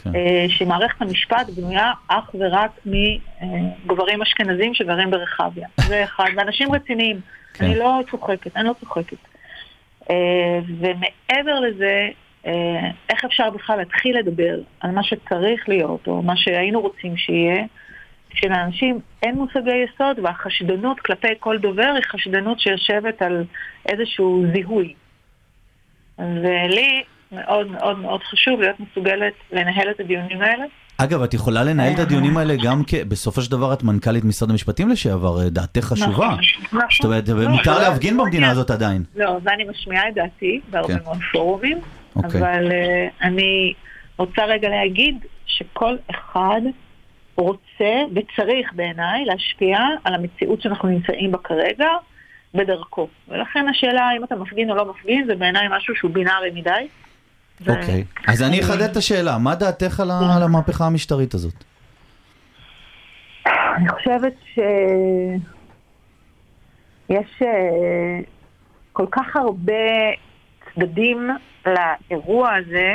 כן. 0.03 0.15
אה, 0.15 0.45
שמערכת 0.49 1.01
המשפט 1.01 1.49
בנויה 1.49 1.91
אך 2.07 2.35
ורק 2.39 2.71
מגברים 2.85 4.21
אשכנזים 4.21 4.73
שגרים 4.73 5.11
ברחביה. 5.11 5.67
זה 5.77 6.03
אחד, 6.03 6.25
ואנשים 6.37 6.71
רציניים. 6.71 7.19
כן. 7.53 7.65
אני 7.65 7.79
לא 7.79 7.99
צוחקת, 8.11 8.57
אני 8.57 8.67
לא 8.67 8.73
צוחקת. 8.79 9.17
אה, 10.09 10.59
ומעבר 10.79 11.59
לזה, 11.59 12.09
אה, 12.45 12.89
איך 13.09 13.25
אפשר 13.25 13.49
בכלל 13.49 13.77
להתחיל 13.77 14.17
לדבר 14.17 14.59
על 14.79 14.91
מה 14.91 15.03
שצריך 15.03 15.69
להיות, 15.69 16.07
או 16.07 16.21
מה 16.21 16.37
שהיינו 16.37 16.81
רוצים 16.81 17.17
שיהיה, 17.17 17.63
כשלאנשים 18.29 18.99
אין 19.23 19.35
מושגי 19.35 19.85
יסוד, 19.85 20.19
והחשדנות 20.23 20.99
כלפי 20.99 21.27
כל 21.39 21.57
דובר 21.57 21.93
היא 21.95 22.03
חשדנות 22.11 22.59
שיושבת 22.59 23.21
על 23.21 23.43
איזשהו 23.85 24.45
זיהוי. 24.53 24.93
ולי 26.19 27.03
מאוד 27.31 27.67
מאוד 27.71 27.99
מאוד 27.99 28.23
חשוב 28.23 28.61
להיות 28.61 28.79
מסוגלת 28.79 29.33
לנהל 29.51 29.91
את 29.91 29.99
הדיונים 29.99 30.41
האלה. 30.41 30.65
אגב, 30.97 31.21
את 31.21 31.33
יכולה 31.33 31.63
לנהל 31.63 31.93
את 31.93 31.97
אה. 31.99 32.03
הדיונים 32.03 32.37
האלה 32.37 32.53
גם 32.63 32.81
כ... 32.87 32.93
בסופו 32.93 33.41
של 33.41 33.51
דבר 33.51 33.73
את 33.73 33.83
מנכ"לית 33.83 34.23
משרד 34.23 34.51
המשפטים 34.51 34.89
לשעבר, 34.89 35.41
אה, 35.41 35.49
דעתך 35.49 35.83
חשובה. 35.83 36.27
נכון. 36.27 36.37
זאת 36.71 37.05
אומרת, 37.05 37.29
לא, 37.29 37.49
מותר 37.49 37.73
לא, 37.73 37.81
להפגין 37.81 38.17
לא, 38.17 38.23
במדינה 38.23 38.51
הזאת 38.51 38.69
עדיין. 38.69 39.03
לא, 39.15 39.37
ואני 39.43 39.63
משמיעה 39.63 40.09
את 40.09 40.13
דעתי 40.13 40.61
בהרבה 40.69 40.99
כן. 40.99 41.03
מאוד 41.03 41.17
פורומים, 41.31 41.77
אוקיי. 42.15 42.41
אבל 42.41 42.67
uh, 42.67 43.23
אני 43.23 43.73
רוצה 44.17 44.45
רגע 44.45 44.69
להגיד 44.69 45.15
שכל 45.45 45.95
אחד 46.11 46.61
רוצה 47.37 48.03
וצריך 48.15 48.73
בעיניי 48.73 49.25
להשפיע 49.25 49.77
על 50.03 50.13
המציאות 50.13 50.61
שאנחנו 50.61 50.89
נמצאים 50.89 51.31
בה 51.31 51.37
כרגע 51.37 51.87
בדרכו. 52.53 53.07
ולכן 53.27 53.65
השאלה 53.67 54.01
האם 54.09 54.23
אתה 54.23 54.35
מפגין 54.35 54.69
או 54.71 54.75
לא 54.75 54.85
מפגין 54.89 55.25
זה 55.27 55.35
בעיניי 55.35 55.67
משהו 55.77 55.95
שהוא 55.95 56.11
בינארי 56.11 56.51
מדי. 56.53 56.87
ו- 57.61 57.71
אוקיי. 57.71 58.03
אז 58.27 58.43
אני 58.43 58.59
אחדד 58.59 58.81
את 58.91 58.97
השאלה, 58.97 59.37
מה 59.37 59.55
דעתך 59.55 59.99
על 59.99 60.11
ה- 60.11 60.35
על 60.37 60.43
המהפכה 60.43 60.85
המשטרית 60.85 61.33
הזאת? 61.33 61.63
אני 63.75 63.89
חושבת 63.89 64.33
שיש 64.53 64.61
אה, 67.41 68.19
כל 68.93 69.05
כך 69.11 69.35
הרבה 69.35 69.73
צדדים 70.75 71.29
לאירוע 71.65 72.53
הזה, 72.55 72.93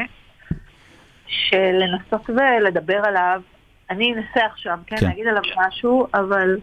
שלנסות 1.26 2.30
ולדבר 2.30 3.01
עליו, 3.05 3.40
אני 3.93 4.14
אנסה 4.14 4.47
עכשיו, 4.47 4.78
כן, 4.86 4.97
כן. 4.97 5.07
להגיד 5.07 5.26
עליו 5.26 5.43
משהו, 5.57 6.07
אבל 6.14 6.57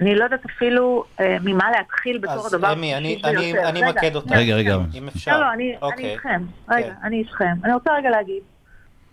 אני 0.00 0.14
לא 0.14 0.24
יודעת 0.24 0.44
אפילו 0.44 1.04
אה, 1.20 1.36
ממה 1.44 1.70
להתחיל 1.70 2.18
בתור 2.18 2.32
אז 2.34 2.54
הדבר 2.54 2.72
אמי, 2.72 2.94
אני- 2.94 3.14
החשוב 3.16 3.26
אני- 3.36 3.52
ביותר. 3.52 3.68
אני 3.68 3.78
רגע, 3.80 3.88
אמקד 3.90 4.16
אותך. 4.16 4.32
רגע, 4.32 4.54
רגע. 4.54 4.76
אם 4.94 5.08
אפשר. 5.08 5.32
לא, 5.32 5.40
לא, 5.46 5.52
אני, 5.52 5.64
אני 5.64 5.76
אוקיי. 5.82 6.10
איתכם. 6.12 6.42
רגע, 6.70 6.86
כן. 6.86 6.92
אני 7.02 7.16
איתכם. 7.18 7.54
אני 7.64 7.72
רוצה 7.74 7.90
רגע 7.94 8.10
להגיד, 8.10 8.42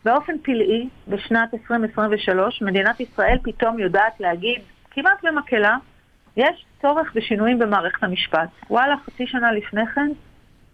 באופן 0.06 0.34
פלאי, 0.44 0.88
בשנת 1.08 1.54
2023, 1.54 2.62
מדינת 2.62 3.00
ישראל 3.00 3.38
פתאום 3.44 3.80
יודעת 3.80 4.20
להגיד, 4.20 4.62
כמעט 4.92 5.24
במקהלה, 5.26 5.78
יש 6.38 6.66
צורך 6.82 7.12
בשינויים 7.16 7.60
במערכת 7.60 8.04
המשפט. 8.04 8.50
וואלה, 8.70 8.96
חצי 9.06 9.28
שנה 9.28 9.52
לפני 9.52 9.86
כן, 9.96 10.10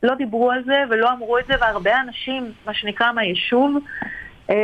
לא 0.03 0.15
דיברו 0.15 0.51
על 0.51 0.63
זה 0.63 0.83
ולא 0.89 1.11
אמרו 1.11 1.39
את 1.39 1.45
זה, 1.47 1.53
והרבה 1.61 2.01
אנשים, 2.01 2.51
מה 2.65 2.73
שנקרא 2.73 3.11
מהיישוב, 3.11 3.77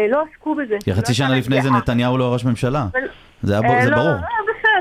לא 0.10 0.24
עסקו 0.32 0.56
בזה. 0.56 0.78
כי 0.84 0.94
חצי 0.94 1.12
לא 1.12 1.16
שנה 1.16 1.38
לפני 1.38 1.62
זה 1.62 1.70
דעה. 1.70 1.78
נתניהו 1.78 2.18
לא 2.18 2.34
ראש 2.34 2.46
ממשלה. 2.46 2.86
זה 3.42 3.58
אה, 3.58 3.86
לא, 3.86 3.96
ברור. 3.96 4.16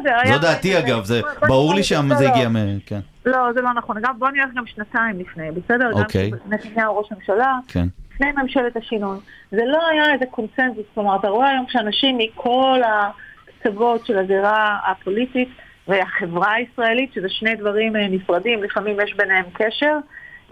בסדר. 0.03 0.35
זו 0.35 0.39
דעתי 0.39 0.79
אגב, 0.79 1.05
זה 1.05 1.21
ברור 1.41 1.75
לי 1.75 1.83
שם 1.83 2.07
לא, 2.09 2.17
זה. 2.17 2.31
הגיע 2.31 2.49
מ... 2.49 2.57
כן, 2.87 3.01
לא, 3.27 3.53
זה 3.53 3.61
לא 3.61 3.73
נכון. 3.73 3.97
אגב, 3.97 4.11
בוא 4.19 4.29
נלך 4.31 4.51
גם 4.55 4.67
שנתיים 4.67 5.19
לפני, 5.19 5.51
בסדר? 5.51 5.91
אוקיי. 5.93 6.31
גם 6.31 6.37
נתניהו 6.47 6.99
ראש 6.99 7.13
הממשלה, 7.13 7.59
כן. 7.69 7.87
לפני 8.15 8.33
ממשלת 8.43 8.77
השינוי. 8.77 9.19
זה 9.51 9.63
לא 9.65 9.89
היה 9.89 10.13
איזה 10.15 10.25
קונצנזוס, 10.31 10.85
כלומר, 10.95 11.17
אתה 11.17 11.29
רואה 11.29 11.51
היום 11.51 11.65
שאנשים 11.69 12.19
מכל 12.19 12.81
הקצוות 12.85 14.07
של 14.07 14.19
הזירה 14.19 14.79
הפוליטית 14.87 15.49
והחברה 15.89 16.53
הישראלית, 16.53 17.13
שזה 17.13 17.29
שני 17.29 17.55
דברים 17.55 17.97
אה, 17.97 18.09
נפרדים, 18.09 18.63
לפעמים 18.63 18.97
יש 19.05 19.15
ביניהם 19.17 19.45
קשר, 19.53 19.97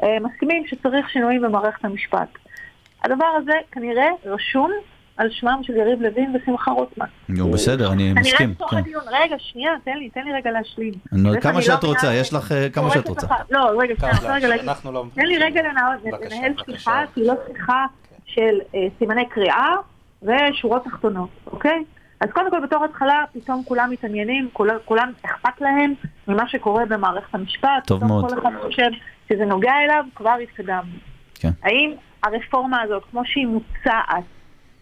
אה, 0.03 0.16
מסכימים 0.20 0.66
שצריך 0.66 1.11
שינויים 1.11 1.42
במערכת 1.42 1.84
המשפט. 1.84 2.28
הדבר 3.05 3.26
הזה 3.38 3.53
כנראה 3.72 4.09
רשום 4.24 4.70
על 5.16 5.28
שמם 5.30 5.61
של 5.62 5.76
יריב 5.76 6.03
לוין 6.03 6.36
ושמחה 6.36 6.70
רוטמן. 6.70 7.07
נו, 7.28 7.50
בסדר, 7.50 7.92
אני 7.92 8.09
כנראה 8.09 8.20
מסכים. 8.20 8.50
בתוך 8.50 8.70
כן. 8.70 8.76
הדיון, 8.76 9.03
רגע, 9.11 9.36
שנייה, 9.38 9.72
תן 9.84 9.96
לי, 9.96 10.11
תן 10.11 10.24
לי 10.24 10.32
רגע 10.32 10.50
להשלים. 10.50 10.92
כמה 11.40 11.53
שאני 11.53 11.62
שאת 11.62 11.84
לא 11.84 11.88
רוצה, 11.88 12.14
יש 12.14 12.32
לך 12.32 12.53
אה, 12.53 12.68
כמה 12.70 12.90
שאת 12.90 13.09
רוצה. 13.09 13.26
לא, 13.50 13.70
רגע, 13.78 13.94
שנייה. 13.96 14.61
אנחנו 14.62 14.92
לא... 14.92 15.05
תן 15.14 15.26
לי 15.26 15.38
רגע 15.38 15.62
לנהל. 15.62 16.55
שיחה, 16.64 17.03
שהיא 17.14 17.26
לא 17.26 17.34
שיחה 17.46 17.86
של 18.26 18.59
אה, 18.74 18.86
סימני 18.98 19.28
קריאה 19.28 19.74
ושורות 20.22 20.84
תחתונות, 20.84 21.30
אוקיי? 21.46 21.84
אז 22.20 22.28
קודם 22.32 22.50
כל 22.50 22.61
בתור 22.61 22.84
התחלה 22.84 23.24
פתאום 23.32 23.62
כולם 23.64 23.90
מתעניינים, 23.90 24.48
כולם, 24.84 25.12
אכפת 25.22 25.61
להם 25.61 25.94
ממה 26.28 26.48
שקורה 26.48 26.86
במערכת 26.86 27.34
המשפט. 27.34 27.68
טוב 27.86 27.98
פתאום 27.98 28.11
מאוד. 28.11 28.30
כל 28.30 28.38
אחד 28.38 28.50
חושב 28.62 28.88
שזה 29.28 29.44
נוגע 29.44 29.72
אליו, 29.84 30.05
כבר 30.14 30.34
התקדמנו. 30.42 30.92
כן. 31.34 31.50
האם 31.62 31.92
הרפורמה 32.23 32.83
הזאת, 32.83 33.03
כמו 33.11 33.25
שהיא 33.25 33.47
מוצעת, 33.47 34.25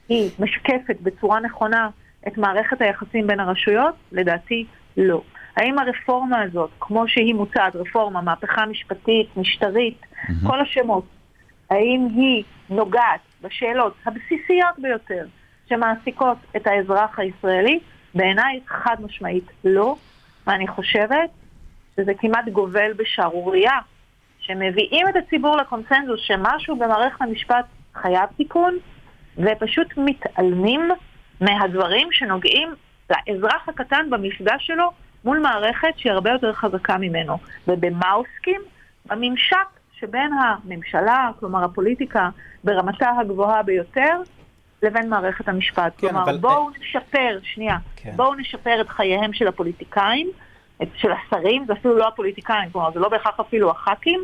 היא 0.09 0.30
משקפת 0.38 0.97
בצורה 1.03 1.41
נכונה 1.41 1.88
את 2.28 2.38
מערכת 2.38 2.80
היחסים 2.80 3.26
בין 3.26 3.41
הרשויות? 3.41 3.95
לדעתי, 4.12 4.66
לא. 4.97 5.22
האם 5.57 5.78
הרפורמה 5.78 6.43
הזאת, 6.43 6.70
כמו 6.80 7.09
שהיא 7.09 7.34
מוצעת, 7.34 7.76
רפורמה, 7.76 8.20
מהפכה 8.20 8.66
משפטית, 8.66 9.36
משטרית, 9.36 10.01
כל 10.47 10.61
השמות, 10.61 11.05
האם 11.70 12.09
היא 12.14 12.45
נוגעת 12.70 13.20
בשאלות 13.43 13.95
הבסיסיות 14.07 14.78
ביותר 14.78 15.26
שמעסיקות 15.68 16.38
את 16.57 16.66
האזרח 16.66 17.18
הישראלי? 17.18 17.80
בעיניי 18.14 18.61
חד 18.66 18.97
משמעית 19.01 19.45
לא, 19.64 19.97
ואני 20.47 20.68
חושבת 20.68 21.30
שזה 21.97 22.12
כמעט 22.18 22.49
גובל 22.49 22.93
בשערורייה, 22.93 23.78
שמביאים 24.51 25.09
את 25.09 25.14
הציבור 25.16 25.57
לקונסנזוס 25.57 26.20
שמשהו 26.20 26.76
במערכת 26.76 27.22
המשפט 27.22 27.64
חייב 27.94 28.28
תיקון, 28.36 28.78
ופשוט 29.38 29.86
מתעלמים 29.96 30.88
מהדברים 31.40 32.09
שנוגעים 32.12 32.74
לאזרח 33.11 33.68
הקטן 33.68 34.11
במפגש 34.11 34.66
שלו 34.66 34.90
מול 35.24 35.38
מערכת 35.38 35.88
שהיא 35.96 36.12
הרבה 36.12 36.30
יותר 36.30 36.53
חזקה 36.53 36.98
ממנו. 36.98 37.36
ובמה 37.68 38.11
עוסקים? 38.11 38.61
בממשק 39.07 39.57
שבין 40.01 40.30
הממשלה, 40.32 41.30
כלומר 41.40 41.64
הפוליטיקה 41.64 42.28
ברמתה 42.64 43.11
הגבוהה 43.20 43.62
ביותר, 43.62 44.20
לבין 44.82 45.09
מערכת 45.09 45.48
המשפט. 45.48 45.92
כן, 45.98 46.09
כלומר, 46.09 46.22
אבל- 46.22 46.38
בואו 46.38 46.70
נשפר, 46.70 47.38
שנייה, 47.42 47.76
כן. 47.96 48.12
בואו 48.16 48.34
נשפר 48.34 48.80
את 48.80 48.88
חייהם 48.88 49.32
של 49.32 49.48
הפוליטיקאים, 49.48 50.30
של 50.96 51.08
השרים, 51.12 51.64
זה 51.66 51.72
אפילו 51.72 51.98
לא 51.98 52.08
הפוליטיקאים, 52.08 52.70
כלומר 52.72 52.90
זה 52.94 53.00
לא 53.00 53.08
בהכרח 53.08 53.40
אפילו 53.40 53.70
הח"כים, 53.70 54.20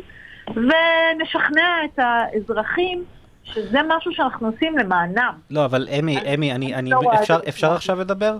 ונשכנע 0.47 1.85
את 1.85 1.99
האזרחים 1.99 3.03
שזה 3.43 3.79
משהו 3.87 4.11
שאנחנו 4.13 4.47
עושים 4.47 4.77
למענם. 4.77 5.33
לא, 5.49 5.65
אבל 5.65 5.87
אמי, 5.99 6.17
אני- 6.17 6.33
אמי, 6.35 6.53
אני, 6.53 6.65
אני 6.75 6.75
אני, 6.75 6.89
לא 6.89 7.13
את 7.13 7.19
אפשר, 7.19 7.39
אפשר 7.49 7.73
עכשיו 7.73 7.99
לדבר? 7.99 8.37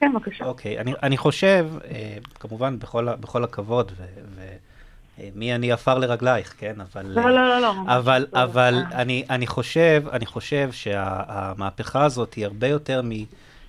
כן, 0.00 0.12
בבקשה. 0.12 0.44
אוקיי, 0.44 0.78
אני, 0.78 0.94
אני 1.02 1.16
חושב, 1.16 1.66
אה, 1.90 2.16
כמובן, 2.40 2.78
בכל, 2.78 3.08
בכל 3.20 3.44
הכבוד, 3.44 3.92
ו, 3.96 4.02
ו, 4.34 4.40
אה, 5.20 5.28
מי 5.34 5.54
אני 5.54 5.72
עפר 5.72 5.98
לרגלייך, 5.98 6.54
כן? 6.58 6.74
אבל... 6.80 7.06
לא, 7.06 7.22
לא, 7.30 7.48
לא, 7.48 7.60
לא. 7.60 7.74
ממש 7.74 7.88
אבל, 7.88 8.26
לא. 8.32 8.42
אבל 8.42 8.74
אה. 8.92 9.02
אני, 9.02 9.24
אני 9.30 9.46
חושב, 9.46 10.02
אני 10.12 10.26
חושב 10.26 10.68
שהמהפכה 10.72 12.04
הזאת 12.04 12.34
היא 12.34 12.46
הרבה 12.46 12.66
יותר 12.68 13.00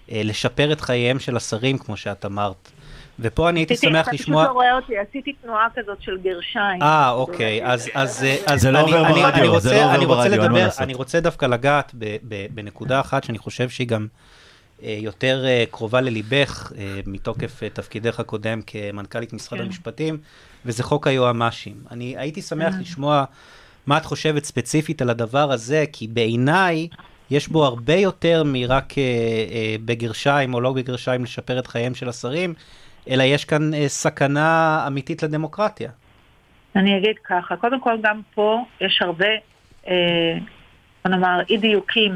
מלשפר 0.09 0.71
את 0.71 0.82
חייהם 0.82 1.19
של 1.19 1.38
השרים, 1.38 1.78
כמו 1.78 1.97
שאת 1.97 2.25
אמרת. 2.25 2.71
ופה 3.20 3.49
אני 3.49 3.59
הייתי 3.59 3.74
עשיתי- 3.74 3.88
שמח 3.93 4.07
אתה 4.07 4.15
לשמוע... 4.15 4.43
פשוט 4.43 4.49
לא 4.49 4.53
רואה 4.53 4.76
אותי, 4.76 4.93
עשיתי 4.97 5.34
תנועה 5.34 5.68
כזאת 5.76 6.01
של 6.01 6.18
גרשיים. 6.24 6.82
אה, 6.82 7.11
אוקיי, 7.11 7.65
אז, 7.65 7.89
אז, 7.93 8.09
אז 8.13 8.22
זה 8.22 8.30
אני, 8.30 8.39
רוצה, 8.39 8.57
זה 8.57 8.72
לא 8.72 8.80
עובר 8.82 9.30
אני 9.30 9.47
רוצה 9.47 9.70
ברדיו, 9.70 10.01
אין 10.01 10.07
מה 10.07 10.28
לדבר, 10.28 10.65
לעשות. 10.65 10.82
אני 10.82 10.93
רוצה 10.93 11.20
דווקא 11.20 11.45
לגעת 11.45 11.91
ב, 11.97 12.15
ב, 12.28 12.45
בנקודה 12.51 12.99
אחת 12.99 13.24
שאני 13.24 13.38
חושב 13.38 13.70
שהיא 13.70 13.88
גם 13.88 14.07
אה, 14.84 14.97
יותר 15.01 15.45
אה, 15.45 15.63
קרובה 15.72 16.01
לליבך, 16.01 16.72
אה, 16.78 16.99
מתוקף 17.05 17.61
תפקידך 17.74 18.20
הקודם 18.20 18.61
כמנכ"לית 18.68 19.34
משרד 19.34 19.59
כן. 19.59 19.65
המשפטים, 19.65 20.18
וזה 20.65 20.84
חוק 20.84 21.07
היועמ"שים. 21.07 21.76
אני 21.91 22.15
הייתי 22.18 22.41
שמח. 22.41 22.76
לשמוע 22.82 23.24
מה 23.88 23.97
את 23.97 24.05
חושבת 24.05 24.45
ספציפית 24.45 25.01
על 25.01 25.09
הדבר 25.09 25.51
הזה, 25.51 25.86
כי 25.93 26.07
בעיניי 26.07 26.88
יש 27.32 27.47
בו 27.47 27.65
הרבה 27.65 27.93
יותר 27.95 28.43
מרק 28.45 28.97
אה, 28.97 29.03
אה, 29.03 29.76
בגרשיים 29.86 30.53
או 30.53 30.61
לא 30.61 30.74
בגרשיים 30.74 31.24
לשפר 31.24 31.59
את 31.59 31.68
חייהם 31.68 31.95
של 31.95 32.09
השרים, 32.09 32.53
אלא 33.10 33.24
יש 33.24 33.45
כאן 33.45 33.74
אה, 33.74 33.88
סכנה 33.88 34.84
אמיתית 34.88 35.24
לדמוקרטיה. 35.24 35.91
אני 36.76 36.97
אגיד 36.97 37.16
ככה, 37.24 37.55
קודם 37.55 37.80
כל 37.80 37.97
גם 38.01 38.22
פה 38.36 38.66
יש 38.82 39.01
הרבה, 39.01 39.30
אה, 39.88 39.93
בוא 41.05 41.12
נאמר, 41.12 41.41
אי 41.49 41.58
דיוקים, 41.58 42.14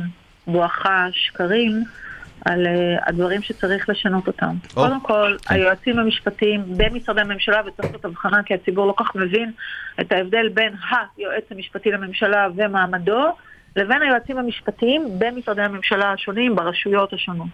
בואכה 0.47 1.07
שקרים, 1.11 1.83
על 2.45 2.67
אה, 2.67 2.97
הדברים 3.05 3.41
שצריך 3.41 3.89
לשנות 3.89 4.27
אותם. 4.27 4.55
או, 4.69 4.81
קודם 4.81 5.01
כל, 5.01 5.37
כן. 5.41 5.55
היועצים 5.55 5.99
המשפטיים 5.99 6.63
במשרדי 6.77 7.21
הממשלה, 7.21 7.61
וצריך 7.65 7.87
לעשות 7.87 8.05
הבחנה 8.05 8.43
כי 8.43 8.53
הציבור 8.53 8.87
לא 8.87 8.93
כך 8.97 9.15
מבין 9.15 9.51
את 10.01 10.11
ההבדל 10.11 10.49
בין 10.49 10.73
היועץ 11.17 11.43
המשפטי 11.51 11.91
לממשלה 11.91 12.47
ומעמדו, 12.55 13.35
לבין 13.75 14.01
היועצים 14.01 14.37
המשפטיים 14.37 15.05
במשרדי 15.17 15.61
הממשלה 15.61 16.11
השונים, 16.11 16.55
ברשויות 16.55 17.13
השונות. 17.13 17.47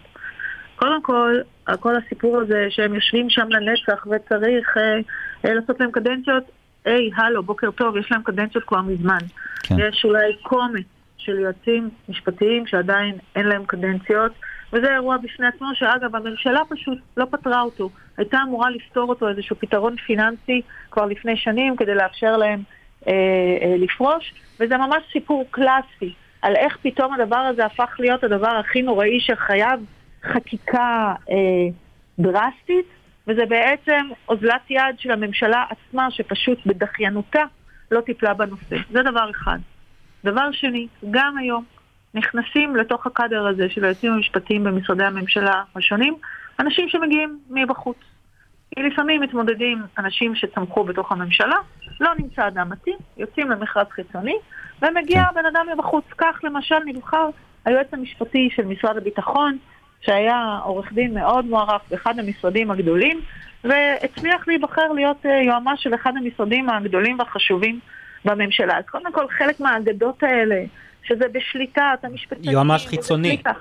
קודם 0.77 1.01
כל, 1.01 1.39
כל 1.79 1.95
הסיפור 1.95 2.37
הזה 2.37 2.67
שהם 2.69 2.95
יושבים 2.95 3.29
שם 3.29 3.47
לנצח 3.49 4.07
וצריך 4.11 4.77
אה, 4.77 4.97
אה, 5.45 5.53
לעשות 5.53 5.79
להם 5.79 5.91
קדנציות, 5.91 6.43
היי, 6.85 7.09
הלו, 7.15 7.43
בוקר 7.43 7.71
טוב, 7.71 7.97
יש 7.97 8.11
להם 8.11 8.23
קדנציות 8.23 8.63
כבר 8.63 8.81
מזמן. 8.81 9.17
כן. 9.63 9.75
יש 9.79 10.05
אולי 10.05 10.33
קומץ 10.41 10.85
של 11.17 11.39
יועצים 11.39 11.89
משפטיים 12.09 12.67
שעדיין 12.67 13.15
אין 13.35 13.47
להם 13.47 13.65
קדנציות, 13.65 14.31
וזה 14.73 14.93
אירוע 14.93 15.17
בפני 15.17 15.47
עצמו 15.47 15.67
שאגב, 15.73 16.15
הממשלה 16.15 16.61
פשוט 16.69 16.97
לא 17.17 17.25
פתרה 17.31 17.61
אותו. 17.61 17.89
הייתה 18.17 18.37
אמורה 18.43 18.69
לפתור 18.69 19.09
אותו 19.09 19.29
איזשהו 19.29 19.55
פתרון 19.59 19.95
פיננסי 19.95 20.61
כבר 20.91 21.05
לפני 21.05 21.37
שנים 21.37 21.75
כדי 21.75 21.95
לאפשר 21.95 22.37
להם 22.37 22.59
אה, 23.07 23.13
אה, 23.61 23.75
לפרוש, 23.77 24.33
וזה 24.59 24.77
ממש 24.77 25.03
סיפור 25.11 25.45
קלאסי 25.51 26.13
על 26.41 26.55
איך 26.55 26.77
פתאום 26.81 27.13
הדבר 27.13 27.37
הזה 27.37 27.65
הפך 27.65 27.95
להיות 27.99 28.23
הדבר 28.23 28.55
הכי 28.59 28.81
נוראי 28.81 29.19
שחייב 29.19 29.79
חקיקה 30.27 31.13
אה, 31.29 31.35
דרסטית, 32.19 32.85
וזה 33.27 33.45
בעצם 33.45 34.07
אוזלת 34.29 34.61
יד 34.69 34.99
של 34.99 35.11
הממשלה 35.11 35.65
עצמה 35.69 36.11
שפשוט 36.11 36.57
בדחיינותה 36.65 37.43
לא 37.91 38.01
טיפלה 38.01 38.33
בנושא. 38.33 38.75
זה 38.91 39.03
דבר 39.03 39.31
אחד. 39.31 39.57
דבר 40.23 40.51
שני, 40.51 40.87
גם 41.11 41.37
היום 41.37 41.63
נכנסים 42.13 42.75
לתוך 42.75 43.07
הקאדר 43.07 43.47
הזה 43.47 43.69
של 43.69 43.83
היועצים 43.83 44.13
המשפטיים 44.13 44.63
במשרדי 44.63 45.03
הממשלה 45.03 45.63
השונים 45.75 46.15
אנשים 46.59 46.89
שמגיעים 46.89 47.39
מבחוץ. 47.49 47.97
כי 48.75 48.83
לפעמים 48.83 49.21
מתמודדים 49.21 49.81
אנשים 49.97 50.35
שצמחו 50.35 50.83
בתוך 50.83 51.11
הממשלה, 51.11 51.55
לא 51.99 52.09
נמצא 52.19 52.47
אדם 52.47 52.69
מתאים, 52.69 52.97
יוצאים 53.17 53.51
למכרז 53.51 53.87
חיצוני, 53.91 54.35
ומגיע 54.81 55.23
כן. 55.23 55.35
בן 55.35 55.45
אדם 55.45 55.65
מבחוץ. 55.73 56.05
כך 56.17 56.39
למשל 56.43 56.79
נבחר 56.85 57.29
היועץ 57.65 57.87
המשפטי 57.93 58.49
של 58.55 58.65
משרד 58.65 58.97
הביטחון, 58.97 59.57
שהיה 60.01 60.59
עורך 60.63 60.93
דין 60.93 61.13
מאוד 61.13 61.45
מוערך 61.45 61.81
באחד 61.89 62.19
המשרדים 62.19 62.71
הגדולים, 62.71 63.21
והצליח 63.63 64.47
להיבחר 64.47 64.91
להיות 64.91 65.25
אה, 65.25 65.41
יועמ"ש 65.43 65.83
של 65.83 65.95
אחד 65.95 66.13
המשרדים 66.17 66.69
הגדולים 66.69 67.19
והחשובים 67.19 67.79
בממשלה. 68.25 68.77
אז 68.77 68.83
קודם 68.85 69.11
כל 69.11 69.27
חלק 69.29 69.59
מהאגדות 69.59 70.23
האלה, 70.23 70.63
שזה 71.03 71.25
בשליטת 71.31 71.99
המשפטנים... 72.03 72.51
יועמ"ש 72.51 72.81
וזה 72.81 72.89
חיצוני. 72.89 73.27
בשליטה. 73.27 73.51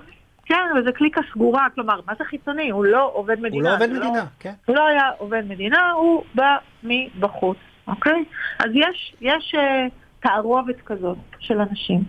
כן, 0.45 0.79
וזה 0.79 0.93
קליקה 0.93 1.21
סגורה, 1.33 1.67
כלומר, 1.75 2.01
מה 2.07 2.13
זה 2.19 2.25
חיצוני? 2.25 2.71
הוא 2.71 2.85
לא 2.85 3.11
עובד 3.15 3.41
מדינה. 3.41 3.71
הוא 3.71 3.79
לא 3.79 3.85
עובד 3.85 3.95
זה 3.95 4.01
מדינה, 4.01 4.25
כן. 4.41 4.53
הוא 4.67 4.77
לא 4.77 4.87
היה 4.87 5.11
עובד 5.19 5.43
מדינה, 5.49 5.91
הוא 5.91 6.25
בא 6.35 6.57
מבחוץ, 6.83 7.57
אוקיי? 7.87 8.25
אז 8.59 8.71
יש, 8.75 9.15
יש 9.21 9.55
אה, 9.59 9.87
תערובת 10.21 10.81
כזאת 10.87 11.17
של 11.39 11.61
אנשים. 11.61 12.01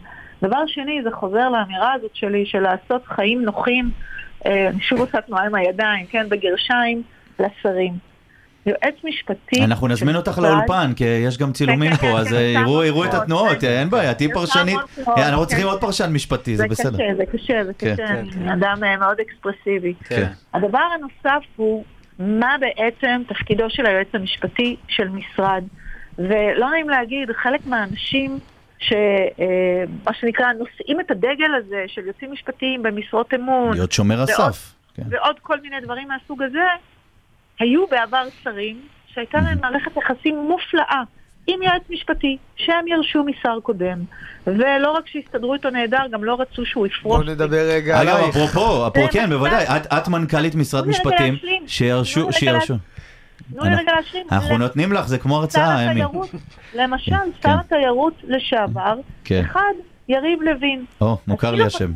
דבר 0.41 0.67
שני, 0.67 1.03
זה 1.03 1.11
חוזר 1.11 1.49
לאמירה 1.49 1.93
הזאת 1.93 2.11
שלי 2.13 2.45
של 2.45 2.59
לעשות 2.59 3.05
חיים 3.05 3.41
נוחים, 3.41 3.91
אה, 4.45 4.67
אני 4.67 4.81
שוב 4.81 4.99
עושה 4.99 5.21
תנועה 5.21 5.45
עם 5.45 5.55
הידיים, 5.55 6.05
כן, 6.05 6.29
בגרשיים, 6.29 7.03
לשרים. 7.39 7.93
יועץ 8.67 8.95
משפטי... 9.03 9.63
אנחנו 9.63 9.87
נזמין 9.87 10.15
אותך 10.15 10.31
של 10.35 10.41
לאולפן, 10.41 10.91
כי 10.95 11.03
יש 11.03 11.37
גם 11.37 11.53
צילומים 11.53 11.91
כן, 11.91 11.97
כן, 11.97 12.11
פה, 12.11 12.19
אז 12.19 12.27
כן, 12.27 12.35
אה, 12.35 12.53
כן, 12.53 12.61
יראו 12.61 12.79
כן, 12.79 12.85
יראו 12.85 13.05
את 13.05 13.11
כן, 13.11 13.17
התנועות, 13.17 13.57
כן. 13.61 13.67
אין 13.67 13.89
בעיה, 13.89 14.13
תהיי 14.13 14.33
פרשנית. 14.33 14.77
אה, 15.07 15.27
אנחנו 15.27 15.41
כן. 15.41 15.47
צריכים 15.47 15.67
עוד 15.67 15.81
פרשן 15.81 16.13
משפטי, 16.13 16.57
זה 16.57 16.67
בסדר. 16.67 16.97
קשה, 16.97 17.15
זה 17.17 17.25
קשה, 17.25 17.63
זה 17.63 17.73
כן. 17.73 17.93
קשה, 17.93 18.07
כן, 18.07 18.15
אני 18.15 18.31
כן. 18.31 18.49
אדם 18.49 18.83
אה, 18.83 18.97
מאוד 18.97 19.17
אקספרסיבי. 19.19 19.93
כן. 20.03 20.27
הדבר 20.53 20.83
הנוסף 20.95 21.45
הוא 21.55 21.83
מה 22.19 22.55
בעצם 22.59 23.21
תפקידו 23.27 23.69
של 23.69 23.85
היועץ 23.85 24.07
המשפטי 24.13 24.75
של 24.87 25.09
משרד. 25.09 25.63
ולא 26.17 26.69
נעים 26.71 26.89
להגיד, 26.89 27.31
חלק 27.31 27.65
מהאנשים 27.65 28.39
שמה 28.79 30.13
שנקרא 30.19 30.45
נושאים 30.53 30.99
את 30.99 31.11
הדגל 31.11 31.55
הזה 31.57 31.83
של 31.87 32.01
יועצים 32.05 32.31
משפטיים 32.31 32.83
במשרות 32.83 33.33
אמון, 33.33 33.73
להיות 33.73 33.91
שומר 33.91 34.15
ועוד- 34.15 34.29
הסף. 34.29 34.73
כן. 34.95 35.03
ועוד 35.09 35.35
כל 35.41 35.59
מיני 35.61 35.75
דברים 35.83 36.07
מהסוג 36.07 36.41
הזה, 36.43 36.59
היו 37.59 37.87
בעבר 37.87 38.23
שרים 38.43 38.81
שהייתה 39.13 39.37
להם 39.37 39.57
מערכת 39.61 39.91
יחסים 39.97 40.35
מופלאה 40.37 41.01
עם 41.47 41.61
יועץ 41.61 41.81
משפטי 41.89 42.37
שהם 42.55 42.87
ירשו 42.87 43.23
משר 43.23 43.59
קודם. 43.63 43.99
ולא 44.47 44.91
רק 44.91 45.07
שהסתדרו 45.07 45.53
איתו 45.53 45.69
נהדר, 45.69 46.07
גם 46.11 46.23
לא 46.23 46.37
רצו 46.41 46.65
שהוא 46.65 46.87
יפרוש. 46.87 47.25
בוא 47.25 47.33
נדבר 47.33 47.69
רגע 47.69 48.01
אגב, 48.01 48.09
עלייך. 48.15 48.29
אפרופו, 48.37 48.59
אפרופו, 48.87 49.11
כן, 49.13 49.29
בוודאי, 49.29 49.63
את- 49.63 49.87
את 49.93 50.07
מנכ"לית 50.07 50.55
משרד 50.55 50.87
משפטים, 50.87 51.37
שירשו, 51.67 52.31
שירשו. 52.33 52.73
תנו 53.53 53.63
לי 53.63 53.75
רגע 53.75 53.91
להשלים. 53.95 54.27
אנחנו 54.31 54.57
נותנים 54.57 54.91
לך, 54.93 55.07
זה 55.07 55.17
כמו 55.17 55.35
הרצאה, 55.35 55.91
אמי. 55.91 56.01
למשל, 56.73 57.11
כן, 57.11 57.29
שר 57.41 57.49
כן. 57.49 57.59
התיירות 57.59 58.13
לשעבר, 58.23 58.95
כן. 59.23 59.41
אחד, 59.45 59.73
יריב 60.09 60.41
לוין. 60.41 60.85
או, 61.01 61.17
מוכר 61.27 61.51
לי 61.51 61.63
אז 61.63 61.75
השם. 61.75 61.91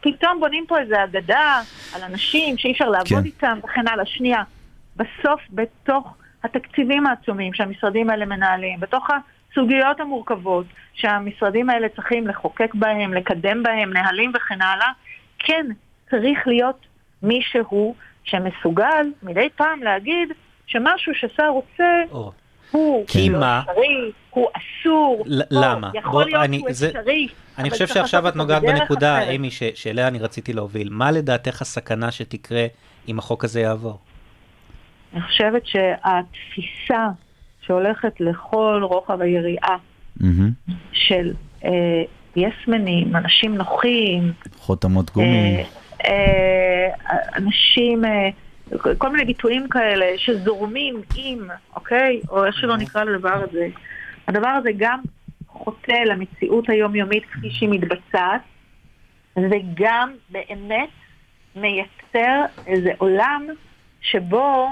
פתאום, 0.00 0.40
בונים 0.40 0.64
פה 0.68 0.78
איזה 0.78 1.04
אגדה 1.04 1.60
על 1.94 2.02
אנשים 2.02 2.58
שאי 2.58 2.72
אפשר 2.72 2.88
לעבוד. 2.88 3.24
איתם 3.24 3.58
וכן 3.64 3.88
הלאה. 3.88 4.06
שנייה, 4.06 4.42
בסוף 4.96 5.40
בתוך 5.50 6.14
התקציבים 6.44 7.06
העצומים 7.06 7.54
שהמשרדים 7.54 8.10
האלה 8.10 8.24
מנהלים, 8.24 8.80
בתוך 8.80 9.08
הסוגיות 9.52 10.00
המורכבות 10.00 10.66
שהמשרדים 10.94 11.70
האלה 11.70 11.88
צריכים 11.88 12.26
לחוקק 12.26 12.74
בהם, 12.74 13.14
לקדם 13.14 13.62
בהם, 13.62 13.92
נהלים 13.92 14.32
וכן 14.36 14.62
הלאה, 14.62 14.88
כן, 15.38 15.66
צריך 16.10 16.38
להיות 16.46 16.86
מישהו 17.22 17.94
שמסוגל 18.24 19.06
מדי 19.22 19.48
פעם 19.56 19.82
להגיד 19.82 20.32
שמשהו 20.70 21.12
ששר 21.14 21.48
רוצה 21.48 21.84
או. 22.12 22.32
הוא 22.70 23.04
כי 23.06 23.28
לא 23.30 23.40
מה? 23.40 23.60
אפשרי, 23.60 24.10
הוא 24.30 24.48
אסור, 24.52 25.22
ל- 25.26 25.40
או 25.42 25.46
למה? 25.50 25.90
יכול 25.94 26.10
בוא, 26.12 26.22
להיות 26.22 26.44
אני- 26.44 26.58
שהוא 26.58 26.72
זה- 26.72 26.86
אפשרי. 26.88 27.28
אני 27.58 27.70
חושב 27.70 27.86
שעכשיו 27.86 28.28
את 28.28 28.36
נוגעת 28.36 28.62
בנקודה, 28.62 29.18
אחרת. 29.18 29.28
אימי, 29.28 29.50
ש- 29.50 29.62
שאליה 29.74 30.08
אני 30.08 30.18
רציתי 30.18 30.52
להוביל. 30.52 30.88
מה 30.90 31.10
לדעתך 31.10 31.62
הסכנה 31.62 32.10
שתקרה 32.10 32.66
אם 33.08 33.18
החוק 33.18 33.44
הזה 33.44 33.60
יעבור? 33.60 33.98
אני 35.14 35.22
חושבת 35.22 35.62
שהתפיסה 35.66 37.08
שהולכת 37.66 38.20
לכל 38.20 38.80
רוחב 38.84 39.20
היריעה 39.20 39.76
מהמם. 40.20 40.50
של 40.92 41.32
אה, 41.64 41.70
יסמנים, 42.36 43.16
אנשים 43.16 43.54
נוחים, 43.56 44.32
חותמות 44.58 45.10
גומי. 45.10 45.56
אה, 45.56 46.10
אה, 46.10 46.88
אנשים, 47.36 48.04
אה, 48.04 48.28
כל 48.98 49.10
מיני 49.10 49.24
ביטויים 49.24 49.68
כאלה 49.68 50.06
שזורמים 50.18 51.02
עם, 51.16 51.48
אוקיי? 51.74 52.20
או 52.30 52.44
איך 52.44 52.56
שלא 52.58 52.76
נקרא 52.76 53.04
לדבר 53.04 53.44
הזה. 53.50 53.68
הדבר 54.28 54.48
הזה 54.48 54.70
גם 54.76 55.00
חוטא 55.48 55.92
למציאות 56.06 56.68
היומיומית 56.68 57.24
כפי 57.24 57.50
שהיא 57.50 57.68
מתבצעת, 57.68 58.40
וגם 59.36 60.14
באמת 60.30 60.88
מייצר 61.56 62.44
איזה 62.66 62.90
עולם 62.98 63.46
שבו 64.00 64.68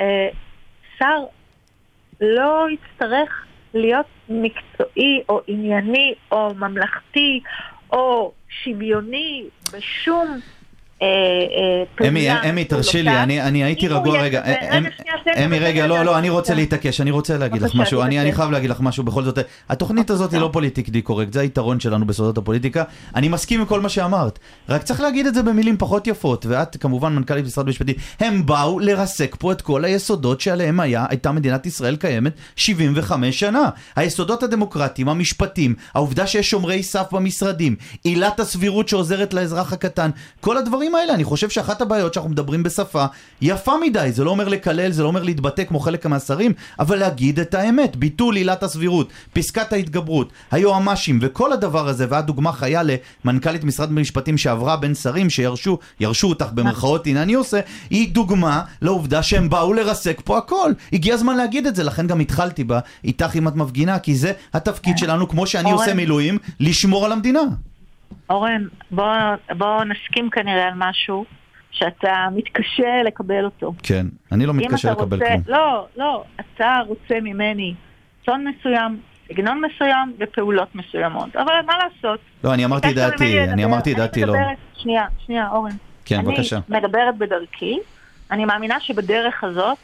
אה, 0.00 0.28
שר 0.98 1.24
לא 2.20 2.66
יצטרך 2.70 3.46
להיות 3.74 4.06
מקצועי 4.28 5.22
או 5.28 5.40
ענייני 5.46 6.14
או 6.32 6.54
ממלכתי 6.54 7.40
או 7.92 8.32
שוויוני 8.48 9.44
בשום. 9.72 10.40
אמי, 12.08 12.30
אמי, 12.50 12.64
תרשי 12.64 13.02
לי, 13.02 13.10
אני, 13.22 13.64
הייתי 13.64 13.86
הוא 13.86 13.98
רגוע, 13.98 14.18
רגע, 14.22 14.40
כזה- 14.42 14.78
אמ- 14.78 14.84
אמי, 15.44 15.58
רגע, 15.58 15.86
לא, 15.86 16.02
לא, 16.02 16.18
אני 16.18 16.30
רוצה. 16.30 16.54
להתעקש, 16.54 17.00
אני 17.00 17.10
רוצה 17.10 17.38
להגיד 17.38 17.62
לך 17.62 17.74
משהו, 17.74 18.02
אני. 18.02 18.32
חייב 18.32 18.50
להגיד 18.50 18.70
לך 18.70 18.80
משהו, 18.80 19.04
בכל 19.04 19.22
זאת, 19.24 19.38
התוכנית 19.68 20.10
הזאת 20.10 20.32
היא 20.32 20.40
לא 20.40 20.50
פוליטיקלי 20.52 21.02
קורקט, 21.02 21.32
זה 21.32 21.40
היתרון 21.40 21.80
שלנו 21.80 22.06
בסודות 22.06 22.38
הפוליטיקה, 22.38 22.84
אני 23.14 23.28
מסכים 23.28 23.60
עם 23.60 23.66
כל 23.66 23.80
מה 23.80 23.88
שאמרת, 23.88 24.38
רק 24.68 24.82
צריך 24.82 25.00
להגיד 25.00 25.26
את 25.26 25.34
זה 25.34 25.42
במילים 25.42 25.76
פחות 25.78 26.06
יפות, 26.06 26.46
ואת 26.46 26.76
כמובן 26.76 27.12
מנכ"לית 27.14 27.44
משרד 27.46 27.66
המשפטים, 27.66 27.94
הם 28.20 28.46
באו 28.46 28.78
לרסק 28.80 29.36
פה 29.38 29.52
את 29.52 29.62
כל 29.62 29.84
היסודות 29.84 30.40
שעליהם 30.40 30.80
הייתה 30.80 31.32
מדינת 31.32 31.66
ישראל 31.66 31.96
קיימת 31.96 32.32
75 32.56 33.40
שנה, 33.40 33.68
היסודות 33.96 34.42
הדמוקרטיים, 34.42 35.08
המשפטים, 35.08 35.74
העובדה 35.94 36.26
שיש 36.26 36.50
שומרי 36.50 36.82
סף 36.82 37.06
במשרדים, 37.12 37.76
עילת 38.04 38.40
הסבירות 38.40 38.88
שעוזרת 38.88 39.34
לאזרח 39.34 39.72
הקטן, 39.72 40.10
כל 40.40 40.56
הדברים 40.56 40.93
האלה, 40.94 41.14
אני 41.14 41.24
חושב 41.24 41.50
שאחת 41.50 41.80
הבעיות 41.80 42.14
שאנחנו 42.14 42.30
מדברים 42.30 42.62
בשפה 42.62 43.04
יפה 43.40 43.72
מדי, 43.82 44.12
זה 44.12 44.24
לא 44.24 44.30
אומר 44.30 44.48
לקלל, 44.48 44.92
זה 44.92 45.02
לא 45.02 45.08
אומר 45.08 45.22
להתבטא 45.22 45.64
כמו 45.64 45.80
חלק 45.80 46.06
מהשרים, 46.06 46.52
אבל 46.78 46.98
להגיד 46.98 47.40
את 47.40 47.54
האמת, 47.54 47.96
ביטול 47.96 48.36
עילת 48.36 48.62
הסבירות, 48.62 49.08
פסקת 49.32 49.72
ההתגברות, 49.72 50.32
היועמ"שים 50.50 51.18
וכל 51.22 51.52
הדבר 51.52 51.88
הזה, 51.88 52.06
ואת 52.08 52.26
דוגמה 52.26 52.52
חיה 52.52 52.82
למנכ"לית 53.24 53.64
משרד 53.64 53.88
המשפטים 53.88 54.38
שעברה 54.38 54.76
בין 54.76 54.94
שרים 54.94 55.30
שירשו, 55.30 55.78
ירשו 56.00 56.28
אותך 56.28 56.46
במרכאות, 56.54 57.06
הנה 57.06 57.22
אני 57.22 57.34
עושה, 57.34 57.60
היא 57.90 58.14
דוגמה 58.14 58.62
לעובדה 58.82 59.22
שהם 59.22 59.50
באו 59.50 59.72
לרסק 59.72 60.20
פה 60.24 60.38
הכל. 60.38 60.72
הגיע 60.92 61.14
הזמן 61.14 61.36
להגיד 61.36 61.66
את 61.66 61.76
זה, 61.76 61.84
לכן 61.84 62.06
גם 62.06 62.20
התחלתי 62.20 62.64
בה 62.64 62.78
איתך 63.04 63.36
אם 63.36 63.48
את 63.48 63.56
מפגינה, 63.56 63.98
כי 63.98 64.14
זה 64.14 64.32
התפקיד 64.54 64.98
שלנו, 64.98 65.28
כמו 65.28 65.46
שאני. 65.46 65.74
עושה 65.74 65.94
מילואים, 65.94 66.38
לשמור 66.60 67.04
על 67.04 67.12
המדינה. 67.12 67.40
אורן, 68.30 68.66
בוא, 68.90 69.06
בוא 69.58 69.84
נסכים 69.84 70.30
כנראה 70.30 70.66
על 70.66 70.74
משהו 70.76 71.24
שאתה 71.70 72.26
מתקשה 72.34 73.02
לקבל 73.04 73.44
אותו. 73.44 73.74
כן, 73.82 74.06
אני 74.32 74.46
לא 74.46 74.54
מתקשה 74.54 74.92
לקבל 74.92 75.16
רוצה, 75.22 75.34
כלום. 75.44 75.58
לא, 75.58 75.86
לא, 75.96 76.24
אתה 76.40 76.80
רוצה 76.86 77.20
ממני 77.22 77.74
צאן 78.26 78.44
מסוים, 78.48 79.00
סגנון 79.28 79.62
מסוים 79.64 80.12
ופעולות 80.18 80.74
מסוימות. 80.74 81.36
אבל 81.36 81.52
מה 81.66 81.72
לעשות? 81.78 82.20
לא, 82.44 82.54
אני 82.54 82.64
אמרתי 82.64 82.94
דעתי, 82.94 83.40
אני. 83.44 83.64
אמרתי 83.64 83.94
דעתי, 83.94 84.24
לא. 84.24 84.34
שנייה, 84.74 85.04
שנייה, 85.26 85.48
אורן. 85.50 85.76
כן, 86.04 86.18
אני 86.18 86.24
בבקשה. 86.24 86.58
מדברת 86.68 87.18
בדרכי, 87.18 87.78
אני 88.30 88.44
מאמינה 88.44 88.80
שבדרך 88.80 89.44
הזאת 89.44 89.78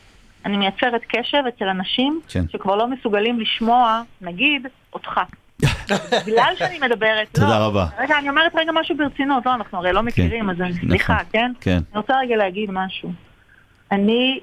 אני 0.45 0.57
מייצרת 0.57 1.01
קשב 1.09 1.43
אצל 1.49 1.69
אנשים 1.69 2.21
כן. 2.29 2.45
שכבר 2.49 2.77
לא 2.77 2.89
מסוגלים 2.89 3.41
לשמוע, 3.41 4.03
נגיד, 4.21 4.67
אותך. 4.93 5.21
בגלל 6.27 6.53
שאני 6.59 6.79
מדברת, 6.79 7.39
לא. 7.39 7.45
תודה 7.45 7.59
רבה. 7.59 7.87
רגע, 7.99 8.19
אני 8.19 8.29
אומרת 8.29 8.53
רגע 8.55 8.73
משהו 8.75 8.97
ברצינות, 8.97 9.47
לא, 9.47 9.55
אנחנו 9.55 9.79
הרי 9.79 9.93
לא 9.93 10.03
מכירים, 10.03 10.51
אז 10.51 10.61
אני- 10.61 10.73
סליחה, 10.73 11.13
נכון. 11.13 11.27
כן? 11.33 11.53
כן. 11.61 11.79
אני 11.93 11.99
רוצה 12.01 12.19
רגע 12.21 12.37
להגיד 12.37 12.71
משהו. 12.73 13.13
אני 13.93 14.41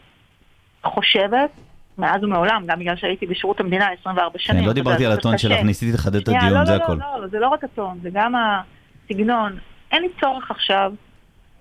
חושבת, 0.83 1.49
מאז 1.97 2.23
ומעולם, 2.23 2.63
גם 2.67 2.79
בגלל 2.79 2.95
שהייתי 2.95 3.25
בשירות 3.25 3.59
המדינה 3.59 3.87
24 3.99 4.39
שנים. 4.39 4.61
כן, 4.61 4.67
לא 4.67 4.73
דיברתי 4.73 5.05
על 5.05 5.11
הטון. 5.11 5.37
שלך, 5.37 5.59
ניסיתי 5.63 5.91
לחדד 5.93 6.15
את 6.15 6.27
הדיון, 6.27 6.53
לא, 6.53 6.65
זה 6.65 6.77
לא, 6.77 6.83
הכל. 6.83 6.93
לא, 6.93 7.21
לא, 7.21 7.27
זה 7.27 7.39
לא 7.39 7.47
רק 7.47 7.63
הטון, 7.63 7.99
זה 8.01 8.09
גם 8.13 8.33
הסגנון. 9.05 9.57
אין 9.91 10.01
לי 10.01 10.07
צורך 10.21 10.51
עכשיו 10.51 10.91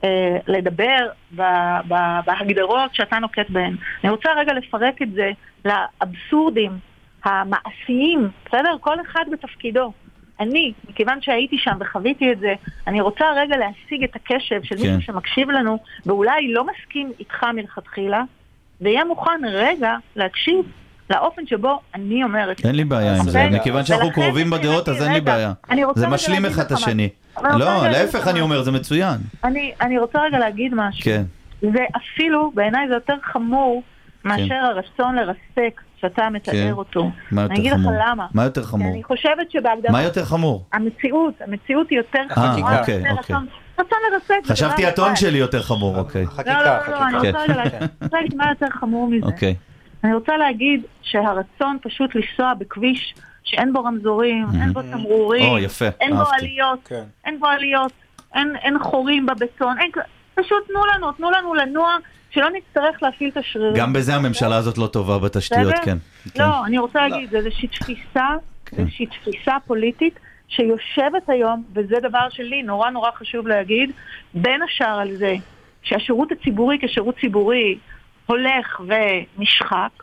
אה, 0.04 0.36
לדבר 0.46 0.98
ב, 1.36 1.42
ב, 1.88 1.94
בהגדרות 2.26 2.94
שאתה 2.94 3.18
נוקט 3.18 3.50
בהן. 3.50 3.76
אני 4.04 4.11
רוצה 4.11 4.28
רגע 4.36 4.52
לפרק 4.52 5.02
את 5.02 5.09
זה 5.12 5.30
לאבסורדים 5.64 6.78
המעשיים, 7.27 8.29
בסדר? 8.47 8.77
כל 8.81 8.97
אחד 9.01 9.24
בתפקידו. 9.33 9.93
אני, 10.41 10.72
מכיוון 10.91 11.18
שהייתי 11.20 11.59
שם 11.59 11.77
וחוויתי 11.81 12.33
את 12.33 12.39
זה, 12.39 12.55
אני 12.87 13.01
רוצה 13.01 13.24
רגע 13.37 13.57
להשיג 13.57 14.05
את 14.05 14.16
הקשב 14.16 14.62
של 14.62 14.77
כן. 14.77 14.83
מישהו 14.83 15.03
שמקשיב 15.03 15.51
לנו, 15.51 15.79
ואולי 16.07 16.53
לא 16.53 16.64
מסכים 16.66 17.12
איתך 17.20 17.45
מלכתחילה, 17.55 18.22
ויהיה 18.81 19.05
מוכן 19.05 19.41
רגע 19.45 19.95
להקשיב 20.16 20.64
לאופן 21.11 21.47
שבו 21.47 21.81
אני 21.95 22.24
אומרת. 22.24 22.66
אין 22.66 22.74
לי 22.74 22.85
בעיה 22.85 23.16
עם 23.16 23.29
זה? 23.29 23.49
מכיוון 23.53 23.85
שאנחנו 23.85 24.12
קרובים 24.12 24.51
בדעות 24.51 24.89
אז 24.89 25.03
אין 25.03 25.12
לי 25.12 25.20
בעיה. 25.20 25.53
זה 25.95 26.09
משלים 26.09 26.45
אחד 26.45 26.62
את 26.62 26.72
השני. 26.72 27.09
לא, 27.43 27.89
להפך 27.89 28.29
אני 28.29 28.41
אומר, 28.41 28.62
זה 28.62 28.72
מצוין. 28.72 29.16
אני, 29.45 29.72
אני 29.81 29.99
רוצה 29.99 30.22
רגע 30.22 30.39
להגיד 30.39 30.74
משהו. 30.74 31.05
כן. 31.05 31.22
זה 31.61 31.85
אפילו, 31.97 32.53
בעיניי 32.55 32.89
זה 32.89 32.95
יותר 32.95 33.14
חמור 33.22 33.83
מאשר 34.24 34.49
כן. 34.49 34.55
הרצון 34.55 35.14
לרסק 35.14 35.81
שאתה 36.09 36.30
מתאר 36.30 36.52
כן. 36.52 36.72
אותו. 36.72 37.11
מה 37.32 37.44
אני 37.44 37.50
יותר 37.50 37.61
אגיד 37.61 37.72
לך 37.72 37.78
חמור? 37.78 37.92
למה. 38.07 38.26
מה 38.34 38.44
יותר 38.44 38.61
כי 38.62 38.66
חמור? 38.68 38.88
אני 38.92 39.02
חושבת 39.02 39.50
שבהגדרה... 39.50 39.92
מה 39.92 40.02
יותר 40.02 40.24
חמור? 40.24 40.64
המציאות, 40.72 41.34
המציאות 41.40 41.90
היא 41.90 41.98
יותר 41.98 42.18
אה, 42.30 42.34
חמורה. 42.34 42.80
אוקיי, 42.80 43.00
זה 43.00 43.11
אוקיי. 43.11 43.36
רצון-. 43.36 43.46
זה 44.44 44.52
חשבתי 44.52 44.86
הטון. 44.86 45.16
שלי 45.16 45.38
יותר 45.38 45.62
חמור, 45.62 45.98
אוקיי. 45.98 46.24
לא, 46.24 46.30
חקיקה, 46.30 46.62
לא, 46.62 46.76
לא, 46.76 46.80
חקיקה. 46.82 47.07
אני 47.09 47.16
רוצה 47.16 47.32
כן. 47.46 47.54
להגיד- 47.57 47.72
רוצה 48.02 48.16
להגיד 48.16 48.34
מה 48.36 48.48
יותר 48.48 48.66
חמור 48.70 49.09
מזה. 49.09 49.26
אוקיי. 49.26 49.54
אני 50.04 50.14
רוצה 50.14 50.36
להגיד 50.36 50.82
שהרצון 51.02 51.78
פשוט 51.82 52.11
לנסוע 52.14 52.54
בכביש 52.54 53.14
שאין 53.44 53.72
בו 53.72 53.84
רמזורים, 53.84 54.46
אין 54.62 54.72
בו 54.72 54.82
תמרורים, 54.82 55.44
או, 55.50 55.59
יפה, 55.59 55.84
אין 56.00 56.16
בו. 56.16 56.22
עליות, 56.40 56.78
כן. 56.84 57.02
אין 57.24 57.40
בו 57.40 57.46
עליות, 57.46 57.92
אין, 58.34 58.78
חורים 58.82 59.26
בבטון, 59.26 59.76
פשוט 60.34 60.66
תנו 60.68 60.80
לנו, 60.94 61.12
תנו 61.12 61.30
לנו 61.30 61.54
לנוע, 61.54 61.96
שלא 62.37 62.51
נצטרך 62.51 63.03
להפעיל 63.03 63.30
את 63.30 63.37
השרירים. 63.37 63.74
גם 63.76 63.93
בזה 63.93 64.14
הממשלה 64.14 64.57
הזאת 64.57 64.78
לא 64.78 64.87
טובה 64.87 65.18
בתשתיות? 65.18 65.74
כן. 65.84 65.99
כן. 66.34 66.43
לא, 66.43 66.66
אני 66.66 66.78
רוצה 66.78 67.09
להגיד, 67.09 67.30
זה 67.30 67.37
איזושהי 67.37 67.68
תפיסה, 67.68 68.26
כן. 68.66 68.76
איזושהי 68.78 69.07
תפיסה 69.07 69.57
פוליטית 69.66 70.18
שיושבת 70.49 71.28
היום, 71.28 71.64
וזה 71.72 71.97
דבר 72.03 72.28
שלי 72.30 72.62
נורא 72.62 72.91
נורא 72.91 73.11
חשוב 73.11 73.49
להגיד, 73.49 73.91
בין 74.34 74.62
השאר 74.62 74.99
על 75.01 75.16
זה 75.16 75.34
שהשירות 75.82 76.32
הציבורי 76.32 76.78
כשירות 76.82 77.14
ציבורי 77.20 77.78
הולך 78.26 78.80
ונשחק, 78.80 80.03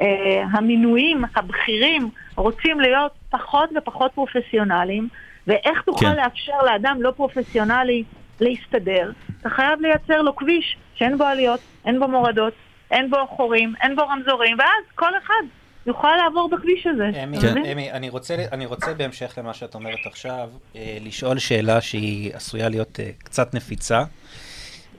אה, 0.00 0.44
המינויים 0.52 1.24
הבכירים 1.36 2.10
רוצים 2.36 2.80
להיות 2.80 3.12
פחות 3.30 3.70
ופחות 3.76 4.12
פרופסיונליים, 4.14 5.08
ואיך 5.46 5.82
תוכל 5.82 6.06
כן. 6.06 6.16
לאפשר 6.16 6.62
לאדם 6.64 6.96
לא 7.00 7.10
פרופסיונלי 7.16 8.04
להסתדר? 8.40 9.12
אתה 9.40 9.50
חייב 9.50 9.80
לייצר 9.80 10.22
לו 10.22 10.36
כביש 10.36 10.76
שאין 10.94 11.18
בו 11.18 11.24
עליות, 11.24 11.60
אין 11.84 12.00
בו 12.00 12.08
מורדות, 12.08 12.52
אין 12.90 13.10
בו 13.10 13.16
חורים, 13.26 13.74
אין 13.82 13.96
בו 13.96 14.02
רמזורים, 14.02 14.58
ואז 14.58 14.84
כל 14.94 15.10
אחד 15.24 15.42
יוכל 15.86 16.16
לעבור 16.24 16.50
בכביש 16.50 16.86
הזה. 16.86 17.22
אמי? 17.24 17.38
אמי, 17.72 17.92
אני 17.92 18.08
רוצה, 18.08 18.36
אני 18.52 18.66
רוצה 18.66 18.94
בהמשך 18.94 19.34
למה 19.38 19.54
שאת 19.54 19.74
אומרת 19.74 20.06
עכשיו, 20.06 20.50
אה, 20.76 20.98
לשאול 21.00 21.38
שאלה 21.38 21.80
שהיא 21.80 22.34
עשויה 22.34 22.68
להיות 22.68 23.00
אה, 23.00 23.10
קצת 23.18 23.54
נפיצה, 23.54 24.04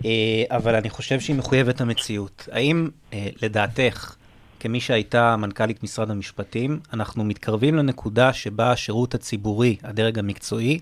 אה, 0.05 0.43
אבל 0.49 0.75
אני 0.75 0.89
חושב 0.89 1.19
שהיא 1.19 1.35
מחויבת 1.35 1.81
המציאות. 1.81 2.47
האם 2.51 2.89
אה, 3.13 3.27
לדעתך, 3.41 4.15
כמי 4.59 4.79
שהייתה 4.79 5.35
מנכ"לית 5.37 5.83
משרד 5.83 6.11
המשפטים, 6.11 6.79
אנחנו 6.93 7.23
מתקרבים 7.23 7.75
לנקודה 7.75 8.33
שבה 8.33 8.71
השירות 8.71 9.15
הציבורי, 9.15 9.77
הדרג 9.83 10.19
המקצועי, 10.19 10.79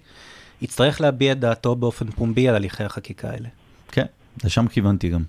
יצטרך 0.61 1.01
להביע 1.01 1.31
את 1.31 1.39
דעתו 1.39 1.75
באופן 1.75 2.05
פומבי 2.05 2.49
על 2.49 2.55
הליכי 2.55 2.83
החקיקה 2.83 3.29
האלה? 3.29 3.47
כן, 3.91 4.05
לשם 4.43 4.67
כיוונתי 4.67 5.09
גם. 5.09 5.21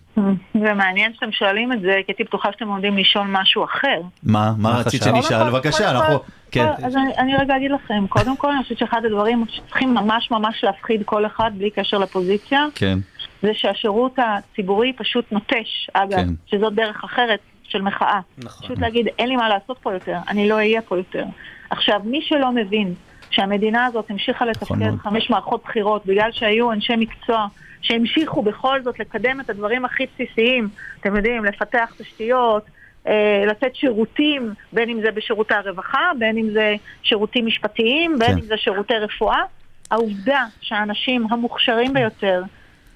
זה 0.55 0.75
מעניין 0.75 1.15
שאתם 1.15 1.33
שואלים 1.33 1.73
את 1.73 1.81
זה, 1.81 1.93
כי 2.07 2.13
הייתי 2.13 2.25
בטוחה 2.25 2.53
שאתם 2.53 2.69
עומדים 2.69 2.99
לשאול 2.99 3.27
משהו 3.27 3.65
אחר. 3.65 4.01
מה, 4.23 4.53
מה 4.59 4.79
רצית? 4.79 5.03
שנשאל? 5.03 5.51
בבקשה, 5.51 5.91
אנחנו... 5.91 6.19
כן. 6.51 6.65
לא, 6.65 6.87
אז 6.87 6.97
אני, 6.97 7.17
אני 7.19 7.37
רגע 7.37 7.57
אגיד 7.57 7.71
לכם, 7.71 8.07
קודם 8.09 8.37
כל 8.37 8.51
אני 8.51 8.63
חושבת 8.63 8.79
שאחד 8.79 9.05
הדברים 9.05 9.45
שצריכים 9.49 9.95
ממש 9.95 10.31
ממש 10.31 10.65
להפחיד 10.65 11.03
כל 11.05 11.27
אחד 11.27 11.51
בלי 11.59 11.71
קשר 11.71 11.99
לפוזיציה, 11.99 12.67
כן, 12.75 12.99
זה 13.43 13.51
שהשירות 13.55 14.19
הציבורי 14.19 14.93
פשוט 14.93 15.33
נוטש, 15.33 15.91
אגב, 15.93 16.17
כן. 16.17 16.29
שזאת 16.47 16.75
דרך 16.75 17.05
אחרת 17.05 17.41
של 17.65 17.83
מחאה. 17.83 18.21
נכון. 18.39 18.67
פשוט 18.67 18.79
להגיד, 18.79 19.07
אין 19.19 19.29
לי 19.29 19.37
מה 19.37 19.49
לעשות 19.49 19.79
פה 19.83 19.93
יותר, 19.93 20.17
אני 20.29 20.49
לא 20.49 20.55
אהיה 20.55 20.83
פה 20.83 20.97
יותר. 20.97 21.25
עכשיו, 21.71 22.01
מי 22.05 22.21
שלא 22.23 22.53
מבין 22.53 22.95
שהמדינה 23.33 23.87
הזאת 23.87 24.11
המשיכה 24.11 24.45
נכון 24.45 24.49
לתפקד 24.49 24.79
מאוד. 24.79 24.99
חמש 24.99 25.31
מערכות 25.31 25.63
בחירות 25.65 26.07
בגלל 26.07 26.33
שהיו 26.33 26.73
אנשי 26.73 26.97
מקצוע 26.97 27.47
שהמשיכו 27.83 28.43
בכל 28.43 28.83
זאת 28.83 28.99
לקדם 28.99 29.41
את 29.41 29.51
הדברים 29.51 29.85
הכי 29.85 30.07
בסיסיים, 30.15 30.69
אתם 31.01 31.17
יודעים, 31.17 31.45
לפתח 31.45 31.95
תשתיות, 31.99 32.65
אה, 33.07 33.45
לתת 33.47 33.77
שירותים, 33.77 34.55
בין 34.73 34.89
אם 34.89 35.01
זה 35.03 35.11
בשירותי 35.11 35.55
הרווחה, 35.55 36.11
בין 36.19 36.39
אם 36.39 36.51
זה 36.51 36.75
שירותים 37.03 37.47
משפטיים, 37.47 38.19
בין 38.19 38.29
כן. 38.29 38.39
אם 38.39 38.43
זה 38.43 38.57
שירותי 38.57 38.95
רפואה. 38.95 39.43
העובדה 39.91 40.45
שהאנשים 40.61 41.27
המוכשרים 41.31 41.93
ביותר 41.93 42.43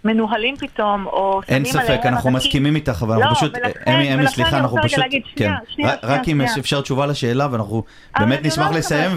מנוהלים 0.06 0.56
פתאום, 0.56 1.06
או 1.06 1.40
אין 1.48 1.64
שמים 1.64 1.80
עליהם 1.82 1.98
ספק, 1.98 2.06
אנחנו 2.06 2.30
מסכימים 2.30 2.76
איתך, 2.76 2.98
אבל 3.02 3.14
אנחנו 3.14 3.30
לא, 3.30 3.34
פשוט, 3.34 3.56
ולכן- 3.56 3.92
אמי, 3.92 4.14
אמי, 4.14 4.22
ולכן 4.22 4.34
סליחה, 4.34 4.50
אני 4.50 4.58
אנחנו 4.60 4.76
רוצה 4.76 4.88
פשוט, 4.88 5.04
כן, 5.04 5.18
שנייה, 5.36 5.56
שנייה, 5.68 5.94
רק- 6.02 6.28
אם. 6.28 6.40
אפשר 6.40 6.80
תשובה 6.80 7.06
לשאלה, 7.06 7.48
ואנחנו 7.50 7.82
אבל 8.16 8.24
באמת 8.24 8.44
נשמח 8.46 8.66
אומרת 8.66 8.78
לסיים. 8.78 9.10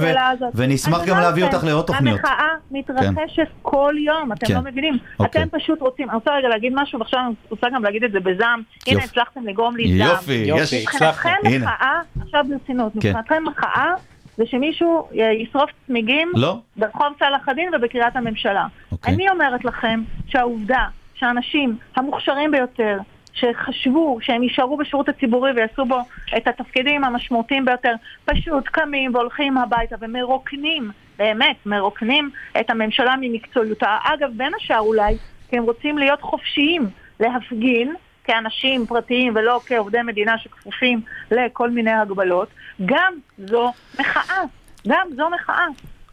ונשמח 0.55 0.97
גם 1.03 1.09
אומרת 1.09 1.23
להביא 1.23 1.43
אותך 1.43 1.63
לעוד 1.63 1.85
תוכניות. 1.85 2.19
המחאה 2.19 2.47
מתרחשת 2.71 3.47
כל 3.61 3.93
יום, 4.05 4.31
אתם 4.31 4.47
כן. 4.47 4.53
לא 4.55 4.61
מבינים. 4.61 4.97
אוקיי. 5.19 5.43
אתם 5.43 5.57
פשוט 5.57 5.81
רוצים, 5.81 6.09
אני 6.09 6.15
רוצה 6.15 6.31
רגע 6.31 6.47
להגיד 6.47 6.73
משהו, 6.75 6.99
ועכשיו 6.99 7.19
אני 7.19 7.33
רוצה 7.49 7.67
גם 7.75 7.83
להגיד 7.83 8.03
את 8.03 8.11
זה 8.11 8.19
בזעם. 8.19 8.61
הנה. 8.87 9.03
הצלחתם 9.03 9.47
לגרום 9.47 9.75
לי 9.75 9.97
זעם. 9.97 10.07
יופי, 10.07 10.33
יופי. 10.33 10.61
יש. 10.61 10.73
מבחינתכם. 10.73 11.29
מחאה, 11.61 11.99
עכשיו 12.21 12.45
ברצינות, 12.49 12.91
כן. 12.93 12.97
מבחינתכם 13.09 13.43
מחאה 13.47 13.93
זה 14.39 14.45
שמישהו 14.45 15.07
אה, 15.19 15.31
ישרוף 15.31 15.69
צמיגים 15.87 16.31
לא? 16.35 16.55
ברחוב 16.77 17.07
צלאח 17.19 17.49
א-דין 17.49 17.75
ובקריית 17.75 18.15
הממשלה. 18.15 18.67
אוקיי. 18.91 19.13
אני 19.13 19.29
אומרת 19.29 19.65
לכם 19.65 20.03
שהעובדה 20.27 20.85
שהאנשים 21.13 21.77
המוכשרים 21.95 22.51
ביותר, 22.51 22.97
שחשבו 23.33 24.17
שהם 24.21 24.43
יישארו 24.43 24.77
בשירות 24.77 25.09
הציבורי 25.09 25.51
ויעשו 25.51 25.85
בו 25.85 25.99
את 26.37 26.47
התפקידים 26.47 27.03
המשמעותיים 27.03 27.65
ביותר, 27.65 27.93
פשוט 28.25 28.67
קמים 28.67 29.15
והולכים 29.15 29.57
הביתה 29.57 29.95
ומרוקנים, 29.99 30.91
באמת, 31.17 31.55
מרוקנים 31.65 32.29
את 32.59 32.69
הממשלה 32.69 33.15
ממקצועיותה. 33.21 33.97
אגב, 34.03 34.29
בין 34.37 34.51
השאר 34.57 34.79
אולי, 34.79 35.17
כי 35.49 35.57
הם 35.57 35.63
רוצים 35.63 35.97
להיות 35.97 36.21
חופשיים 36.21 36.81
להפגין 37.19 37.95
כאנשים 38.29 38.85
פרטיים 38.85 39.35
ולא 39.35 39.59
כעובדי 39.65 40.01
מדינה 40.01 40.37
שכפופים 40.37 41.01
לכל 41.31 41.69
מיני 41.69 41.91
הגבלות. 41.91 42.47
גם 42.85 43.13
זו 43.37 43.71
מחאה. 43.99 44.41
גם 44.87 45.07
זו 45.15 45.29
מחאה. 45.29 45.65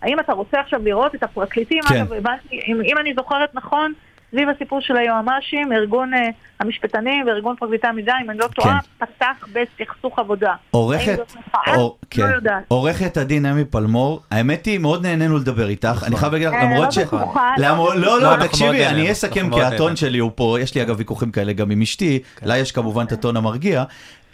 האם 0.02 0.20
אתה 0.20 0.32
רוצה 0.32 0.60
עכשיו 0.60 0.80
לראות 0.84 1.14
את 1.14 1.22
הפרקליטים? 1.22 1.82
כן. 1.82 1.94
אגב, 1.94 2.12
הבנתי, 2.12 2.60
אם, 2.66 2.80
אם 2.84 2.98
אני 2.98 3.14
זוכרת 3.14 3.54
נכון, 3.54 3.92
סביב 4.30 4.48
הסיפור 4.48 4.80
של 4.80 4.96
היועמ"שים, 4.96 5.72
ארגון 5.72 6.14
uh, 6.14 6.16
המשפטנים 6.60 7.26
וארגון 7.26 7.56
פרקליטי 7.58 7.86
המדינה, 7.86 8.12
אם 8.24 8.30
אני 8.30 8.38
לא 8.38 8.46
טועה, 8.54 8.78
פתח 8.98 9.46
בסכסוך 9.52 10.18
עבודה. 10.18 10.54
עורכת? 10.70 11.18
אור- 11.66 11.76
לא 11.76 11.94
כן. 12.10 12.30
יודעת. 12.34 12.64
עורכת 12.68 13.16
הדין 13.16 13.46
אמי 13.46 13.64
פלמור, 13.64 14.20
האמת 14.30 14.66
היא, 14.66 14.78
מאוד 14.78 15.06
נהנינו 15.06 15.36
לדבר 15.38 15.68
איתך, 15.68 16.04
אני 16.06 16.16
חייב 16.16 16.32
להגיד 16.32 16.48
לך, 16.48 16.54
אה, 16.54 16.64
למרות 16.64 16.84
לא 16.84 16.90
ש... 16.90 16.98
לא 16.98 17.18
למרות- 17.58 17.94
לא, 17.94 18.00
לא, 18.00 18.20
לא, 18.22 18.34
אנחנו 18.34 18.48
תקשיבי, 18.48 18.86
אני 18.86 19.12
אסכם, 19.12 19.50
כי 19.54 19.62
הטון. 19.62 19.96
שלי 19.96 20.18
הוא 20.18 20.30
פה, 20.34 20.56
יש 20.60 20.74
לי 20.74 20.82
אגב 20.82 20.94
ויכוחים 20.98 21.30
כאלה 21.30 21.52
גם 21.52 21.70
עם 21.70 21.82
אשתי, 21.82 22.18
לה 22.42 22.58
יש 22.58 22.72
כמובן 22.72 23.04
את 23.04 23.12
הטון 23.12 23.36
המרגיע, 23.36 23.84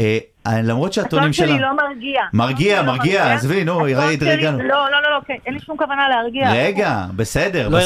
אה, 0.00 0.18
למרות 0.48 0.92
שהטונים 0.92 1.24
הטון 1.24 1.32
שלי 1.32 1.46
שלה... 1.48 1.60
לא 1.60 1.76
מרגיע. 1.76 2.20
מרגיע, 2.32 2.80
הטון 2.80 2.84
שלי 2.84 2.84
לא 2.84 2.92
מרגיע, 2.92 3.32
עזבי, 3.32 3.64
נו, 3.64 3.86
התרגלנו. 3.86 4.58
לא, 4.58 4.64
לא, 4.68 5.02
לא, 5.02 5.10
לא, 5.10 5.18
כן, 5.26 5.34
אין 5.46 5.54
לי 5.54 5.60
שום 5.60 5.76
כוונה 5.76 6.08
להרגיע. 6.08 6.52
רגע, 6.52 7.06
בסדר, 7.16 7.68
לא 7.68 7.78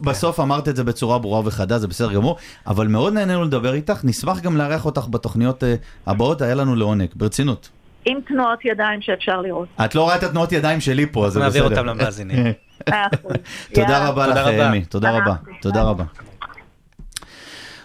בסוף, 0.00 0.40
אמרת 0.40 0.68
את 0.68 0.76
זה 0.76 0.84
בצורה 0.84 1.18
ברורה 1.18 1.42
וחדה, 1.44 1.78
זה 1.78 1.88
בסדר 1.88 2.12
גמור, 2.12 2.36
אבל 2.66 2.86
מאוד 2.86 3.12
נהנינו 3.12 3.44
לדבר 3.44 3.74
איתך, 3.74 4.00
נשמח 4.04 4.40
גם 4.40 4.56
לארח 4.56 4.86
אותך 4.86 5.06
בתוכניות 5.10 5.64
אה, 5.64 5.74
הבאות, 6.06 6.42
היה 6.42 6.54
לנו 6.54 6.76
לעונג, 6.76 7.08
ברצינות. 7.16 7.68
עם 8.04 8.18
תנועות 8.26 8.64
ידיים 8.64 9.02
שאפשר 9.02 9.40
לראות. 9.40 9.68
את 9.84 9.94
לא 9.94 10.02
רואה 10.02 10.16
את 10.16 10.22
התנועות 10.22 10.52
ידיים 10.52 10.80
שלי 10.80 11.06
פה, 11.06 11.26
אז 11.26 11.32
זה 11.32 11.40
בסדר. 11.40 11.48
נעביר 11.48 11.78
אותם 11.78 11.86
למאזינים. 11.86 12.44
מאה 12.90 13.06
אחוז. 13.14 13.32
תודה. 13.74 14.08
רבה 14.08 14.26
לך, 14.26 14.36
תודה 14.38 14.50
רבה. 14.50 14.68
אמי, 14.68 14.84
תודה 14.84 15.10
רבה. 15.10 15.34
תודה 15.60 15.82
רבה. 15.82 16.04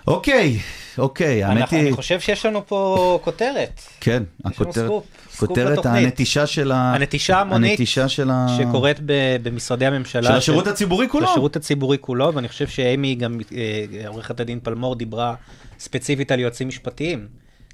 אוקיי, 0.08 0.60
אוקיי, 0.98 1.44
האמת 1.44 1.70
היא, 1.70 1.82
אני 1.82 1.92
חושב 1.92 2.20
שיש 2.20 2.46
לנו 2.46 2.68
פה 2.68 3.20
כותרת. 3.24 3.82
כן, 4.02 4.24
לנו 4.46 4.54
הכותרת, 4.54 4.86
סקופ, 4.86 5.06
סקופ 5.32 5.50
כותרת. 5.50 5.86
הנטישה 5.86 6.48
של 6.48 6.72
ה... 6.72 6.96
הנטישה 6.96 7.40
המונית 7.40 7.72
הנטישה 7.72 8.08
של 8.10 8.30
ה... 8.32 8.58
שקורית 8.58 8.98
ב- 9.06 9.38
במשרדי 9.44 9.86
הממשלה. 9.86 10.24
של 10.24 10.36
השירות 10.36 10.68
הציבורי 10.68 11.10
כולו. 11.10 11.26
של 11.26 11.32
השירות 11.32 11.56
הציבורי 11.56 11.98
כולו, 12.02 12.34
ואני 12.34 12.48
חושב 12.48 12.68
שאמי, 12.68 13.16
גם 13.16 13.40
אה, 13.56 14.08
עורכת 14.08 14.40
הדין 14.40 14.60
פלמור, 14.64 14.96
דיברה 14.96 15.36
ספציפית 15.80 16.32
על 16.32 16.40
יועצים 16.40 16.68
משפטיים, 16.68 17.28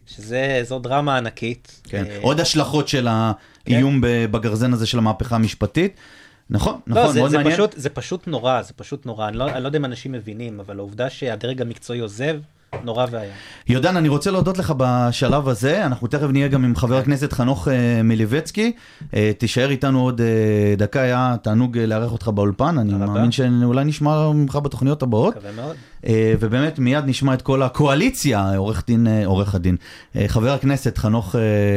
שזה 0.08 0.62
זו 0.64 0.80
דרמה 0.80 1.18
ענקית. 1.18 1.82
כן, 1.84 2.04
אה, 2.10 2.18
עוד 2.22 2.40
השלכות 2.40 2.88
של 2.88 3.08
האיום 3.10 4.02
ב- 4.02 4.26
בגרזן 4.32 4.74
הזה 4.74 4.86
של 4.86 4.98
המהפכה 4.98 5.36
המשפטית. 5.36 5.96
נכון, 6.50 6.80
לא, 6.88 7.02
נכון, 7.02 7.14
זה, 7.14 7.20
מאוד 7.20 7.32
זה, 7.32 7.38
מעניין. 7.38 7.56
פשוט, 7.56 7.74
זה 7.78 7.90
פשוט 7.90 8.28
נורא, 8.28 8.62
זה 8.62 8.74
פשוט 8.76 9.06
נורא. 9.06 9.28
אני 9.28 9.38
לא, 9.38 9.50
אני 9.50 9.64
לא 9.64 9.68
יודע 9.68 9.80
אם 9.80 9.86
אנשים 9.86 10.12
מבינים, 10.12 10.60
אבל 10.60 10.78
העובדה 10.78 11.10
שהדרג 11.10 11.62
המקצועי 11.62 12.00
עוזב, 12.00 12.40
נורא 12.84 13.06
ואיום. 13.12 13.34
יודן, 13.70 13.98
אני 13.98 14.10
רוצה 14.10 14.32
להודות 14.32 14.58
לך 14.58 14.74
בשלב 14.78 15.48
הזה, 15.48 15.86
אנחנו 15.86 16.08
תכף 16.08 16.28
נהיה 16.32 16.48
גם 16.48 16.66
עם 16.66 16.76
חבר 16.76 16.98
הכנסת 16.98 17.34
חנוך 17.34 17.68
אה, 17.68 18.04
מליבצקי, 18.04 18.72
אה, 19.16 19.32
תישאר 19.38 19.70
איתנו 19.70 20.02
עוד 20.04 20.22
אה, 20.22 20.28
דקה, 20.78 21.02
היה 21.02 21.36
תענוג 21.42 21.78
לארח 21.78 22.12
אותך 22.12 22.28
באולפן, 22.28 22.78
אני. 22.78 22.94
מאמין 22.94 23.32
שאולי 23.32 23.86
נשמע 23.86 24.32
ממך 24.32 24.56
בתוכניות 24.56 25.04
הבאות, 25.04 25.36
מקווה 25.38 25.52
מאוד. 25.52 25.76
ובאמת 26.40 26.80
מיד 26.80 27.04
נשמע 27.06 27.34
את 27.34 27.42
כל 27.42 27.64
הקואליציה, 27.64 28.56
עורך 28.58 28.84
דין, 28.88 29.08
עורך 29.26 29.56
הדין, 29.56 29.76
חבר 30.28 30.52
הכנסת 30.52 30.98
חנוך 30.98 31.36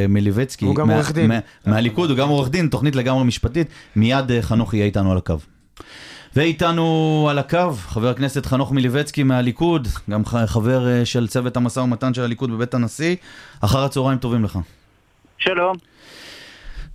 מליבצקי, 0.08 0.64
הוא 0.64 0.74
גם 0.74 0.90
עורך 0.90 1.12
דין. 1.12 1.28
מה- 1.28 1.38
מהליכוד, 1.66 2.10
הוא 2.10 2.18
גם 2.18 2.28
עורך 2.28 2.48
דין, 2.50 2.68
תוכנית 2.68 2.96
לגמרי 2.96 3.24
משפטית, 3.24 3.66
מיד 3.96 4.40
חנוך 4.40 4.74
יהיה 4.74 4.84
איתנו 4.86 5.12
על 5.12 5.18
הקו. 5.18 5.34
ואיתנו 6.36 7.26
על 7.30 7.38
הקו, 7.38 7.72
חבר 7.72 8.08
הכנסת 8.08 8.46
חנוך 8.46 8.72
מליבצקי 8.72 9.22
מהליכוד, 9.22 9.88
גם 10.10 10.24
חבר 10.46 10.88
אה, 10.88 11.04
של 11.04 11.26
צוות 11.26 11.56
המשא 11.56 11.80
ומתן 11.80 12.14
של 12.14 12.22
הליכוד 12.22 12.50
בבית 12.50 12.74
הנשיא. 12.74 13.16
אחר 13.60 13.84
הצהריים 13.84 14.18
טובים 14.18 14.44
לך. 14.44 14.58
שלום. 15.38 15.76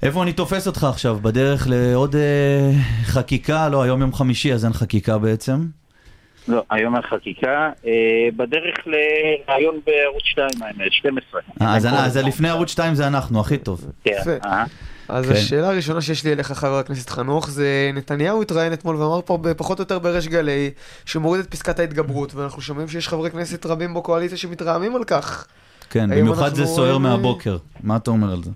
איפה 0.03 0.23
אני 0.23 0.33
תופס 0.33 0.67
אותך 0.67 0.83
עכשיו? 0.83 1.17
בדרך 1.21 1.67
לעוד 1.69 2.15
אה, 2.15 2.71
חקיקה? 3.03 3.69
לא, 3.69 3.83
היום 3.83 4.01
יום 4.01 4.13
חמישי, 4.13 4.53
אז 4.53 4.65
אין 4.65 4.73
חקיקה 4.73 5.17
בעצם. 5.17 5.65
לא, 6.47 6.63
היום 6.69 6.95
על 6.95 7.01
חקיקה. 7.01 7.71
אה, 7.85 7.91
בדרך 8.35 8.75
לראיון 8.85 9.79
בערוץ 9.85 10.23
2, 10.23 10.49
האמת, 10.61 10.93
12. 10.93 11.41
אה, 11.61 11.75
אז, 11.75 11.87
אז 11.91 12.17
לפני 12.17 12.49
ערוץ 12.49 12.71
2 12.71 12.93
זה 12.93 13.07
אנחנו, 13.07 13.39
הכי 13.39 13.57
טוב. 13.57 13.91
כן. 14.03 14.13
אז 15.09 15.25
כן. 15.25 15.31
השאלה 15.31 15.69
הראשונה 15.69 16.01
שיש 16.01 16.23
לי 16.23 16.33
אליך, 16.33 16.51
חבר 16.51 16.77
הכנסת 16.77 17.09
חנוך, 17.09 17.49
זה 17.49 17.91
נתניהו 17.93 18.41
התראיין 18.41 18.73
אתמול 18.73 18.95
ואמר 18.95 19.21
פה 19.21 19.37
פחות 19.57 19.79
או 19.79 19.81
יותר 19.81 19.99
בריש 19.99 20.27
גלי 20.27 20.71
שמוריד 21.05 21.41
את 21.41 21.51
פסקת 21.51 21.79
ההתגברות, 21.79 22.35
ואנחנו 22.35 22.61
שומעים 22.61 22.87
שיש 22.87 23.07
חברי 23.07 23.31
כנסת 23.31 23.65
רבים 23.65 23.93
בקואליציה 23.93 24.37
שמתרעמים 24.37 24.95
על 24.95 25.03
כך. 25.03 25.47
כן, 25.89 26.09
במיוחד 26.09 26.53
זה 26.53 26.61
אנחנו, 26.61 26.75
סוער 26.75 26.93
אה, 26.93 26.99
מהבוקר. 26.99 27.57
מה 27.83 27.95
אתה 27.95 28.11
אומר 28.11 28.31
על 28.31 28.43
זה? 28.43 28.51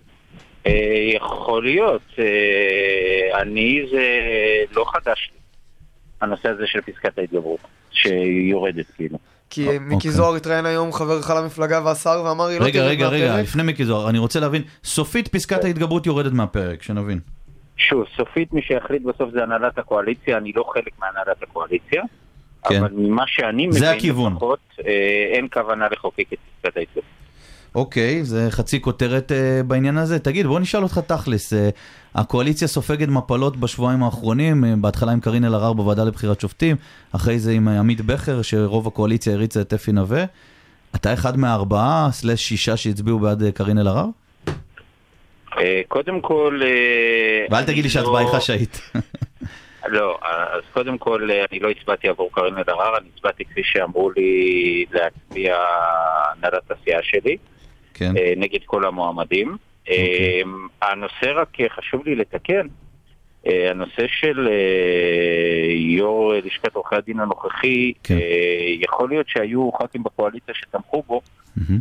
אה, 0.67 0.71
יכול 1.15 1.63
להיות. 1.63 2.01
אה, 2.19 3.41
אני, 3.41 3.79
זה 3.91 4.07
לא 4.75 4.85
חדש 4.93 5.31
לי, 5.33 5.39
הנושא 6.21 6.49
הזה 6.49 6.67
של 6.67 6.81
פסקת 6.81 7.17
ההתגברות, 7.17 7.59
שיורדת 7.91 8.85
כאילו. 8.95 9.17
כי 9.53 9.65
אוקיי. 9.65 9.79
מיקי 9.79 10.11
זוהר 10.11 10.35
התראיין 10.35 10.65
היום, 10.65 10.93
חברך 10.93 11.29
למפלגה 11.29 11.81
והשר, 11.85 12.23
ואמר, 12.25 12.45
היא 12.45 12.59
לא 12.59 12.65
רגע, 12.65 12.79
תרד 12.79 12.89
רגע, 12.89 13.07
רגע, 13.07 13.27
מהפרק. 13.27 13.43
לפני 13.43 13.63
מיקי 13.63 13.85
זוהר, 13.85 14.09
אני 14.09 14.17
רוצה 14.17 14.39
להבין, 14.39 14.61
סופית 14.83 15.27
פסקת 15.27 15.63
ההתגברות 15.63 16.05
יורדת 16.05 16.31
מהפרק, 16.31 16.83
שנבין. 16.83 17.19
שוב, 17.77 18.05
סופית 18.17 18.53
מי 18.53 18.61
שיחליט 18.61 19.01
בסוף 19.01 19.29
זה 19.33 19.43
הנהלת 19.43 19.77
הקואליציה, 19.77 20.37
אני 20.37 20.51
לא 20.55 20.63
חלק 20.73 20.99
מהנהלת 20.99 21.43
הקואליציה. 21.43 22.03
כן. 22.69 22.79
אבל 22.79 22.91
ממה 22.93 23.23
שאני 23.27 23.67
מבין 23.67 23.79
זה 23.79 23.91
הכיוון. 23.91 24.33
לפחות, 24.33 24.59
אה, 24.85 25.31
אין 25.33 25.47
כוונה 25.53 25.87
לחוקק 25.91 26.33
את 26.33 26.37
פסקת 26.61 26.77
ההתגברות. 26.77 27.22
אוקיי, 27.75 28.23
זה 28.23 28.47
חצי 28.51 28.81
כותרת 28.81 29.31
אה, 29.31 29.63
בעניין 29.67 29.97
הזה. 29.97 30.19
תגיד, 30.19 30.47
בוא 30.47 30.59
נשאל 30.59 30.83
אותך 30.83 30.99
תכלס, 31.07 31.53
אה, 31.53 31.69
הקואליציה 32.15 32.67
סופגת 32.67 33.07
מפלות 33.07 33.57
בשבועיים 33.57 34.03
האחרונים, 34.03 34.65
אה, 34.65 34.73
בהתחלה 34.81 35.11
עם 35.11 35.19
קארין 35.19 35.45
אלהרר 35.45 35.73
בוועדה 35.73 36.03
לבחירת 36.03 36.41
שופטים, 36.41 36.75
אחרי 37.15 37.39
זה 37.39 37.51
עם 37.51 37.67
עמית 37.67 38.01
בכר, 38.01 38.41
שרוב 38.41 38.87
הקואליציה 38.87 39.33
הריצה 39.33 39.61
את 39.61 39.73
אפי 39.73 39.91
נווה. 39.91 40.25
אתה 40.95 41.13
אחד 41.13 41.37
מהארבעה, 41.37 42.07
סלש 42.11 42.41
שישה 42.41 42.77
שהצביעו 42.77 43.19
בעד 43.19 43.43
קארין 43.53 43.77
אלהרר? 43.77 44.05
אה, 45.57 45.81
קודם 45.87 46.21
כל... 46.21 46.61
אה, 46.63 47.45
ואל 47.51 47.63
תגיד 47.63 47.75
לי 47.75 47.81
אני 47.81 47.89
שההצבעה 47.89 48.21
היא 48.21 48.27
לא- 48.27 48.33
חשאית. 48.33 48.81
לא, 49.87 50.19
אז 50.53 50.61
קודם 50.73 50.97
כל 50.97 51.29
אני 51.51 51.59
לא 51.59 51.69
הצבעתי 51.69 52.07
עבור 52.07 52.29
קארין 52.33 52.53
אלהרר, 52.57 52.97
אני 52.97 53.07
הצבעתי 53.15 53.45
כפי 53.45 53.61
שאמרו 53.63 54.11
לי 54.11 54.85
להצביע 54.91 55.57
הנהלת 55.57 56.71
הסיעה 56.71 57.03
שלי, 57.03 57.37
כן. 57.93 58.17
אה, 58.17 58.33
נגד 58.37 58.59
כל 58.65 58.85
המועמדים. 58.85 59.57
אה, 59.89 60.41
הנושא 60.81 61.31
רק 61.35 61.61
אה, 61.61 61.69
חשוב 61.69 62.05
לי 62.05 62.15
לתקן, 62.15 62.67
הנושא 63.45 64.07
של 64.07 64.49
יו"ר 65.69 66.33
לשכת 66.45 66.75
עורכי 66.75 66.95
הדין 66.95 67.19
הנוכחי, 67.19 67.93
כן. 68.03 68.17
יכול 68.79 69.09
להיות 69.09 69.29
שהיו 69.29 69.71
ח"כים 69.71 70.03
בקואליציה 70.03 70.53
שתמכו 70.53 71.03
בו. 71.07 71.21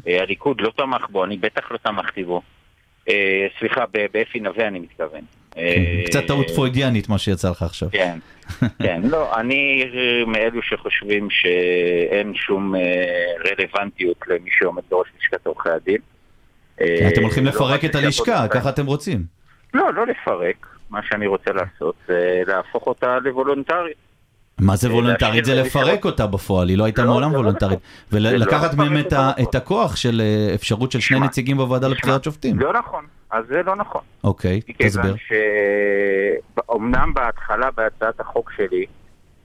אה, 0.08 0.22
הליכוד 0.22 0.60
לא 0.60 0.72
תמך 0.76 1.06
בו, 1.10 1.24
אני 1.24 1.36
בטח 1.36 1.72
לא 1.72 1.76
תמכתי 1.76 2.24
בו. 2.24 2.42
סליחה, 3.58 3.84
באפי 4.12 4.40
נווה 4.40 4.68
אני 4.68 4.78
מתכוון. 4.78 5.20
אה, 5.58 6.02
קצת 6.06 6.26
טעות 6.26 6.50
פרוידיאנית 6.50 7.08
מה 7.08 7.18
שיצא 7.18 7.50
לך 7.50 7.62
עכשיו. 7.62 7.88
כן, 7.92 8.18
כן, 8.78 9.02
לא, 9.04 9.40
אני 9.40 9.84
מאלו 10.26 10.62
שחושבים 10.62 11.28
שאין 11.30 12.34
שום 12.34 12.74
אה, 12.74 12.80
רלוונטיות 13.50 14.16
למי 14.26 14.50
שעומד 14.58 14.82
בראש 14.90 15.08
לשכת 15.18 15.46
עורכי 15.46 15.70
הדין. 15.70 15.98
אה, 16.80 17.08
אתם 17.08 17.22
הולכים 17.22 17.44
לא 17.44 17.50
לפרק 17.50 17.70
רק 17.70 17.84
את 17.84 17.94
הלשכה, 17.94 18.48
ככה 18.48 18.68
אתם 18.68 18.86
רוצים. 18.86 19.24
לא, 19.74 19.94
לא 19.94 20.06
לפרק. 20.06 20.66
מה 20.90 21.00
שאני 21.08 21.26
רוצה 21.26 21.50
לעשות 21.52 21.94
זה 22.08 22.42
להפוך 22.46 22.86
אותה 22.86 23.18
לוולונטרית. 23.18 23.96
מה 24.58 24.76
זה 24.76 24.92
וולונטרית? 24.92 25.44
זה 25.44 25.54
לפרק. 25.54 26.04
אותה 26.04 26.26
בפועל, 26.26 26.68
היא 26.68 26.78
לא 26.78 26.84
הייתה 26.84 27.02
לא, 27.02 27.10
מעולם 27.10 27.32
לא 27.32 27.36
וולונטרית. 27.36 27.78
נכון. 27.78 28.26
ולקחת 28.26 28.74
מהם 28.74 28.94
לפרק 28.94 29.36
את 29.42 29.54
הכוח 29.54 29.96
של 29.96 30.22
אפשרות 30.54 30.92
של 30.92 31.00
שני 31.00 31.20
נציגים 31.20 31.56
בוועדה 31.56 31.88
לבחירת 31.88 32.24
שופטים. 32.24 32.58
לא 32.58 32.72
נכון, 32.72 33.06
אז 33.32 33.44
זה 33.48 33.62
לא 33.62 33.76
נכון. 33.76 34.00
אוקיי, 34.24 34.60
תסביר. 34.60 35.02
מכיוון 35.14 35.16
שאומנם 36.56 37.14
בהתחלה 37.14 37.70
בהצעת 37.70 38.20
החוק 38.20 38.52
שלי 38.56 38.86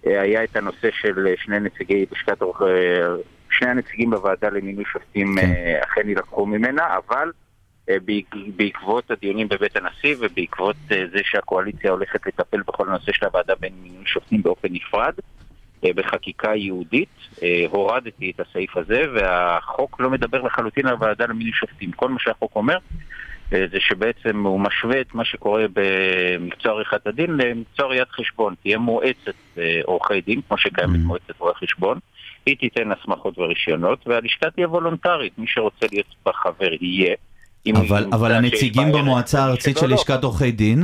אה, 0.07 0.21
היה 0.21 0.43
את 0.43 0.55
הנושא 0.55 0.89
של 0.91 1.27
אה, 1.27 1.33
שני 1.37 1.59
נציגי 1.59 2.05
לשכת 2.11 2.41
עורכי... 2.41 2.63
שני 3.51 3.69
הנציגים 3.69 4.09
בוועדה 4.09 4.49
למינוי 4.49 4.83
שופטים 4.93 5.35
כן. 5.41 5.45
אה, 5.51 5.79
אכן 5.83 6.09
יילקחו 6.09 6.45
ממנה, 6.45 6.97
אבל 6.97 7.31
אה, 7.89 7.95
בעק- 8.05 8.35
בעקבות 8.55 9.11
הדיונים 9.11 9.47
בבית 9.49 9.75
הנשיא 9.75 10.15
ובעקבות 10.19 10.75
אה, 10.91 11.03
זה 11.11 11.19
שהקואליציה 11.23 11.91
הולכת 11.91 12.27
לטפל 12.27 12.61
בכל 12.61 12.89
הנושא 12.89 13.11
של 13.11 13.25
הוועדה 13.25 13.53
בין 13.59 13.73
מינוי 13.83 14.05
שופטים 14.05 14.43
באופן 14.43 14.67
נפרד, 14.71 15.13
אה, 15.85 15.89
בחקיקה 15.95 16.55
ייעודית, 16.55 17.09
אה, 17.43 17.65
הורדתי 17.69 18.31
את 18.35 18.45
הסעיף 18.49 18.77
הזה, 18.77 19.01
והחוק 19.15 19.99
לא 19.99 20.09
מדבר 20.09 20.41
לחלוטין 20.41 20.85
על 20.87 20.93
הוועדה 20.93 21.25
למינוי 21.25 21.53
שופטים. 21.53 21.91
כל 21.91 22.09
מה 22.09 22.19
שהחוק 22.19 22.51
אומר 22.55 22.75
אה, 22.75 22.79
זה 23.51 23.79
שבעצם 23.79 24.45
הוא 24.45 24.59
משווה 24.59 25.01
את 25.01 25.13
מה 25.15 25.25
שקורה 25.25 25.63
במקצוע 25.73 26.71
עריכת 26.71 27.07
הדין 27.07 27.31
למקצוע 27.37 27.87
ראיית 27.87 28.09
חשבון. 28.11 28.53
תהיה 28.61 28.77
מועצת 28.77 29.17
אה, 29.57 29.79
עורכי 29.85 30.21
דין, 30.21 30.41
כמו 30.47 30.57
שקיימת 30.57 30.95
Mm. 30.95 31.07
מועצת 31.07 31.39
רואי 31.39 31.53
חשבון, 31.55 31.99
היא 32.45 32.55
תיתן 32.57 32.91
הסמכות 32.91 33.37
ורישיונות, 33.39 34.07
והלשכה 34.07 34.49
תהיה 34.49 34.67
וולונטרית, 34.69 35.33
מי 35.37 35.45
שרוצה 35.47 35.85
להיות 35.91 36.15
בה 36.25 36.31
חבר 36.33 36.69
יהיה. 36.81 37.15
אבל, 37.75 38.05
אבל 38.11 38.31
הנציגים 38.31 38.91
במועצה 38.91 39.43
הארצית 39.43 39.77
של. 39.77 39.87
לשכת 39.93 40.23
עורכי 40.23 40.51
דין 40.51 40.83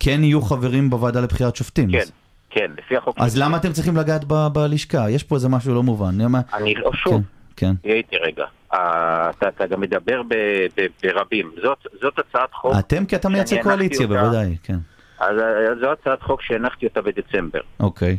כן 0.00 0.24
יהיו 0.24 0.42
חברים 0.42 0.90
בוועדה 0.90 1.20
לבחירת 1.20 1.56
שופטים. 1.56 1.90
כן, 1.92 1.98
אז- 1.98 2.12
כן, 2.50 2.70
לפי 2.78 2.96
החוק. 2.96 3.16
אז 3.18 3.38
למה 3.38 3.56
אתם 3.56 3.72
צריכים 3.72 3.96
לגעת 3.96 4.24
בלשכה? 4.24 5.10
יש 5.10 5.22
פה 5.22 5.34
איזה 5.34 5.48
משהו 5.48 5.74
לא 5.74 5.82
מובן. 5.82 6.14
אני 6.54 6.74
לא, 6.74 6.90
כן, 6.90 6.96
שוב, 6.96 7.22
כן. 7.56 7.74
תהיה 7.82 7.94
איתי 7.94 8.16
רגע. 8.16 8.44
אה, 8.74 9.30
אתה, 9.30 9.48
אתה 9.48 9.66
גם 9.66 9.80
מדבר 9.80 10.22
ב, 10.28 10.34
ב, 10.76 10.86
ברבים. 11.02 11.52
זאת, 11.62 11.78
זאת 12.02 12.18
הצעת 12.18 12.52
חוק, 12.52 12.72
אתם 12.78 13.04
כי 13.06 13.16
אתה 13.16 13.28
מייצג 13.28 13.62
קואליציה, 13.62 14.06
אותה. 14.06 14.22
בוודאי, 14.22 14.56
כן. 14.62 14.76
אז, 15.18 15.36
אז 15.72 15.78
זו 15.80 15.92
הצעת 15.92 16.22
חוק 16.22 16.42
שהנחתי 16.42 16.86
אותה 16.86 17.02
בדצמבר. 17.02 17.60
אוקיי. 17.80 18.16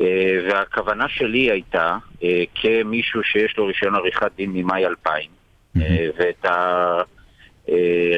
אה, 0.00 0.06
והכוונה 0.48 1.08
שלי 1.08 1.50
הייתה, 1.50 1.96
אה, 2.22 2.42
כמישהו 2.54 3.22
שיש 3.24 3.54
לו 3.58 3.66
רישיון 3.66 3.94
עריכת 3.94 4.30
דין 4.36 4.50
ממאי 4.54 4.86
2000, 4.86 5.22
אה, 5.76 5.80
ואת, 6.18 6.44
ה, 6.44 6.50
אה, 7.68 7.74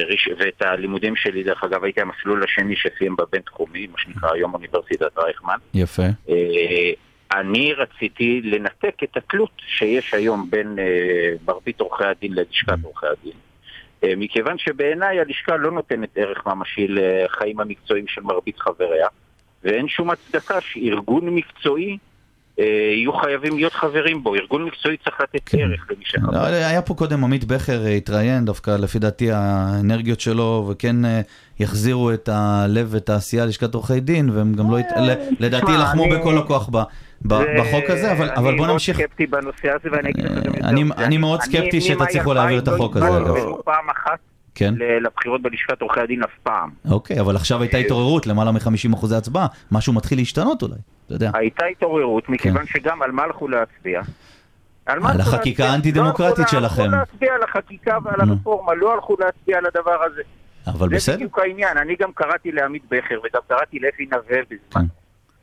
ריש- 0.07 0.29
ואת 0.39 0.61
הלימודים 0.61 1.15
שלי, 1.15 1.43
דרך 1.43 1.63
אגב, 1.63 1.83
הייתי 1.83 2.01
המסלול 2.01 2.43
השני 2.43 2.75
שסיים 2.75 3.15
בבינתחומי, 3.15 3.87
מה 3.87 3.97
שנקרא 3.97 4.29
היום 4.33 4.53
אוניברסיטת 4.53 5.17
רייכמן. 5.17 5.57
יפה. 5.73 6.03
אה, 6.29 6.91
אני 7.31 7.73
רציתי 7.73 8.41
לנתק 8.43 9.03
את 9.03 9.17
התלות 9.17 9.51
שיש 9.67 10.13
היום 10.13 10.49
בין 10.49 10.79
אה, 10.79 10.83
מרבית 11.47 11.79
עורכי 11.79 12.03
הדין 12.03 12.33
ללשכת 12.33 12.83
עורכי 12.83 13.05
הדין. 13.07 13.33
אה, 14.03 14.13
מכיוון 14.17 14.57
שבעיניי 14.57 15.19
הלשכה 15.19 15.57
לא 15.57 15.71
נותנת 15.71 16.09
ערך 16.15 16.45
ממשי 16.47 16.87
לחיים 16.89 17.59
המקצועיים 17.59 18.05
של 18.07 18.21
מרבית 18.21 18.59
חבריה, 18.59 19.07
ואין 19.63 19.87
שום 19.87 20.09
הצדקה 20.09 20.61
שארגון 20.61 21.29
מקצועי 21.29 21.97
אה, 22.59 22.65
יהיו 22.95 23.13
חייבים 23.13 23.55
להיות 23.55 23.73
חברים 23.73 24.23
בו. 24.23 24.35
ארגון 24.35 24.63
מקצועי 24.65 24.97
צריך 24.97 25.21
לתת 25.21 25.41
כן. 25.49 25.57
ערך 25.59 25.87
למי 25.91 26.05
שחבר. 26.05 26.31
לא, 26.31 26.45
היה 26.47 26.81
פה 26.81 26.93
קודם 26.93 27.23
עמית 27.23 27.45
בכר 27.45 27.85
התראיין, 27.85 28.45
דווקא 28.45 28.71
לפי 28.71 28.99
דעתי 28.99 29.31
האנרגיות 29.31 30.19
שלו, 30.19 30.67
וכן 30.71 30.95
יחזירו 31.59 32.11
את 32.13 32.29
הלב 32.31 32.87
ואת 32.91 33.09
העשייה 33.09 33.45
ללשכת 33.45 33.73
עורכי 33.73 33.99
דין, 33.99 34.29
והם 34.29 34.53
גם 34.53 34.71
לא, 34.71 34.77
לדעתי 35.39 35.71
אני- 35.71 36.15
בכל 36.19 36.37
הכוח 36.37 36.69
ב- 36.69 36.77
ב- 36.77 36.81
זה- 36.81 37.06
בחוק 37.25 37.89
הזה, 37.89 38.11
אבל 38.11 38.29
אבל 38.29 38.57
בוא 38.57 38.67
נמשיך. 38.67 38.99
אני 38.99 39.05
מאוד 39.05 39.09
סקפטי 39.09 39.27
בנושא 39.27 39.69
הזה 39.75 39.89
ואני 39.91 40.09
אגיד 40.09 40.25
לך 40.25 40.31
גם 40.31 40.53
יותר 40.55 40.67
אני-. 40.69 40.83
אני 40.97 41.17
מאוד 41.17 41.41
סקפטי 41.41 41.81
שתצליחו 41.81 42.33
להעביר 42.33 42.59
את 42.59 42.67
החוק 42.67 42.97
הזה, 42.97 43.07
אגב. 43.17 43.35
לא 43.35 43.61
פעם 43.65 43.89
אחת 43.89 44.19
כן, 44.55 44.73
לבחירות 45.01 45.41
בלשכת 45.41 45.81
עורכי 45.81 45.99
הדין 45.99 46.23
אף 46.23 46.29
פעם. 46.43 46.69
אוקיי, 46.91 47.19
אבל 47.19 47.35
עכשיו 47.35 47.61
הייתה 47.61 47.77
התעוררות, 47.77 48.27
למעלה 48.27 48.51
מ-50 48.51 48.93
אחוזי 48.95 49.15
הצבעה, 49.15 49.47
משהו 49.71 49.93
מתחיל 49.93 50.17
להשתנות 50.17 50.61
אולי, 50.61 50.73
אתה 51.05 51.13
יודע. 51.13 51.31
הייתה 51.33 51.65
התעוררות, 51.65 52.29
מכיוון 52.29 52.65
שגם 52.65 53.01
על 53.01 53.11
מה 53.11 53.23
הלכו 53.23 53.47
להצביע? 53.47 54.01
על 54.85 54.99
כן. 54.99 55.05
על 55.07 55.21
החקיקה? 55.21 55.65
האנטי-דמוקרטית 55.69 56.37
לא 56.53 56.59
הלכו- 56.59 56.69
שלכם. 56.75 56.81
הלכו 56.83 56.95
להצביע 56.97 57.33
על 57.33 57.43
החקיקה 57.43 57.97
ועל. 58.03 58.29
הרפורמה, 58.29 58.73
לא 58.73 58.93
הלכו 58.93 59.15
להצביע 59.19 59.57
על 59.57 59.65
הדבר 59.65 60.03
הזה. 60.11 60.21
אבל 60.67 60.89
זה 60.89 60.95
בסדר. 60.95 61.15
בדיוק 61.15 61.39
העניין, 61.39 61.77
אני 61.77 61.95
גם 61.99 62.09
קראתי 62.15 62.51
לעמית 62.51 62.83
בכר 62.91 63.19
וגם 63.19 63.41
קראתי 63.47 63.79
לאפי 63.79 64.05
נווה 64.05 64.23
כן. 64.49 64.55
בזמן. 64.71 64.85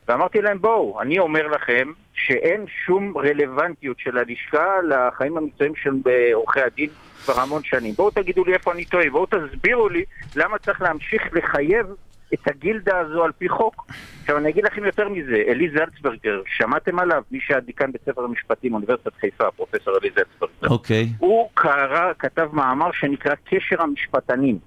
ואמרתי 0.07 0.41
להם, 0.41 0.61
בואו, 0.61 1.01
אני 1.01 1.19
אומר 1.19 1.47
לכם 1.47 1.91
שאין 2.13 2.65
שום 2.85 3.17
רלוונטיות 3.17 3.99
של 3.99 4.17
הלשכה 4.17 4.65
לחיים 4.89 5.37
המקצועיים 5.37 5.75
של 5.75 5.91
אה, 6.07 6.29
עורכי 6.33 6.61
הדין 6.61 6.89
כבר 7.25 7.39
המון 7.39 7.63
שנים. 7.63 7.93
בואו 7.93 8.11
תגידו 8.11 8.45
לי 8.45 8.53
איפה 8.53 8.71
אני 8.73 8.85
טועה, 8.85 9.09
בואו 9.09 9.25
תסבירו 9.25 9.89
לי 9.89 10.03
למה 10.35 10.57
צריך 10.57 10.81
להמשיך 10.81 11.23
לחייב 11.33 11.87
את 12.33 12.47
הגילדה 12.47 12.99
הזו 12.99 13.23
על 13.23 13.31
פי 13.31 13.49
חוק. 13.49 13.85
עכשיו 14.21 14.37
אני 14.37 14.49
אגיד 14.49 14.63
לכם 14.63 14.85
יותר 14.85 15.09
מזה, 15.09 15.43
אלי 15.47 15.69
זלצברגר, 15.69 16.41
שמעתם 16.57 16.99
עליו? 16.99 17.23
מי 17.31 17.39
שהיה 17.41 17.59
דיקן 17.59 17.91
בית 17.91 18.01
ספר 18.05 18.23
המשפטים, 18.23 18.73
אוניברסיטת 18.73 19.13
חיפה, 19.13 19.51
פרופסור 19.51 19.97
אלי 19.97 20.09
זלצברגר. 20.15 20.67
אוקיי, 20.73 21.07
הוא 21.17 21.49
קרא, 21.53 22.13
כתב 22.19 22.49
מאמר 22.53 22.91
שנקרא 22.91 23.33
קשר 23.45 23.81
המשפטנים. 23.81 24.57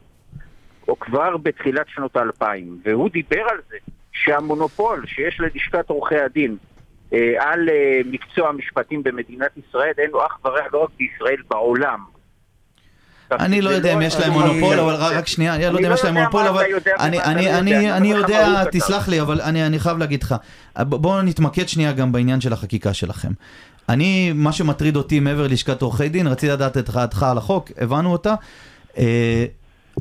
או 0.89 0.99
כבר 0.99 1.36
בתחילת 1.36 1.86
שנות 1.89 2.16
האלפיים, 2.16 2.80
והוא 2.84 3.11
דיבר 3.11 3.43
על 3.51 3.59
זה 3.68 3.76
שהמונופול 4.25 5.05
שיש 5.07 5.41
ללשכת 5.41 5.89
עורכי 5.91 6.19
הדין 6.19 6.57
אה, 7.12 7.19
על 7.39 7.69
אה, 7.69 7.75
מקצוע 8.11 8.49
המשפטים 8.49 9.03
במדינת 9.03 9.51
ישראל 9.69 9.93
אין 9.99 10.11
לו 10.11 10.27
אח 10.27 10.39
ורע 10.45 10.61
לא 10.73 10.83
רק 10.83 10.91
בישראל, 10.99 11.43
בעולם. 11.51 11.99
אני 13.33 13.61
לא 13.61 13.71
יודע 13.71 13.95
אם 13.95 14.03
יש 14.03 14.21
להם 14.21 14.33
מונופול, 14.33 14.81
אבל 14.81 14.95
רק- 14.95 15.27
שנייה, 15.27 15.55
אני 15.55 15.62
לא 15.73 15.77
יודע 15.79 15.89
אם 15.89 15.95
יש 15.95 16.05
להם 16.05 16.14
מונופול, 16.14 16.47
אבל 16.47 16.62
אני- 16.99 17.16
לא 17.16 17.59
אני- 17.99 18.09
יודע. 18.09 18.64
תסלח 18.73 19.09
לי, 19.09 19.21
אבל 19.21 19.41
אני 19.41 19.66
אני 19.66 19.79
חייב 19.79 19.99
להגיד 19.99 20.23
לך, 20.23 20.35
בואו 20.79 21.23
נתמקד 21.23 21.69
שנייה 21.69 21.93
גם 21.93 22.12
בעניין 22.12 22.41
של 22.41 22.53
החקיקה 22.53 22.95
שלכם. 22.95 23.29
אני, 23.89 24.33
מה 24.35 24.53
שמטריד 24.53 24.97
אותי 24.97 25.21
מעבר 25.21 25.43
ללשכת 25.47 25.83
עורכי 25.83 26.09
דין, 26.09 26.27
רציתי 26.27 26.53
לדעת 26.53 26.77
את 26.77 26.91
דעתך 26.91 27.23
על 27.23 27.39
החוק, 27.39 27.71
הבנו 27.79 28.12
אותה. 28.12 28.35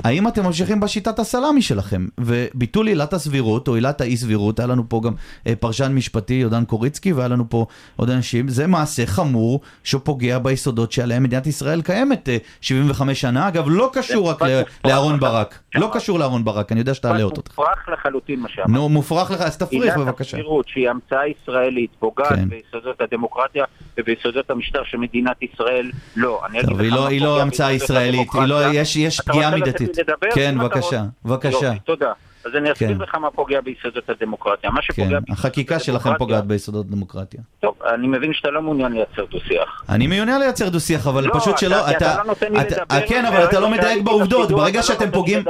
אה, 0.04 0.10
האם 0.10 0.28
אתם 0.28 0.44
ממשיכים 0.44 0.80
בשיטת 0.80 1.18
הסלאמי 1.18 1.62
שלכם? 1.62 2.06
וביטול 2.18 2.86
עילת 2.86 3.12
הסבירות 3.12 3.68
או 3.68 3.74
עילת 3.74 4.00
האי 4.00 4.16
סבירות, 4.16 4.58
היה 4.58 4.66
לנו 4.66 4.88
פה 4.88 5.00
גם 5.04 5.12
אה, 5.46 5.52
פרשן 5.60 5.92
משפטי, 5.94 6.34
יהודן 6.34 6.64
קוריצקי, 6.64 7.12
והיה 7.12 7.28
לנו 7.28 7.44
פה 7.50 7.66
עוד 7.96 8.10
אנשים, 8.10 8.48
זה 8.48 8.66
מעשה 8.66 9.06
חמור 9.06 9.60
שפוגע 9.84 10.38
ביסודות 10.38 10.92
שעליהם 10.92 11.22
מדינת 11.22 11.46
ישראל 11.46 11.82
קיימת 11.82 12.28
אה, 12.28 12.36
75 12.60 13.20
שנה. 13.20 13.48
אגב, 13.48 13.64
לא 13.68 13.90
קשור 13.92 14.30
רק 14.30 14.38
לאהרון. 14.84 15.20
ברק. 15.20 15.58
לא 15.74 15.90
קשור 15.94 16.18
לאהרון 16.18 16.44
ברק, 16.44 16.72
אני 16.72 16.80
יודע 16.80 16.94
שתעלה 16.94 17.22
אותו. 17.22 17.42
מופרך 17.48 17.88
לחלוטין 17.92 18.40
מה 18.40 18.48
שאמרת. 18.48 18.68
נו, 18.70 18.88
מופרך 18.88 19.30
לך, 19.30 19.40
אז 19.40 19.56
תפריך 19.58 19.82
עילת 19.82 19.96
בבקשה. 19.96 20.36
הסבירות, 20.36 20.68
שהיא 20.68 20.90
המצאה 20.90 21.20
ישראלית, 21.28 21.90
פוגעת 21.98 22.28
כן. 22.28 22.48
ביסודות 22.48 23.00
הדמוקרטיה 23.00 23.64
וביסודות 23.98 24.50
המשטר 24.50 24.82
של 24.84 24.98
מדינת 24.98 25.36
ישראל, 25.42 25.90
לא. 26.16 26.40
טוב, 26.68 26.80
היא 26.80 26.90
לא- 26.92 27.08
לא 27.20 27.42
המצאה 27.42 27.72
ישראלית, 27.72 28.28
לא-. 28.34 28.62
יש- 28.72 29.20
פגיעה 29.20 29.50
מידתית. 29.54 29.87
לדבר? 29.98 30.30
כן, 30.34 30.58
בבקשה. 30.58 31.04
בבקשה. 31.24 31.66
יופי, 31.66 31.78
תודה. 31.78 32.12
אז 32.50 32.56
אני 32.56 32.72
אסביר 32.72 32.88
כן. 32.96 33.02
לך 33.02 33.14
מה 33.14 33.30
פוגע 33.30 33.60
ביסודות 33.60 34.10
הדמוקרטיה. 34.10 34.70
מה 34.70 34.80
כן, 34.80 34.86
שפוגע 34.86 35.04
ביסודות 35.20 35.30
החקיקה 35.38 35.78
שלכם 35.78 36.10
פוגעת 36.18 36.46
ביסודות 36.46 36.86
הדמוקרטיה. 36.86 37.40
טוב, 37.60 37.74
אני 37.94 38.06
מבין 38.06 38.32
שאתה 38.32 38.50
לא 38.50 38.62
מעוניין 38.62 38.92
לייצר 38.92 39.24
דו-שיח. 39.30 39.82
אני 39.88 40.06
מעוניין 40.06 40.40
לייצר 40.40 40.68
דו-שיח, 40.68 41.06
אבל 41.06 41.24
לא, 41.24 41.34
פשוט 41.34 41.48
אתה- 41.54 41.58
שלא, 41.60 41.90
אתה 41.90 41.96
אתה, 41.96 42.16
לא 42.18 42.24
נותן 42.24 42.52
לי 42.52 42.60
אתה- 42.60 42.76
לדבר, 42.82 43.06
כן, 43.08 43.24
אבל 43.26 43.44
אתה 43.44 43.60
לא 43.60 43.68
מדייק 43.70 43.82
שעליתי 43.84 44.02
בעובדות, 44.02 44.50
ברגע 44.50 44.78
לא 44.78 44.82
שאתם 44.86 45.10
פוגעים, 45.10 45.42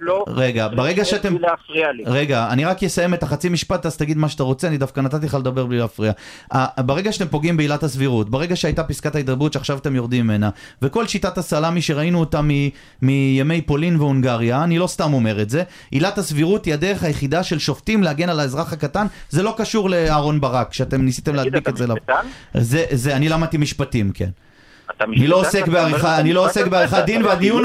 לא. 0.00 0.24
רגע, 0.28 0.68
ברגע 0.68 1.04
שאתם. 1.04 1.34
רגע, 2.06 2.48
אני 2.50 2.64
רק 2.64 2.82
אסיים 2.84 3.14
את 3.14 3.22
החצי 3.22 3.48
משפט, 3.48 3.86
אז 3.86 3.96
תגיד 3.96 4.16
מה 4.18 4.28
שאתה 4.28 4.42
רוצה, 4.42 4.68
אני 4.68 4.76
דווקא 4.78 5.00
נתתי 5.00 5.26
לך 5.26 5.34
לדבר 5.34 5.66
בלי 5.66 5.78
להפריע. 5.78 6.12
ה- 6.54 6.82
ברגע 6.82 7.12
שאתם 7.12 7.28
פוגעים 7.28 7.56
בעילת 7.56 7.82
הסבירות, 7.82 8.30
ברגע 8.30 8.56
שהייתה 8.56 8.84
פסקת 8.84 9.14
ההתגברות 9.14 9.52
שעכשיו 9.52 9.78
אתם 9.78 9.94
יורדים 9.96 10.24
ממנה, 10.24 10.50
וכל 10.82 11.06
שיטת 11.06 11.38
הסלאמי 11.38 11.82
שראינו 11.82 12.20
אותה 12.20 12.40
מימי 13.02 13.60
פולין 13.62 13.96
והונגריה, 14.00 14.64
אני 14.64 14.78
לא 14.78 14.86
סתם 14.86 15.12
אומר 15.12 15.42
את 15.42 15.50
זה, 15.50 15.62
עילת 15.90 16.18
הסבירות 16.18 16.39
היא 16.66 16.74
הדרך 16.74 17.02
היחידה 17.02 17.42
של 17.42 17.58
שופטים 17.58 18.02
להגן 18.02 18.28
על 18.28 18.40
האזרח 18.40 18.72
הקטן, 18.72 19.06
זה 19.30 19.42
לא 19.42 19.54
קשור 19.56 19.90
לאהרון 19.90 20.40
ברק, 20.40 20.72
שאתם 20.72 21.02
ניסיתם 21.02 21.32
תגיד, 21.32 21.44
להדביק 21.44 21.62
אתה 21.62 21.70
את 21.70 21.76
זה. 21.76 21.86
ל- 21.86 21.92
משפטן? 21.92 22.26
זה, 22.54 22.84
זה, 22.90 23.16
אני 23.16 23.28
למדתי 23.28 23.56
משפטים, 23.58 24.10
כן. 24.14 24.28
אתה 24.96 25.04
אני 25.04 25.26
לא 25.26 25.36
עוסק 25.40 25.68
בעריכה, 25.68 26.18
אני 26.20 26.32
לא 26.32 26.44
עוסק 26.46 26.66
אתה- 26.66 27.04
דין, 27.06 27.24
והדיון, 27.24 27.64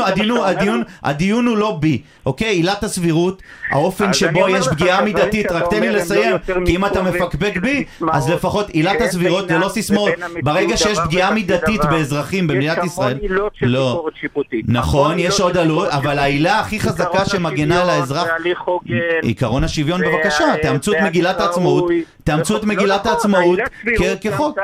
הוא 1.47 1.57
לא 1.57 1.77
בי, 1.79 2.01
אוקיי? 2.25 2.47
עילת 2.47 2.83
הסבירות, 2.83 3.41
האופן 3.71 4.13
שבו 4.13 4.49
יש 4.49 4.67
פגיעה 4.67 5.01
מידתית, 5.01 5.51
רק 5.51 5.63
תן 5.69 5.79
לי 5.81 5.89
לא 5.89 5.95
לסיים, 5.97 6.35
כי 6.65 6.75
אם 6.75 6.85
אתה 6.85 7.01
מפקפק 7.03 7.57
בי, 7.61 7.83
אז 8.11 8.29
לפחות 8.29 8.69
עילת 8.69 8.91
שאין 8.91 9.03
הסבירות 9.03 9.47
זה 9.47 9.57
לא 9.57 9.69
סיסמאות. 9.69 10.11
ברגע 10.43 10.77
שיש 10.77 10.99
פגיעה 10.99 11.31
מידתית. 11.33 11.81
באזרחים 11.85 12.47
במדינת 12.47 12.83
ישראל, 12.83 13.17
לא. 13.61 14.05
נכון, 14.67 15.19
יש 15.19 15.39
עוד 15.39 15.57
עלות, 15.57 15.87
אבל. 15.89 16.19
העילה 16.19 16.59
הכי 16.59 16.79
חזקה 16.79 17.25
שמגנה 17.25 17.81
על 17.81 17.89
האזרח. 17.89 18.27
עקרון 19.23 19.63
השוויון 19.63 20.01
בבקשה, 20.01 20.45
תאמצו 20.61 20.93
את 20.93 20.97
מגילת 21.01 21.39
העצמאות. 21.41 21.91
תאמצו 22.23 22.57
את 22.57 22.63
לא 22.63 22.69
מגילת 22.69 22.99
נכון, 22.99 23.11
העצמאות 23.11 23.59
כחוק. 24.21 24.57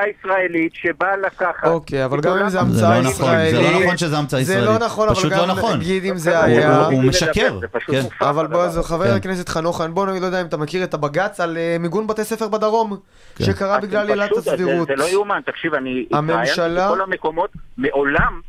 אוקיי, 1.64 2.05
אבל 2.05 2.22
גם 2.22 2.38
אם 2.38 2.49
זה 2.52 2.58
זה 2.58 2.88
המצאה 2.88 3.02
לא 3.02 3.10
נכון, 3.10 3.26
זה 3.38 3.43
ישראלית... 3.47 3.74
לא 3.74 3.82
נכון 3.84 3.97
שזה 3.97 4.18
המצאה 4.18 4.43
זה 4.43 4.54
ישראלית. 4.54 4.80
לא 4.82 4.86
נכון, 4.86 5.08
אבל 5.08 5.16
פשוט 5.18 5.32
גם 5.32 5.39
לא 5.39 5.45
נכון. 5.47 5.78
נגיד 5.78 6.06
אם 6.06 6.18
זה 6.18 6.43
היה... 6.43 6.78
הוא- 6.78 6.86
הוא 6.86 7.02
זה 7.02 7.08
משקר, 7.10 7.60
זה 7.62 7.68
כן. 7.91 8.02
אבל 8.22 8.47
בוא, 8.47 8.62
הזה. 8.62 8.84
חבר 8.84 9.08
כן. 9.08 9.14
הכנסת 9.16 9.49
חנוך, 9.49 9.82
בוא 9.82 10.06
נגיד, 10.06 10.22
לא 10.22 10.26
יודע 10.26 10.41
אם 10.41 10.45
אתה 10.45 10.58
מכיר 10.58 10.84
את 10.84 10.93
הבג"ץ 10.93 11.39
על 11.39 11.58
אה, 11.58 11.78
מיגון 11.80 12.08
בתי 12.08 12.24
ספר 12.24 12.47
בדרום, 12.47 12.97
כן. 13.36 13.43
שקרה 13.45 13.80
בגלל 13.80 14.10
עילת 14.10 14.30
זה- 14.34 14.52
הסבירות. 14.52 14.88
זה 14.88 14.93
לא 14.95 15.10
יאומן, 15.10 15.39
תקשיב, 15.45 15.74
אני 15.74 16.06
הממשלה- 16.12 16.52
התראיינתי 16.66 16.93
בכל 16.93 17.02
המקומות, 17.02 17.49
מעולם, 17.78 18.41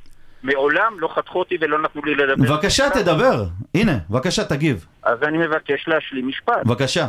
מעולם 0.42 0.92
לא 0.98 1.09
חתכו 1.16 1.38
אותי 1.38 1.55
ולא 1.61 1.82
נתנו 1.82 2.03
לי 2.05 2.14
לדבר. 2.14 2.55
בבקשה, 2.55 2.90
תדבר. 2.90 3.44
הנה, 3.74 3.98
בבקשה, 4.11 4.44
תגיב. 4.44 4.86
אז 5.03 5.18
אני 5.22 5.38
מבקש 5.38 5.84
להשלים 5.88 6.28
משפט. 6.28 6.66
בבקשה. 6.66 7.07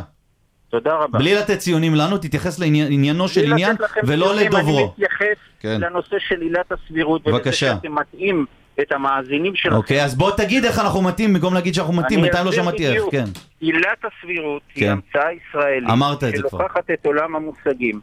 תודה 0.74 0.94
רבה. 0.94 1.18
בלי 1.18 1.34
לתת 1.34 1.58
ציונים 1.58 1.94
לנו, 1.94 2.18
תתייחס 2.18 2.58
לעניינו 2.58 3.28
של 3.28 3.52
עניין, 3.52 3.76
ולא 4.06 4.34
לדוברו. 4.34 4.78
אני 4.78 4.86
מתייחס 4.86 5.36
כן. 5.60 5.80
לנושא 5.80 6.16
של 6.18 6.40
עילת 6.40 6.72
הסבירות, 6.72 7.26
ולזה 7.26 7.38
בבקשה. 7.38 7.74
שאתם 7.74 7.94
מטעים 7.94 8.46
את 8.80 8.92
המאזינים 8.92 9.54
שלכם. 9.54 9.76
אוקיי, 9.76 10.04
אז 10.04 10.14
בוא 10.14 10.30
תגיד 10.36 10.64
איך 10.64 10.78
אנחנו 10.78 11.02
מתאים, 11.02 11.32
במקום 11.32 11.54
להגיד 11.54 11.74
שאנחנו 11.74 11.92
מתאים, 11.92 12.20
בינתיים 12.20 12.46
לא 12.46 12.52
שמעתי 12.52 12.86
איך. 12.86 13.02
כן. 13.10 13.24
עילת 13.60 14.04
הסבירות 14.04 14.62
כן. 14.68 14.80
היא 14.80 14.90
המצאה 14.90 15.32
ישראלית, 15.32 15.90
אמרת 15.90 16.24
את 16.24 16.36
זה 16.36 16.42
כבר. 16.42 16.58
שלוקחת 16.58 16.90
את 16.90 17.06
עולם 17.06 17.36
המושגים 17.36 18.00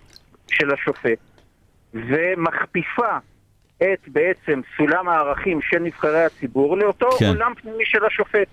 של 0.52 0.74
השופט, 0.74 1.20
ומכפיפה 1.94 3.18
את 3.78 4.08
בעצם 4.08 4.62
סולם 4.78 5.10
הערכים 5.10 5.60
של 5.70 5.80
נבחרי 5.80 6.24
הציבור 6.24 6.78
לאותו 6.78 7.10
כן. 7.20 7.28
עולם 7.28 7.54
פנימי 7.62 7.86
של 7.86 8.06
השופט. 8.06 8.48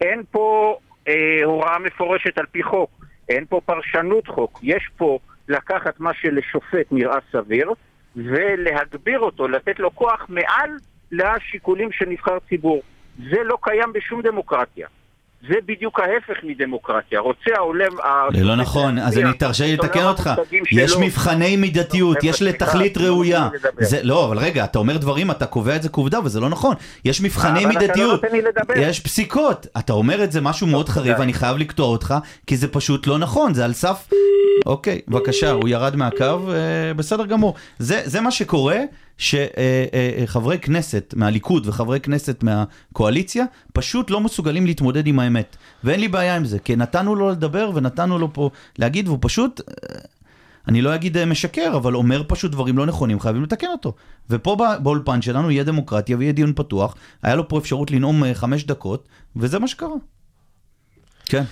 אין 0.00 0.22
פה 0.30 0.76
אה, 1.08 1.40
הוראה 1.44 1.78
מפורשת 1.78 2.38
על 2.38 2.46
פי 2.52 2.62
חוק, 2.62 2.90
אין 3.28 3.44
פה 3.48 3.60
פרשנות 3.64 4.26
חוק, 4.26 4.60
יש 4.62 4.90
פה 4.96 5.18
לקחת 5.48 6.00
מה 6.00 6.14
שלשופט 6.14 6.86
נראה 6.90 7.18
סביר, 7.32 7.70
ולהגביר 8.16 9.20
אותו, 9.20 9.48
לתת 9.48 9.78
לו 9.78 9.94
כוח 9.94 10.26
מעל 10.28 10.70
לשיקולים 11.12 11.92
של 11.92 12.08
נבחר 12.08 12.38
ציבור. 12.48 12.82
זה 13.30 13.42
לא 13.44 13.58
קיים 13.62 13.92
בשום 13.92 14.22
דמוקרטיה. 14.22 14.88
זה 15.48 15.54
בדיוק 15.66 16.00
ההפך 16.00 16.42
מדמוקרטיה. 16.42 17.20
רוצה 17.20 17.50
העולם... 17.56 17.90
זה 18.34 18.44
לא 18.44 18.56
נכון, 18.56 18.98
אז 18.98 19.18
אני 19.18 19.32
תרשה 19.32 19.64
לי 19.64 19.76
לתקן 19.76 20.04
אותך. 20.04 20.30
יש. 20.72 20.96
מבחני 21.00 21.56
מידתיות, 21.56 22.16
חבר'ה, 22.18 22.30
יש 22.30 22.42
לתכלית 22.42 22.96
לא 22.96 23.04
ראויה. 23.04 23.48
לא, 24.02 24.24
אבל 24.24 24.38
רגע, 24.38 24.64
אתה 24.64 24.78
אומר 24.78 24.96
דברים, 24.96 25.30
אתה 25.30 25.46
קובע 25.46 25.76
את 25.76 25.82
זה 25.82 25.88
כעובדה, 25.88 26.18
וזה 26.24 26.40
לא 26.40 26.48
נכון. 26.48 26.74
יש 27.04 27.20
מבחני 27.20 27.62
לא 27.62 27.68
מידתיות. 27.68 28.20
יש 28.76 29.00
פסיקות. 29.00 29.66
אתה 29.78 29.92
אומר 29.92 30.24
את 30.24 30.32
זה 30.32 30.40
משהו 30.40 30.66
מאוד 30.66 30.88
חריף, 30.88 31.14
די. 31.14 31.20
ואני 31.20 31.32
חייב 31.32 31.56
לקטוע 31.56 31.86
אותך, 31.86 32.14
כי 32.46 32.56
זה 32.56 32.68
פשוט 32.68 33.06
לא 33.06 33.18
נכון, 33.18 33.54
זה 33.54 33.64
על 33.64 33.72
סף... 33.72 34.08
אוקיי, 34.66 35.00
בבקשה, 35.08 35.50
הוא 35.50 35.68
ירד 35.68 35.96
מהקו, 35.96 36.24
אה, 36.24 36.94
בסדר 36.96 37.26
גמור. 37.26 37.54
זה 37.78 38.20
מה 38.20 38.30
שקורה, 38.30 38.78
שחברי 39.18 40.58
כנסת 40.58 41.14
מהליכוד 41.16 41.66
וחברי 41.66 42.00
כנסת 42.00 42.42
מהקואליציה 42.42 43.44
פשוט 43.72 44.10
לא 44.10 44.20
מסוגלים 44.20 44.66
להתמודד 44.66 45.06
עם 45.06 45.18
האמת. 45.18 45.56
ואין 45.84 46.00
לי 46.00 46.08
בעיה 46.08 46.36
עם 46.36 46.44
זה, 46.44 46.58
כי 46.58 46.76
נתנו 46.76 47.14
לו 47.14 47.30
לדבר 47.30 47.70
ונתנו 47.74 48.18
לו 48.18 48.32
פה 48.32 48.50
להגיד, 48.78 49.08
והוא 49.08 49.18
פשוט, 49.20 49.60
אה, 49.68 49.98
אני 50.68 50.82
לא 50.82 50.94
אגיד 50.94 51.16
אה, 51.16 51.24
משקר, 51.26 51.72
אבל 51.76 51.94
אומר 51.94 52.22
פשוט 52.28 52.52
דברים 52.52 52.78
לא 52.78 52.86
נכונים, 52.86 53.20
חייבים 53.20 53.42
לתקן 53.42 53.66
אותו. 53.72 53.94
ופה 54.30 54.56
בא- 54.56 54.78
באולפן 54.78 55.22
שלנו 55.22 55.50
יהיה 55.50 55.64
דמוקרטיה 55.64 56.16
ויהיה 56.16 56.32
דיון 56.32 56.52
פתוח, 56.56 56.96
היה 57.22 57.34
לו 57.34 57.48
פה 57.48 57.58
אפשרות 57.58 57.90
לנאום 57.90 58.24
אה, 58.24 58.34
חמש 58.34 58.64
דקות, 58.64 59.08
וזה 59.36 59.58
מה 59.58 59.68
שקרה. 59.68 59.88
כן. 61.26 61.44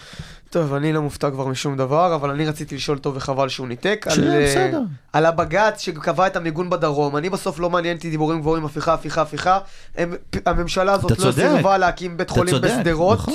טוב, 0.53 0.75
אני 0.75 0.93
לא 0.93 1.03
מופתע 1.03 1.31
כבר 1.31 1.47
משום 1.47 1.77
דבר, 1.77 2.15
אבל 2.15 2.31
אני 2.31 2.47
רציתי 2.47 2.77
לשאול 2.77 2.97
אותו 2.97 3.15
וחבל 3.15 3.49
שהוא 3.49 3.69
ניתק. 3.69 4.05
בסדר, 4.09 4.25
על, 4.25 4.35
אה, 4.35 4.47
בסדר. 4.47 4.81
על 5.13 5.27
הבג"ץ 5.27 5.81
שקבע 5.81 6.27
את 6.27 6.37
המיגון 6.37 6.71
בדרום. 6.71 7.17
אני 7.17 7.31
בסוף 7.31 7.61
לא 7.61 7.71
מעניין 7.71 7.97
אותי 7.97 8.11
דיבורים 8.11 8.41
גבוהים, 8.41 8.65
הפיכה, 8.65 8.95
הפיכה, 8.95 9.23
הפיכה. 9.23 9.59
הם, 9.97 10.15
הממשלה 10.47 10.93
הזאת 10.93 11.19
לא. 11.19 11.33
סירבה 11.33 11.79
להקים 11.79 12.17
בית 12.17 12.31
חולים 12.31 12.55
בשדרות, 12.63 13.19
נכון. 13.19 13.35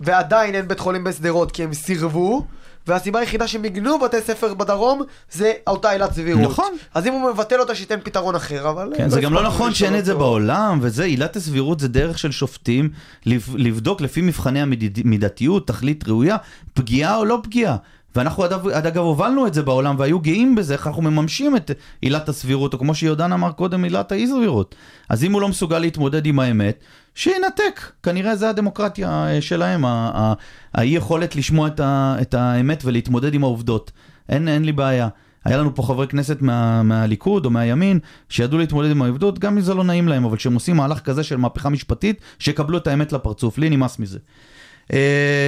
ועדיין 0.00 0.54
אין 0.54 0.68
בית 0.68 0.80
חולים 0.80 1.04
בשדרות 1.04 1.52
כי 1.52 1.64
הם 1.64 1.74
סירבו. 1.74 2.46
והסיבה 2.86 3.18
היחידה 3.20 3.46
שהם 3.48 3.62
מיגנו 3.62 3.98
בתי 3.98 4.16
ספר 4.20 4.54
בדרום 4.54 5.02
זה 5.32 5.52
אותה 5.66 5.90
עילת 5.90 6.12
סבירות. 6.12 6.42
נכון. 6.42 6.72
אז 6.94 7.06
אם 7.06 7.12
הוא 7.12 7.30
מבטל 7.30 7.60
אותה 7.60 7.74
שייתן 7.74 7.98
פתרון 8.04 8.34
אחר, 8.34 8.70
אבל... 8.70 8.92
כן, 8.96 9.08
זה 9.08 9.20
גם 9.20 9.32
לא 9.32 9.42
נכון 9.42 9.74
שאין 9.74 9.98
את 9.98 10.04
זה. 10.04 10.14
בעולם, 10.14 10.78
וזה, 10.82 11.04
עילת 11.04 11.36
הסבירות 11.36 11.80
זה 11.80 11.88
דרך 11.88 12.18
של 12.18 12.30
שופטים 12.32 12.88
לב- 13.26 13.54
לבדוק 13.56 14.00
לפי 14.00 14.20
מבחני 14.20 14.62
המידתיות, 14.62 15.66
תכלית 15.66 16.08
ראויה, 16.08 16.36
פגיעה 16.74 17.16
או 17.16 17.24
לא 17.24 17.38
פגיעה. 17.42 17.76
ואנחנו 18.16 18.44
עד, 18.44 18.52
עד 18.52 18.86
אגב 18.86 19.02
הובלנו 19.02 19.46
את 19.46 19.54
זה 19.54 19.62
בעולם 19.62 19.94
והיו 19.98 20.20
גאים 20.20 20.54
בזה, 20.54 20.72
איך 20.72 20.86
אנחנו 20.86 21.02
מממשים 21.02 21.56
את 21.56 21.70
עילת 22.00 22.28
הסבירות, 22.28 22.74
או 22.74 22.78
כמו 22.78 22.94
שיהודן 22.94 23.32
אמר 23.32 23.52
קודם, 23.52 23.84
עילת 23.84 24.12
האי 24.12 24.26
סבירות. 24.26 24.74
אז 25.08 25.24
אם 25.24 25.32
הוא 25.32 25.40
לא 25.40 25.48
מסוגל 25.48 25.78
להתמודד 25.78 26.26
עם 26.26 26.38
האמת, 26.38 26.84
שינתק. 27.14 27.80
כנראה 28.02 28.36
זה 28.36 28.50
הדמוקרטיה 28.50 29.26
אה, 29.28 29.40
שלהם, 29.40 29.84
האי 30.74 30.88
יכולת 30.88 31.36
לשמוע 31.36 31.68
את, 31.68 31.80
את 32.22 32.34
האמת 32.34 32.82
ולהתמודד 32.84 33.34
עם 33.34 33.44
העובדות. 33.44 33.92
אין, 34.28 34.48
אין 34.48 34.64
לי 34.64 34.72
בעיה. 34.72 35.08
היה 35.44 35.56
לנו 35.56 35.74
פה 35.74 35.82
חברי 35.82 36.06
כנסת 36.06 36.42
מה, 36.42 36.82
מהליכוד 36.82 37.44
או 37.44 37.50
מהימין, 37.50 37.98
שידעו 38.28 38.58
להתמודד 38.58 38.90
עם 38.90 39.02
העבדות, 39.02 39.38
גם 39.38 39.56
אם 39.56 39.60
זה 39.60 39.74
לא 39.74 39.84
נעים 39.84 40.08
להם, 40.08 40.24
אבל 40.24 40.36
כשהם 40.36 40.54
עושים 40.54 40.76
מהלך 40.76 41.00
כזה 41.00 41.22
של 41.22 41.36
מהפכה 41.36 41.68
משפטית, 41.68 42.20
שיקבלו 42.38 42.78
את 42.78 42.86
האמת 42.86 43.12
לפרצוף, 43.12 43.58
לי 43.58 43.70
נמאס 43.70 43.98
מזה. 43.98 44.18
Uh, 44.90 44.94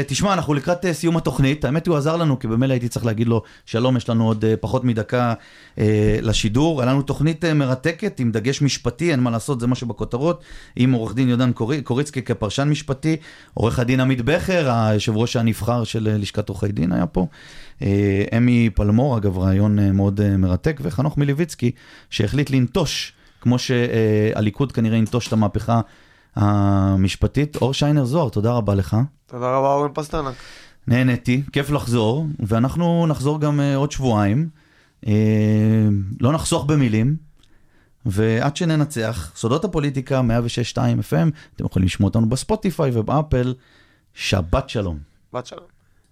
תשמע, 0.07 0.33
אנחנו 0.33 0.55
לקראת 0.55 0.85
uh, 0.85 0.93
סיום 0.93 1.17
התוכנית, 1.17 1.65
האמת 1.65 1.87
הוא 1.87 1.97
עזר 1.97 2.17
לנו, 2.17 2.39
כי 2.39 2.47
במילא 2.47 2.73
הייתי 2.73 2.89
צריך 2.89 3.07
להגיד 3.07 3.29
לו, 3.29 3.43
שלום, 3.67 3.97
יש 3.97 4.09
לנו 4.09 4.27
עוד 4.27 4.45
uh, 4.45 4.49
פחות 4.61 4.85
מדקה 4.85 5.35
uh, 5.77 5.81
לשידור. 6.23 6.83
היה 6.83 6.91
לנו 6.91 7.03
תוכנית 7.03 7.45
uh, 7.45 7.55
מרתקת 7.55 8.21
עם 8.21 8.33
דגש 8.33 8.63
משפטי, 8.63 9.11
אין 9.11 9.21
מה 9.21 9.31
לעשות, 9.31 9.61
זה 9.61 9.67
מה 9.67 9.75
שבכותרות, 9.75 10.45
עם 10.77 10.93
עורך 10.93 11.15
דין 11.15 11.29
יודן 11.29 11.53
קורי, 11.53 11.83
קוריצקי 11.83 12.23
כפרשן 12.23 12.69
משפטי, 12.69 13.17
עורך 13.55 13.79
הדין 13.79 14.01
עמית 14.01 14.21
בכר, 14.21 14.71
היושב 14.71 15.17
ראש 15.17 15.37
הנבחר 15.37 15.85
של 15.85 16.09
uh, 16.15 16.19
לשכת 16.19 16.49
עורכי 16.49 16.69
דין 16.69 16.93
היה 16.93 17.07
פה, 17.07 17.27
uh, 17.81 17.83
אמי 18.37 18.71
פלמור, 18.75 19.19
אגב, 19.19 19.39
רעיון 19.39 19.79
uh, 19.79 19.83
מאוד 19.93 20.21
uh, 20.21 20.37
מרתק, 20.37 20.81
וחנוך 20.83 21.19
מליביצקי, 21.19 21.71
שהחליט 22.11 22.51
לנטוש, 22.51 23.13
כמו 23.41 23.59
שהליכוד 23.59 24.73
כנראה 24.73 24.97
ינטוש 24.99 25.29
את 25.29 25.33
המהפכה 25.33 25.81
המשפטית. 26.39 27.57
אור 27.57 27.75
שיינר 27.75 28.05
זוהר, 28.05 28.29
תודה 28.29 28.53
רבה 28.53 28.75
לך. 28.75 28.97
תודה 29.27 29.57
רבה, 29.57 29.75
אורן 29.75 29.91
פסטרנק. 29.95 30.35
נהניתי, 30.87 31.43
כיף 31.53 31.71
לחזור, 31.71 32.27
ואנחנו 32.39 33.07
נחזור 33.07 33.41
גם 33.41 33.61
uh, 33.61 33.77
עוד 33.77 33.93
שבועיים. 33.93 34.49
Uh, 35.05 35.09
לא 36.21 36.33
נחסוך 36.33 36.65
במילים, 36.65 37.17
ועד 38.07 38.57
שננצח, 38.57 39.33
סודות 39.37 39.65
הפוליטיקה 39.65 40.21
106.2 40.21 40.77
FM, 40.77 41.31
אתם 41.55 41.65
יכולים 41.65 41.87
לשמוע 41.87 42.09
אותנו 42.09 42.29
בספוטיפיי 42.29 42.91
ובאפל. 42.95 43.55
שבת 44.15 44.69
שלום. 44.69 44.99
בת 45.33 45.47
שלום. 45.47 45.78